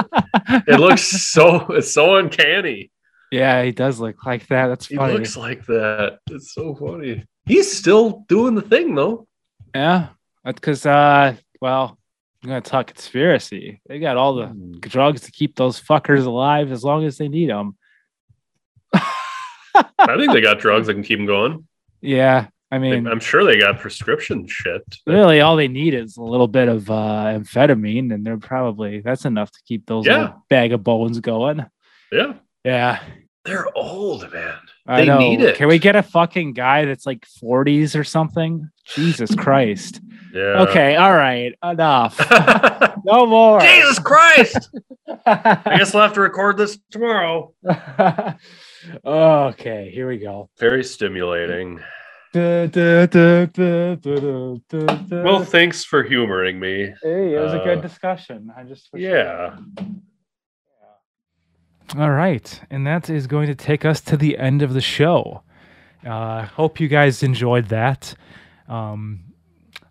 It 0.67 0.79
looks 0.81 1.03
so 1.03 1.67
it's 1.71 1.93
so 1.95 2.17
uncanny. 2.17 2.91
Yeah, 3.33 3.63
he 3.65 3.73
does 3.73 3.99
look 3.99 4.25
like 4.25 4.47
that. 4.49 4.69
That's 4.69 4.87
He 4.87 4.95
funny. 4.97 5.15
He 5.15 5.19
looks 5.19 5.37
like 5.37 5.67
that. 5.67 6.19
It's 6.31 6.53
so 6.55 6.75
funny. 6.77 7.25
He's 7.47 7.77
still 7.77 8.25
doing 8.29 8.55
the 8.55 8.63
thing 8.63 8.95
though. 8.95 9.27
Yeah, 9.75 10.09
that's 10.45 10.61
because 10.61 10.87
uh, 10.87 11.35
well, 11.61 11.99
I'm 12.45 12.49
gonna 12.51 12.61
talk 12.61 12.87
conspiracy. 12.89 13.81
They 13.89 13.99
got 13.99 14.17
all 14.17 14.35
the 14.35 14.47
Hmm. 14.49 14.73
drugs 14.81 15.23
to 15.23 15.33
keep 15.33 15.57
those 15.57 15.81
fuckers 15.81 16.27
alive 16.27 16.71
as 16.71 16.85
long 16.85 17.05
as 17.05 17.19
they 17.19 17.29
need 17.29 17.49
them. 17.51 17.77
I 18.95 20.17
think 20.17 20.33
they 20.33 20.41
got 20.41 20.59
drugs 20.59 20.87
that 20.87 20.95
can 20.95 21.03
keep 21.03 21.19
them 21.19 21.27
going. 21.27 21.67
Yeah, 22.01 22.49
I 22.71 22.79
mean, 22.79 23.07
I'm 23.07 23.21
sure 23.21 23.45
they 23.45 23.59
got 23.59 23.79
prescription 23.79 24.47
shit. 24.47 24.83
really, 25.07 25.41
all 25.41 25.57
they 25.57 25.69
need 25.69 25.95
is 25.95 26.17
a 26.17 26.23
little 26.23 26.49
bit 26.49 26.69
of 26.69 26.91
uh, 26.91 27.35
amphetamine, 27.39 28.13
and 28.13 28.25
they're 28.25 28.39
probably 28.39 29.01
that's 29.01 29.25
enough 29.25 29.51
to 29.53 29.59
keep 29.67 29.87
those 29.87 30.07
Yeah. 30.07 30.33
bag 30.51 30.73
of 30.73 30.83
bones 30.85 31.21
going. 31.21 31.65
Yeah, 32.11 32.35
Yeah, 32.65 33.01
they're 33.45 33.67
old, 33.77 34.33
man. 34.33 34.55
I 34.87 35.01
They 35.01 35.07
know. 35.07 35.19
need 35.19 35.41
it. 35.41 35.57
Can 35.57 35.69
we 35.69 35.79
get 35.79 35.97
a 35.97 36.03
fucking 36.03 36.53
guy 36.55 36.85
that's 36.85 37.07
like 37.07 37.27
40s 37.43 37.99
or 37.99 38.05
something? 38.05 38.69
Jesus 38.95 39.35
Christ. 39.37 40.01
Yeah. 40.33 40.63
Okay, 40.69 40.97
all 40.97 41.13
right, 41.15 41.53
enough. 41.63 42.19
no 43.05 43.27
more. 43.27 43.61
Jesus 43.61 43.99
Christ! 43.99 44.71
I 45.27 45.77
guess 45.79 45.93
we'll 45.93 46.03
have 46.03 46.15
to 46.15 46.21
record 46.23 46.57
this 46.57 46.79
tomorrow. 46.91 47.53
okay, 49.05 49.91
here 49.93 50.09
we 50.09 50.17
go. 50.19 50.49
Very 50.59 50.83
stimulating. 50.85 51.81
Well, 52.35 52.71
thanks 55.45 55.85
for 55.85 56.03
humoring 56.03 56.59
me. 56.59 56.95
hey, 57.03 57.35
it 57.35 57.41
was 57.41 57.53
a 57.53 57.61
uh, 57.61 57.65
good 57.65 57.83
discussion. 57.83 58.51
I 58.57 58.63
just 58.65 58.89
Yeah. 58.95 59.57
All 61.99 62.11
right, 62.11 62.59
and 62.71 62.87
that 62.87 63.11
is 63.11 63.27
going 63.27 63.49
to 63.49 63.55
take 63.55 63.85
us 63.85 64.01
to 64.01 64.17
the 64.17 64.39
end 64.39 64.63
of 64.63 64.73
the 64.73 64.81
show. 64.81 65.43
Uh, 66.07 66.47
hope 66.47 66.81
you 66.81 66.89
guys 66.89 67.23
enjoyed 67.23 67.67
that. 67.67 68.15
Um, 68.67 69.25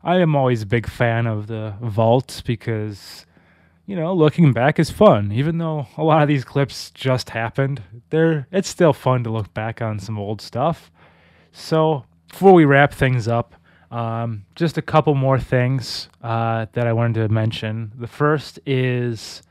I 0.03 0.17
am 0.17 0.35
always 0.35 0.63
a 0.63 0.65
big 0.65 0.87
fan 0.87 1.27
of 1.27 1.45
the 1.45 1.75
vault 1.79 2.41
because, 2.43 3.27
you 3.85 3.95
know, 3.95 4.15
looking 4.15 4.51
back 4.51 4.79
is 4.79 4.89
fun. 4.89 5.31
Even 5.31 5.59
though 5.59 5.85
a 5.95 6.03
lot 6.03 6.23
of 6.23 6.27
these 6.27 6.43
clips 6.43 6.89
just 6.89 7.29
happened, 7.29 7.83
they're 8.09 8.47
it's 8.51 8.69
still 8.69 8.93
fun 8.93 9.23
to 9.25 9.29
look 9.29 9.53
back 9.53 9.79
on 9.79 9.99
some 9.99 10.17
old 10.17 10.41
stuff. 10.41 10.89
So 11.51 12.05
before 12.29 12.53
we 12.53 12.65
wrap 12.65 12.95
things 12.95 13.27
up, 13.27 13.53
um, 13.91 14.45
just 14.55 14.75
a 14.75 14.81
couple 14.81 15.13
more 15.13 15.39
things 15.39 16.09
uh, 16.23 16.65
that 16.73 16.87
I 16.87 16.93
wanted 16.93 17.21
to 17.21 17.29
mention. 17.29 17.91
The 17.95 18.07
first 18.07 18.59
is 18.65 19.43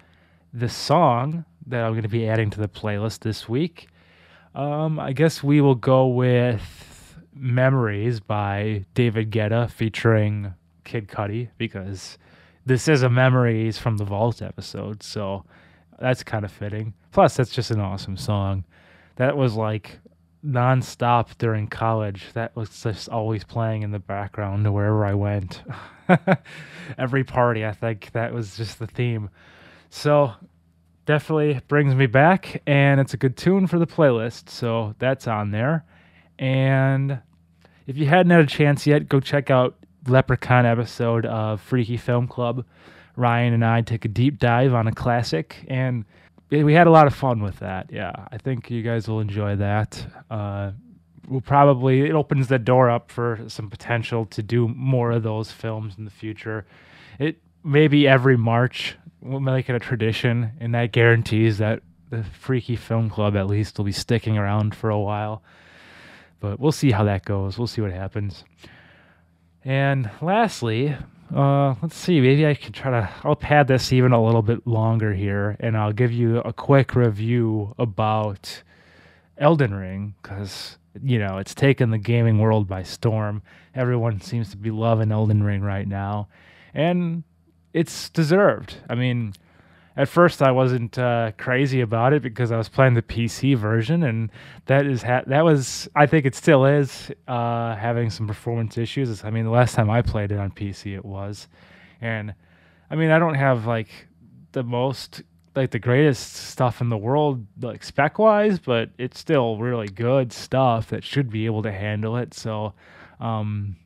the 0.52 0.68
song 0.68 1.44
that 1.66 1.84
I'm 1.84 1.92
going 1.92 2.02
to 2.02 2.08
be 2.08 2.28
adding 2.28 2.50
to 2.50 2.60
the 2.60 2.68
playlist 2.68 3.20
this 3.20 3.48
week. 3.48 3.88
Um, 4.54 4.98
I 4.98 5.12
guess 5.12 5.42
we 5.42 5.60
will 5.60 5.74
go 5.74 6.06
with 6.08 7.16
Memories 7.34 8.20
by 8.20 8.84
David 8.94 9.30
Guetta 9.30 9.70
featuring 9.70 10.54
Kid 10.84 11.08
Cudi 11.08 11.48
because 11.58 12.18
this 12.66 12.88
is 12.88 13.02
a 13.02 13.08
Memories 13.08 13.78
from 13.78 13.96
the 13.96 14.04
Vault 14.04 14.42
episode, 14.42 15.02
so 15.02 15.44
that's 15.98 16.22
kind 16.22 16.44
of 16.44 16.50
fitting. 16.50 16.94
Plus, 17.12 17.36
that's 17.36 17.50
just 17.50 17.70
an 17.70 17.80
awesome 17.80 18.16
song. 18.16 18.64
That 19.16 19.36
was 19.36 19.54
like 19.54 20.00
nonstop 20.44 21.36
during 21.38 21.68
college. 21.68 22.26
That 22.34 22.54
was 22.56 22.82
just 22.82 23.08
always 23.08 23.44
playing 23.44 23.82
in 23.82 23.90
the 23.90 23.98
background 23.98 24.72
wherever 24.72 25.04
I 25.04 25.14
went. 25.14 25.62
Every 26.98 27.24
party, 27.24 27.64
I 27.64 27.72
think 27.72 28.10
that 28.12 28.32
was 28.32 28.56
just 28.56 28.78
the 28.78 28.86
theme. 28.86 29.30
So 29.90 30.32
definitely 31.06 31.60
brings 31.68 31.94
me 31.94 32.06
back, 32.06 32.62
and 32.66 33.00
it's 33.00 33.14
a 33.14 33.16
good 33.16 33.36
tune 33.36 33.66
for 33.66 33.78
the 33.78 33.86
playlist, 33.86 34.48
so 34.48 34.94
that's 34.98 35.26
on 35.26 35.50
there. 35.50 35.84
And 36.38 37.20
if 37.86 37.96
you 37.96 38.06
hadn't 38.06 38.30
had 38.30 38.40
a 38.40 38.46
chance 38.46 38.86
yet, 38.86 39.08
go 39.08 39.20
check 39.20 39.50
out 39.50 39.76
Leprechaun 40.06 40.66
episode 40.66 41.26
of 41.26 41.60
Freaky 41.60 41.96
Film 41.96 42.26
Club. 42.26 42.64
Ryan 43.16 43.52
and 43.52 43.64
I 43.64 43.82
take 43.82 44.04
a 44.04 44.08
deep 44.08 44.38
dive 44.38 44.72
on 44.72 44.86
a 44.86 44.92
classic, 44.92 45.64
and 45.68 46.04
we 46.50 46.72
had 46.74 46.86
a 46.86 46.90
lot 46.90 47.06
of 47.06 47.14
fun 47.14 47.42
with 47.42 47.58
that. 47.58 47.90
Yeah, 47.92 48.12
I 48.30 48.38
think 48.38 48.70
you 48.70 48.82
guys 48.82 49.08
will 49.08 49.20
enjoy 49.20 49.56
that. 49.56 50.04
Uh, 50.30 50.72
we'll 51.28 51.40
probably 51.40 52.02
it 52.02 52.12
opens 52.12 52.48
the 52.48 52.58
door 52.58 52.90
up 52.90 53.10
for 53.10 53.40
some 53.48 53.70
potential 53.70 54.26
to 54.26 54.42
do 54.42 54.68
more 54.68 55.12
of 55.12 55.22
those 55.22 55.50
films 55.50 55.94
in 55.98 56.04
the 56.04 56.10
future. 56.10 56.66
It 57.18 57.38
maybe 57.62 58.08
every 58.08 58.36
March 58.36 58.96
we'll 59.20 59.40
make 59.40 59.68
it 59.68 59.74
a 59.74 59.78
tradition, 59.78 60.52
and 60.60 60.74
that 60.74 60.92
guarantees 60.92 61.58
that 61.58 61.82
the 62.10 62.24
Freaky 62.24 62.76
Film 62.76 63.08
Club 63.08 63.36
at 63.36 63.46
least 63.46 63.78
will 63.78 63.84
be 63.84 63.92
sticking 63.92 64.36
around 64.36 64.74
for 64.74 64.90
a 64.90 64.98
while. 64.98 65.42
But 66.40 66.58
we'll 66.58 66.72
see 66.72 66.90
how 66.90 67.04
that 67.04 67.24
goes. 67.24 67.58
We'll 67.58 67.66
see 67.66 67.82
what 67.82 67.92
happens. 67.92 68.44
And 69.64 70.10
lastly, 70.22 70.96
uh, 71.34 71.74
let's 71.82 71.96
see. 71.96 72.20
Maybe 72.20 72.46
I 72.46 72.54
can 72.54 72.72
try 72.72 72.90
to. 72.90 73.10
I'll 73.22 73.36
pad 73.36 73.68
this 73.68 73.92
even 73.92 74.12
a 74.12 74.24
little 74.24 74.42
bit 74.42 74.66
longer 74.66 75.14
here, 75.14 75.56
and 75.60 75.76
I'll 75.76 75.92
give 75.92 76.12
you 76.12 76.38
a 76.38 76.52
quick 76.52 76.94
review 76.94 77.74
about 77.78 78.62
Elden 79.38 79.74
Ring 79.74 80.14
because 80.20 80.78
you 81.02 81.18
know 81.18 81.38
it's 81.38 81.54
taken 81.54 81.90
the 81.90 81.98
gaming 81.98 82.38
world 82.38 82.66
by 82.66 82.82
storm. 82.82 83.42
Everyone 83.74 84.20
seems 84.20 84.50
to 84.50 84.56
be 84.56 84.70
loving 84.70 85.12
Elden 85.12 85.42
Ring 85.42 85.62
right 85.62 85.86
now, 85.86 86.28
and 86.74 87.22
it's 87.72 88.10
deserved. 88.10 88.76
I 88.88 88.94
mean, 88.94 89.34
at 89.96 90.08
first 90.08 90.42
I 90.42 90.50
wasn't 90.50 90.98
uh, 90.98 91.32
crazy 91.36 91.80
about 91.80 92.12
it 92.12 92.22
because 92.22 92.52
I 92.52 92.56
was 92.56 92.68
playing 92.68 92.94
the 92.94 93.02
PC 93.02 93.56
version, 93.56 94.02
and 94.02 94.30
that 94.66 94.86
is 94.86 95.02
ha- 95.02 95.24
that 95.26 95.44
was 95.44 95.88
I 95.94 96.06
think 96.06 96.26
it 96.26 96.34
still 96.34 96.64
is 96.64 97.10
uh, 97.28 97.76
having 97.76 98.10
some 98.10 98.26
performance 98.26 98.78
issues. 98.78 99.24
I 99.24 99.30
mean, 99.30 99.44
the 99.44 99.50
last 99.50 99.74
time 99.74 99.90
I 99.90 100.02
played 100.02 100.32
it 100.32 100.38
on 100.38 100.50
PC, 100.50 100.94
it 100.94 101.04
was, 101.04 101.48
and 102.00 102.34
I 102.90 102.96
mean 102.96 103.10
I 103.10 103.18
don't 103.18 103.34
have 103.34 103.66
like 103.66 103.88
the 104.52 104.62
most 104.62 105.22
like 105.56 105.70
the 105.72 105.78
greatest 105.80 106.34
stuff 106.34 106.80
in 106.80 106.88
the 106.88 106.96
world 106.96 107.44
like 107.60 107.82
spec 107.82 108.18
wise, 108.18 108.58
but 108.58 108.90
it's 108.98 109.18
still 109.18 109.58
really 109.58 109.88
good 109.88 110.32
stuff 110.32 110.88
that 110.90 111.04
should 111.04 111.30
be 111.30 111.46
able 111.46 111.62
to 111.62 111.72
handle 111.72 112.16
it. 112.16 112.34
So. 112.34 112.74
Um, 113.18 113.76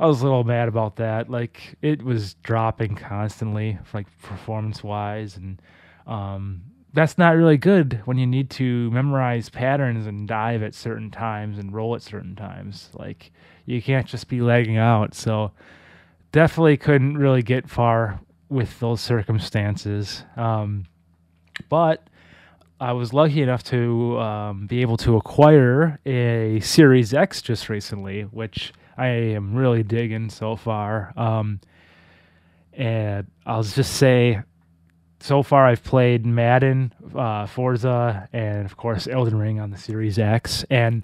I 0.00 0.06
was 0.06 0.22
a 0.22 0.24
little 0.24 0.44
mad 0.44 0.66
about 0.66 0.96
that. 0.96 1.28
Like 1.28 1.76
it 1.82 2.02
was 2.02 2.32
dropping 2.42 2.96
constantly, 2.96 3.78
like 3.92 4.06
performance 4.22 4.82
wise, 4.82 5.36
and 5.36 5.60
um, 6.06 6.62
that's 6.94 7.18
not 7.18 7.36
really 7.36 7.58
good 7.58 8.00
when 8.06 8.16
you 8.16 8.26
need 8.26 8.48
to 8.50 8.90
memorize 8.92 9.50
patterns 9.50 10.06
and 10.06 10.26
dive 10.26 10.62
at 10.62 10.74
certain 10.74 11.10
times 11.10 11.58
and 11.58 11.74
roll 11.74 11.94
at 11.94 12.00
certain 12.00 12.34
times. 12.34 12.88
Like 12.94 13.30
you 13.66 13.82
can't 13.82 14.06
just 14.06 14.26
be 14.26 14.40
lagging 14.40 14.78
out. 14.78 15.14
So 15.14 15.52
definitely 16.32 16.78
couldn't 16.78 17.18
really 17.18 17.42
get 17.42 17.68
far 17.68 18.20
with 18.48 18.80
those 18.80 19.02
circumstances. 19.02 20.24
Um, 20.34 20.86
but 21.68 22.08
I 22.80 22.92
was 22.92 23.12
lucky 23.12 23.42
enough 23.42 23.62
to 23.64 24.18
um, 24.18 24.66
be 24.66 24.80
able 24.80 24.96
to 24.98 25.16
acquire 25.16 26.00
a 26.06 26.60
Series 26.60 27.12
X 27.12 27.42
just 27.42 27.68
recently, 27.68 28.22
which 28.22 28.72
I 29.00 29.06
am 29.06 29.54
really 29.54 29.82
digging 29.82 30.28
so 30.28 30.56
far. 30.56 31.14
Um, 31.16 31.60
and 32.74 33.26
I'll 33.46 33.62
just 33.62 33.94
say, 33.94 34.42
so 35.20 35.42
far 35.42 35.66
I've 35.66 35.82
played 35.82 36.26
Madden, 36.26 36.92
uh, 37.14 37.46
Forza, 37.46 38.28
and 38.32 38.66
of 38.66 38.76
course 38.76 39.08
Elden 39.08 39.38
Ring 39.38 39.58
on 39.58 39.70
the 39.70 39.78
Series 39.78 40.18
X. 40.18 40.66
And 40.68 41.02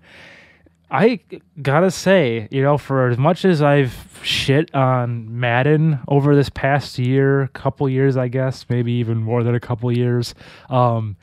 I 0.90 1.20
gotta 1.62 1.90
say, 1.90 2.49
you 2.51 2.62
know, 2.62 2.76
for 2.76 3.09
as 3.09 3.16
much 3.16 3.47
as 3.47 3.62
I've 3.62 4.20
shit 4.22 4.74
on 4.74 5.40
Madden 5.40 5.99
over 6.07 6.36
this 6.36 6.51
past 6.51 6.99
year, 6.99 7.49
couple 7.55 7.88
years, 7.88 8.18
I 8.18 8.28
guess, 8.28 8.66
maybe 8.68 8.92
even 8.92 9.16
more 9.16 9.42
than 9.42 9.55
a 9.55 9.61
couple 9.61 9.90
years, 9.90 10.34
um, 10.68 11.16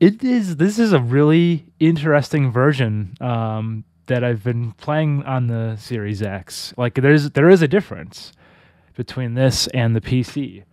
it 0.00 0.24
is 0.24 0.56
this 0.56 0.78
is 0.78 0.94
a 0.94 1.00
really 1.00 1.66
interesting 1.80 2.50
version 2.50 3.14
um, 3.20 3.84
that 4.06 4.24
I've 4.24 4.42
been 4.42 4.72
playing 4.72 5.24
on 5.24 5.46
the 5.46 5.76
Series 5.76 6.22
X. 6.22 6.72
Like 6.76 6.94
there's 6.94 7.30
there 7.30 7.48
is 7.48 7.62
a 7.62 7.68
difference 7.68 8.32
between 8.94 9.34
this 9.34 9.66
and 9.68 9.94
the 9.94 10.00
PC. 10.00 10.64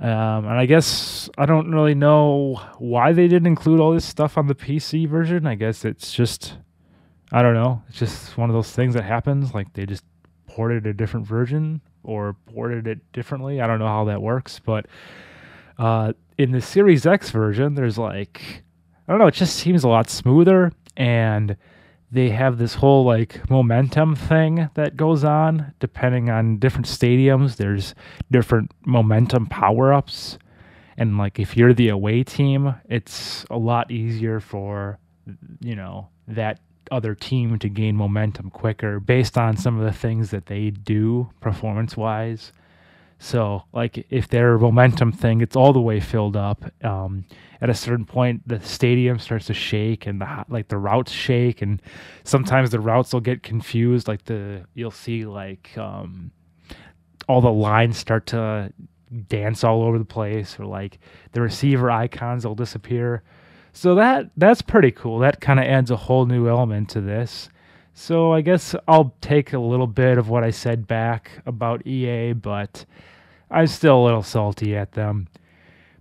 Um, 0.00 0.46
and 0.46 0.58
I 0.58 0.66
guess 0.66 1.30
I 1.38 1.46
don't 1.46 1.70
really 1.70 1.94
know 1.94 2.60
why 2.78 3.12
they 3.12 3.28
didn't 3.28 3.46
include 3.46 3.80
all 3.80 3.92
this 3.92 4.04
stuff 4.04 4.36
on 4.36 4.48
the 4.48 4.54
PC 4.54 5.08
version. 5.08 5.46
I 5.46 5.54
guess 5.54 5.84
it's 5.84 6.12
just 6.12 6.58
I 7.32 7.42
don't 7.42 7.54
know. 7.54 7.82
It's 7.88 7.98
just 7.98 8.36
one 8.36 8.50
of 8.50 8.54
those 8.54 8.70
things 8.70 8.94
that 8.94 9.04
happens. 9.04 9.54
Like 9.54 9.72
they 9.72 9.86
just 9.86 10.04
ported 10.46 10.86
a 10.86 10.92
different 10.92 11.26
version 11.26 11.80
or 12.02 12.36
ported 12.52 12.86
it 12.86 13.00
differently. 13.12 13.60
I 13.60 13.66
don't 13.66 13.78
know 13.78 13.88
how 13.88 14.04
that 14.04 14.20
works, 14.20 14.60
but 14.64 14.86
uh, 15.78 16.12
in 16.38 16.52
the 16.52 16.60
Series 16.60 17.06
X 17.06 17.30
version, 17.30 17.74
there's 17.74 17.98
like 17.98 18.62
I 19.06 19.12
don't 19.12 19.18
know. 19.18 19.26
It 19.26 19.34
just 19.34 19.56
seems 19.56 19.84
a 19.84 19.88
lot 19.88 20.08
smoother 20.08 20.72
and 20.96 21.56
they 22.14 22.30
have 22.30 22.58
this 22.58 22.74
whole 22.74 23.04
like 23.04 23.48
momentum 23.50 24.14
thing 24.14 24.70
that 24.74 24.96
goes 24.96 25.24
on. 25.24 25.74
Depending 25.80 26.30
on 26.30 26.58
different 26.58 26.86
stadiums 26.86 27.56
there's 27.56 27.94
different 28.30 28.72
momentum 28.86 29.46
power-ups. 29.46 30.38
And 30.96 31.18
like 31.18 31.38
if 31.38 31.56
you're 31.56 31.74
the 31.74 31.88
away 31.88 32.22
team 32.22 32.74
it's 32.88 33.44
a 33.50 33.58
lot 33.58 33.90
easier 33.90 34.40
for 34.40 34.98
you 35.60 35.74
know 35.74 36.08
that 36.28 36.60
other 36.90 37.14
team 37.14 37.58
to 37.58 37.68
gain 37.68 37.96
momentum 37.96 38.50
quicker 38.50 39.00
based 39.00 39.38
on 39.38 39.56
some 39.56 39.78
of 39.78 39.84
the 39.84 39.98
things 39.98 40.30
that 40.30 40.46
they 40.46 40.70
do 40.70 41.30
performance 41.40 41.96
wise 41.96 42.52
so 43.18 43.62
like 43.72 44.06
if 44.10 44.28
their 44.28 44.58
momentum 44.58 45.12
thing 45.12 45.40
it's 45.40 45.56
all 45.56 45.72
the 45.72 45.80
way 45.80 46.00
filled 46.00 46.36
up 46.36 46.64
um, 46.84 47.24
at 47.60 47.70
a 47.70 47.74
certain 47.74 48.04
point 48.04 48.46
the 48.46 48.60
stadium 48.60 49.18
starts 49.18 49.46
to 49.46 49.54
shake 49.54 50.06
and 50.06 50.20
the 50.20 50.44
like 50.48 50.68
the 50.68 50.78
routes 50.78 51.12
shake 51.12 51.62
and 51.62 51.80
sometimes 52.24 52.70
the 52.70 52.80
routes 52.80 53.12
will 53.12 53.20
get 53.20 53.42
confused 53.42 54.08
like 54.08 54.24
the 54.24 54.64
you'll 54.74 54.90
see 54.90 55.24
like 55.24 55.70
um, 55.78 56.30
all 57.28 57.40
the 57.40 57.52
lines 57.52 57.96
start 57.96 58.26
to 58.26 58.72
dance 59.28 59.64
all 59.64 59.82
over 59.82 59.98
the 59.98 60.04
place 60.04 60.58
or 60.58 60.66
like 60.66 60.98
the 61.32 61.40
receiver 61.40 61.90
icons 61.90 62.46
will 62.46 62.54
disappear. 62.54 63.22
So 63.72 63.94
that 63.96 64.30
that's 64.36 64.62
pretty 64.62 64.90
cool. 64.90 65.18
That 65.18 65.40
kind 65.40 65.58
of 65.58 65.66
adds 65.66 65.90
a 65.90 65.96
whole 65.96 66.26
new 66.26 66.48
element 66.48 66.90
to 66.90 67.00
this 67.00 67.48
so 67.94 68.32
I 68.32 68.40
guess 68.40 68.74
I'll 68.88 69.14
take 69.20 69.52
a 69.52 69.58
little 69.58 69.86
bit 69.86 70.18
of 70.18 70.28
what 70.28 70.42
I 70.42 70.50
said 70.50 70.86
back 70.86 71.30
about 71.46 71.86
EA, 71.86 72.32
but 72.32 72.84
I'm 73.50 73.68
still 73.68 74.02
a 74.02 74.04
little 74.04 74.22
salty 74.24 74.76
at 74.76 74.92
them. 74.92 75.28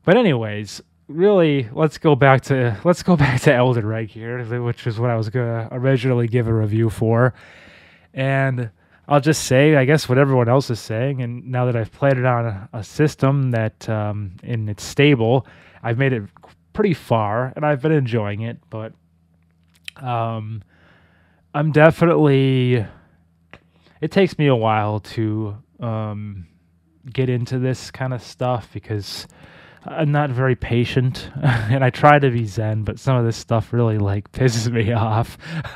But 0.03 0.17
anyways, 0.17 0.81
really, 1.07 1.69
let's 1.71 1.99
go 1.99 2.15
back 2.15 2.41
to 2.41 2.79
let's 2.83 3.03
go 3.03 3.15
back 3.15 3.41
to 3.41 3.53
Elden 3.53 3.85
Ring 3.85 4.07
here, 4.07 4.43
which 4.63 4.87
is 4.87 4.99
what 4.99 5.11
I 5.11 5.15
was 5.15 5.29
gonna 5.29 5.69
originally 5.71 6.27
give 6.27 6.47
a 6.47 6.53
review 6.53 6.89
for. 6.89 7.35
And 8.13 8.71
I'll 9.07 9.21
just 9.21 9.43
say, 9.43 9.75
I 9.75 9.85
guess, 9.85 10.09
what 10.09 10.17
everyone 10.17 10.49
else 10.49 10.69
is 10.71 10.79
saying. 10.79 11.21
And 11.21 11.51
now 11.51 11.65
that 11.65 11.75
I've 11.75 11.91
played 11.91 12.17
it 12.17 12.25
on 12.25 12.45
a, 12.45 12.69
a 12.73 12.83
system 12.83 13.51
that 13.51 13.87
um, 13.87 14.31
and 14.43 14.67
it's 14.67 14.83
stable, 14.83 15.45
I've 15.83 15.99
made 15.99 16.13
it 16.13 16.23
pretty 16.73 16.95
far, 16.95 17.53
and 17.55 17.63
I've 17.63 17.81
been 17.83 17.91
enjoying 17.91 18.41
it. 18.41 18.57
But 18.71 18.93
um, 19.97 20.63
I'm 21.53 21.71
definitely. 21.71 22.85
It 24.01 24.11
takes 24.11 24.37
me 24.37 24.47
a 24.47 24.55
while 24.55 24.99
to 24.99 25.57
um, 25.79 26.47
get 27.11 27.29
into 27.29 27.59
this 27.59 27.91
kind 27.91 28.13
of 28.13 28.21
stuff 28.23 28.69
because 28.73 29.27
I'm 29.85 30.11
not 30.11 30.29
very 30.29 30.55
patient 30.55 31.29
and 31.43 31.83
I 31.83 31.89
try 31.89 32.17
to 32.17 32.29
be 32.31 32.45
zen, 32.45 32.83
but 32.83 32.99
some 32.99 33.17
of 33.17 33.25
this 33.25 33.37
stuff 33.37 33.73
really 33.73 33.97
like 33.97 34.31
pisses 34.31 34.71
me 34.71 34.93
off. 34.93 35.37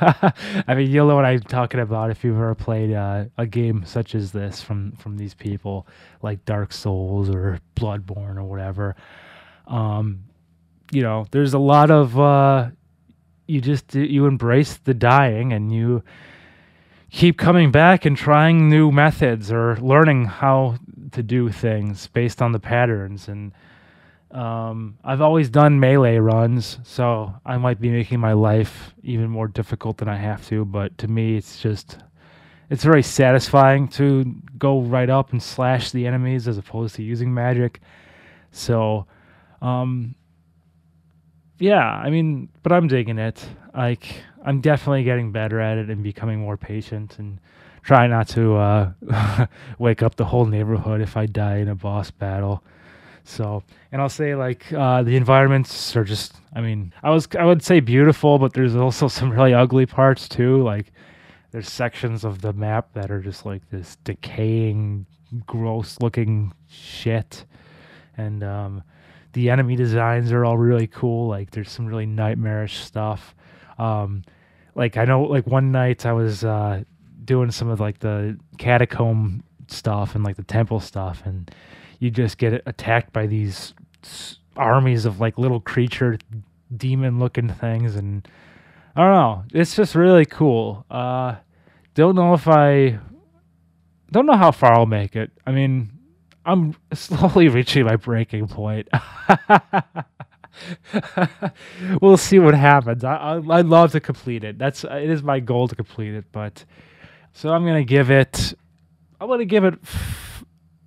I 0.66 0.74
mean, 0.74 0.90
you'll 0.90 1.08
know 1.08 1.16
what 1.16 1.24
I'm 1.24 1.40
talking 1.40 1.80
about 1.80 2.10
if 2.10 2.24
you've 2.24 2.36
ever 2.36 2.54
played 2.54 2.92
uh, 2.92 3.26
a 3.36 3.46
game 3.46 3.84
such 3.84 4.14
as 4.14 4.32
this 4.32 4.60
from 4.60 4.92
from 4.92 5.16
these 5.16 5.34
people 5.34 5.86
like 6.22 6.44
Dark 6.44 6.72
Souls 6.72 7.28
or 7.28 7.60
Bloodborne 7.76 8.36
or 8.36 8.44
whatever. 8.44 8.96
Um, 9.66 10.24
you 10.90 11.02
know, 11.02 11.26
there's 11.30 11.54
a 11.54 11.58
lot 11.58 11.90
of 11.90 12.18
uh, 12.18 12.70
you 13.48 13.60
just 13.60 13.94
you 13.94 14.26
embrace 14.26 14.76
the 14.76 14.94
dying 14.94 15.52
and 15.52 15.72
you 15.72 16.02
keep 17.10 17.38
coming 17.38 17.72
back 17.72 18.04
and 18.04 18.16
trying 18.16 18.68
new 18.68 18.92
methods 18.92 19.50
or 19.50 19.76
learning 19.78 20.26
how 20.26 20.76
to 21.10 21.22
do 21.22 21.48
things 21.48 22.06
based 22.08 22.42
on 22.42 22.52
the 22.52 22.60
patterns 22.60 23.26
and 23.28 23.52
um, 24.30 24.98
I've 25.02 25.22
always 25.22 25.48
done 25.48 25.80
melee 25.80 26.18
runs, 26.18 26.78
so 26.82 27.34
I 27.46 27.56
might 27.56 27.80
be 27.80 27.88
making 27.88 28.20
my 28.20 28.34
life 28.34 28.94
even 29.02 29.30
more 29.30 29.48
difficult 29.48 29.96
than 29.96 30.08
I 30.08 30.16
have 30.16 30.46
to. 30.48 30.66
But 30.66 30.98
to 30.98 31.08
me, 31.08 31.36
it's 31.36 31.60
just 31.60 31.98
it's 32.68 32.84
very 32.84 33.02
satisfying 33.02 33.88
to 33.88 34.24
go 34.58 34.82
right 34.82 35.08
up 35.08 35.32
and 35.32 35.42
slash 35.42 35.90
the 35.90 36.06
enemies 36.06 36.46
as 36.46 36.58
opposed 36.58 36.96
to 36.96 37.02
using 37.02 37.32
magic. 37.32 37.80
So 38.50 39.06
um, 39.62 40.14
yeah, 41.58 41.84
I 41.84 42.10
mean, 42.10 42.48
but 42.62 42.72
I'm 42.72 42.88
digging 42.88 43.18
it. 43.18 43.44
Like, 43.74 44.22
I'm 44.44 44.60
definitely 44.60 45.04
getting 45.04 45.32
better 45.32 45.60
at 45.60 45.78
it 45.78 45.90
and 45.90 46.02
becoming 46.02 46.40
more 46.40 46.56
patient 46.56 47.18
and 47.18 47.38
try 47.82 48.06
not 48.06 48.28
to 48.28 48.56
uh, 48.56 49.46
wake 49.78 50.02
up 50.02 50.16
the 50.16 50.24
whole 50.24 50.46
neighborhood 50.46 51.00
if 51.00 51.16
I 51.16 51.26
die 51.26 51.56
in 51.58 51.68
a 51.68 51.74
boss 51.74 52.10
battle. 52.10 52.62
So, 53.24 53.62
and 53.92 54.00
I'll 54.00 54.08
say 54.08 54.34
like 54.34 54.72
uh, 54.72 55.02
the 55.02 55.16
environments 55.16 55.94
are 55.96 56.04
just. 56.04 56.34
I 56.54 56.62
mean, 56.62 56.94
I 57.02 57.10
was 57.10 57.28
I 57.38 57.44
would 57.44 57.62
say 57.62 57.80
beautiful, 57.80 58.38
but 58.38 58.54
there's 58.54 58.74
also 58.74 59.06
some 59.18 59.30
really 59.30 59.52
ugly 59.52 59.84
parts 59.84 60.28
too. 60.28 60.62
Like 60.62 60.92
there's 61.50 61.70
sections 61.70 62.24
of 62.24 62.40
the 62.40 62.52
map 62.52 62.92
that 62.94 63.10
are 63.10 63.20
just 63.20 63.44
like 63.44 63.68
this 63.70 63.96
decaying, 64.04 65.04
gross 65.46 65.98
looking 66.00 66.54
shit, 66.68 67.44
and 68.16 68.42
um, 68.42 68.82
the 69.32 69.50
enemy 69.50 69.76
designs 69.76 70.32
are 70.32 70.44
all 70.44 70.58
really 70.58 70.86
cool. 70.86 71.28
Like 71.28 71.50
there's 71.50 71.70
some 71.70 71.86
really 71.86 72.06
nightmarish 72.06 72.78
stuff. 72.78 73.34
Um, 73.78 74.22
like 74.74 74.96
I 74.96 75.04
know, 75.04 75.22
like 75.22 75.46
one 75.46 75.72
night 75.72 76.06
I 76.06 76.12
was 76.12 76.44
uh, 76.44 76.82
doing 77.24 77.50
some 77.50 77.68
of 77.68 77.80
like 77.80 77.98
the 77.98 78.38
catacomb 78.58 79.44
stuff 79.68 80.14
and 80.14 80.24
like 80.24 80.36
the 80.36 80.44
temple 80.44 80.80
stuff, 80.80 81.22
and 81.24 81.50
you 81.98 82.10
just 82.10 82.38
get 82.38 82.62
attacked 82.66 83.12
by 83.12 83.26
these 83.26 83.74
armies 84.56 85.04
of 85.04 85.20
like 85.20 85.38
little 85.38 85.60
creature 85.60 86.18
demon 86.76 87.18
looking 87.18 87.48
things 87.48 87.96
and 87.96 88.28
I 88.94 89.02
don't 89.02 89.14
know. 89.14 89.44
It's 89.52 89.76
just 89.76 89.94
really 89.94 90.24
cool. 90.24 90.84
Uh 90.90 91.36
don't 91.94 92.14
know 92.14 92.34
if 92.34 92.46
I 92.46 92.98
don't 94.12 94.26
know 94.26 94.36
how 94.36 94.52
far 94.52 94.78
I'll 94.78 94.86
make 94.86 95.16
it. 95.16 95.30
I 95.46 95.52
mean, 95.52 95.97
I'm 96.48 96.74
slowly 96.92 97.48
reaching 97.48 97.84
my 97.84 97.96
breaking 97.96 98.48
point. 98.48 98.88
we'll 102.00 102.16
see 102.16 102.38
what 102.38 102.54
happens. 102.54 103.04
I, 103.04 103.16
I 103.16 103.36
would 103.36 103.66
love 103.66 103.92
to 103.92 104.00
complete 104.00 104.44
it. 104.44 104.58
That's 104.58 104.84
it 104.84 105.10
is 105.10 105.22
my 105.22 105.40
goal 105.40 105.68
to 105.68 105.76
complete 105.76 106.14
it, 106.14 106.24
but 106.32 106.64
so 107.32 107.50
I'm 107.50 107.64
gonna 107.64 107.84
give 107.84 108.10
it. 108.10 108.54
I'm 109.20 109.28
gonna 109.28 109.44
give 109.44 109.64
it 109.64 109.74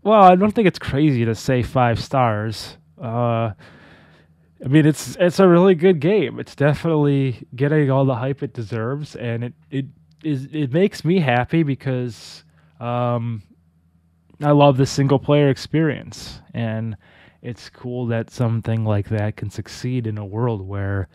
well, 0.04 0.24
I 0.24 0.36
don't 0.36 0.52
think 0.52 0.68
it's 0.68 0.80
crazy 0.80 1.26
to 1.26 1.36
say 1.36 1.62
five 1.62 2.00
stars. 2.00 2.78
Uh, 3.00 3.52
I 4.64 4.68
mean, 4.68 4.86
it's 4.86 5.16
it's 5.20 5.40
a 5.40 5.48
really 5.48 5.76
good 5.76 6.00
game. 6.00 6.40
It's 6.40 6.56
definitely 6.56 7.48
getting 7.56 7.92
all 7.92 8.06
the 8.06 8.16
hype 8.16 8.42
it 8.42 8.54
deserves, 8.54 9.16
and 9.16 9.44
it 9.44 9.54
it 9.70 9.86
is 10.24 10.48
it 10.52 10.74
makes 10.74 11.06
me 11.06 11.20
happy 11.20 11.64
because 11.64 12.44
um, 12.80 13.44
I 14.42 14.52
love 14.52 14.78
the 14.78 14.86
single 14.86 15.20
player 15.20 15.50
experience, 15.50 16.42
and 16.54 16.98
it's 17.42 17.70
cool 17.70 18.08
that 18.08 18.30
something 18.30 18.86
like 18.86 19.10
that 19.10 19.36
can 19.36 19.50
succeed 19.50 20.08
in 20.08 20.18
a 20.18 20.26
world 20.26 20.68
where 20.68 21.08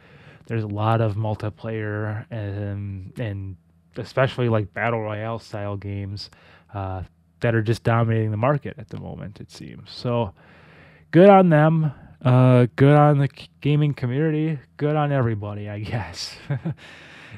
there's 0.47 0.65
a 0.65 0.69
lot 0.69 1.01
of 1.01 1.15
multiplayer 1.17 2.25
and 2.31 3.19
and 3.19 3.57
especially 3.97 4.49
like 4.49 4.73
battle 4.75 5.01
royale 5.01 5.39
style 5.39 5.77
games. 5.77 6.31
Uh, 6.73 7.03
that 7.41 7.55
are 7.55 7.63
just 7.63 7.83
dominating 7.83 8.31
the 8.31 8.37
market 8.37 8.75
at 8.79 8.89
the 8.89 8.99
moment. 8.99 9.41
It 9.41 9.51
seems 9.51 9.91
so. 9.91 10.33
Good 11.11 11.29
on 11.29 11.49
them. 11.51 11.93
Uh, 12.25 12.67
good 12.77 12.97
on 12.97 13.19
the 13.19 13.29
gaming 13.61 13.95
community. 13.95 14.59
Good 14.77 14.97
on 14.97 15.13
everybody, 15.13 15.69
I 15.69 15.79
guess. 15.93 16.37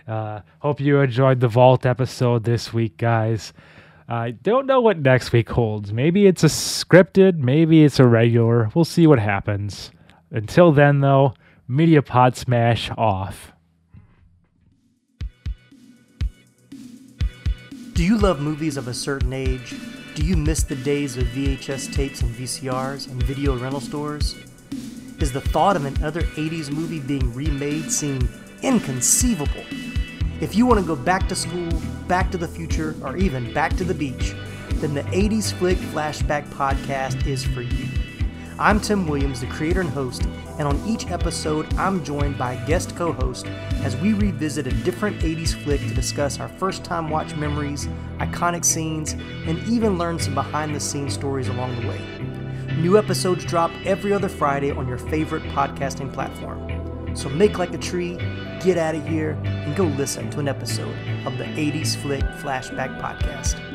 uh, 0.07 0.41
hope 0.61 0.81
you 0.81 1.01
enjoyed 1.01 1.41
the 1.41 1.49
Vault 1.49 1.85
episode 1.85 2.45
this 2.45 2.73
week, 2.73 2.97
guys. 2.97 3.53
I 4.11 4.31
don't 4.31 4.65
know 4.65 4.81
what 4.81 4.99
next 4.99 5.33
week 5.33 5.51
holds. 5.51 5.93
Maybe 5.93 6.27
it's 6.27 6.43
a 6.43 6.47
scripted, 6.47 7.37
maybe 7.37 7.85
it's 7.85 8.01
a 8.01 8.07
regular. 8.07 8.71
We'll 8.75 8.87
see 8.87 9.07
what 9.07 9.19
happens. 9.19 9.91
Until 10.31 10.73
then, 10.73 11.01
though, 11.01 11.35
Mediapod 11.69 12.35
Smash 12.35 12.91
off. 12.97 13.53
Do 17.93 18.03
you 18.03 18.17
love 18.17 18.41
movies 18.41 18.79
of 18.79 18.89
a 18.89 18.95
certain 18.95 19.35
age? 19.35 19.75
Do 20.15 20.25
you 20.25 20.37
miss 20.37 20.63
the 20.63 20.77
days 20.77 21.19
of 21.19 21.25
VHS 21.25 21.93
tapes 21.93 22.23
and 22.23 22.35
VCRs 22.35 23.11
and 23.11 23.23
video 23.23 23.59
rental 23.59 23.81
stores? 23.81 24.37
Is 25.21 25.33
the 25.33 25.41
thought 25.43 25.77
of 25.77 25.85
another 25.85 26.23
80s 26.23 26.71
movie 26.71 27.01
being 27.01 27.35
remade 27.35 27.91
seem 27.91 28.27
inconceivable? 28.63 29.65
If 30.41 30.55
you 30.55 30.67
want 30.67 30.79
to 30.79 30.87
go 30.87 30.95
back 30.95 31.29
to 31.31 31.35
school, 31.35 31.69
back 32.07 32.31
to 32.31 32.39
the 32.39 32.47
future, 32.47 32.95
or 33.03 33.17
even 33.17 33.53
back 33.53 33.77
to 33.77 33.83
the 33.83 33.93
beach, 33.93 34.37
then 34.75 34.95
the 34.95 35.03
80s 35.03 35.53
Flick 35.53 35.79
Flashback 35.79 36.47
Podcast 36.51 37.27
is 37.27 37.45
for 37.45 37.63
you. 37.63 37.89
I'm 38.57 38.79
Tim 38.79 39.09
Williams, 39.09 39.41
the 39.41 39.49
creator 39.49 39.81
and 39.81 39.91
host, 39.91 40.23
and 40.61 40.69
on 40.69 40.81
each 40.87 41.11
episode, 41.11 41.75
I'm 41.75 42.05
joined 42.05 42.39
by 42.39 42.55
guest 42.67 42.95
co 42.95 43.13
host 43.15 43.47
as 43.83 43.97
we 43.97 44.13
revisit 44.13 44.69
a 44.69 44.73
different 44.85 45.19
80s 45.19 45.61
flick 45.65 45.81
to 45.81 45.95
discuss 45.95 46.39
our 46.39 46.49
first 46.49 46.85
time 46.85 47.11
watch 47.11 47.35
memories, 47.35 47.89
iconic 48.19 48.65
scenes, 48.65 49.15
and 49.47 49.59
even 49.67 49.99
learn 49.99 50.21
some 50.21 50.35
behind 50.35 50.73
the 50.73 50.79
scenes 50.79 51.15
stories 51.15 51.49
along 51.49 51.81
the 51.81 51.89
way. 51.89 52.01
New 52.77 52.97
episodes 52.97 53.45
drop 53.45 53.73
every 53.85 54.13
other 54.13 54.29
Friday 54.29 54.71
on 54.71 54.87
your 54.87 54.99
favorite 54.99 55.43
podcasting 55.55 56.13
platform. 56.13 57.17
So 57.17 57.29
make 57.29 57.59
like 57.59 57.75
a 57.75 57.79
tree, 57.79 58.19
get 58.61 58.79
out 58.79 58.95
of 58.95 59.07
here, 59.07 59.39
and 59.45 59.77
go 59.77 59.85
listen 59.85 60.31
to 60.31 60.41
an 60.41 60.49
episode 60.49 60.97
of 61.27 61.39
the 61.39 61.45
80s 61.45 61.97
Flick 61.97 62.23
Flashback 62.41 63.01
Podcast. 63.01 63.68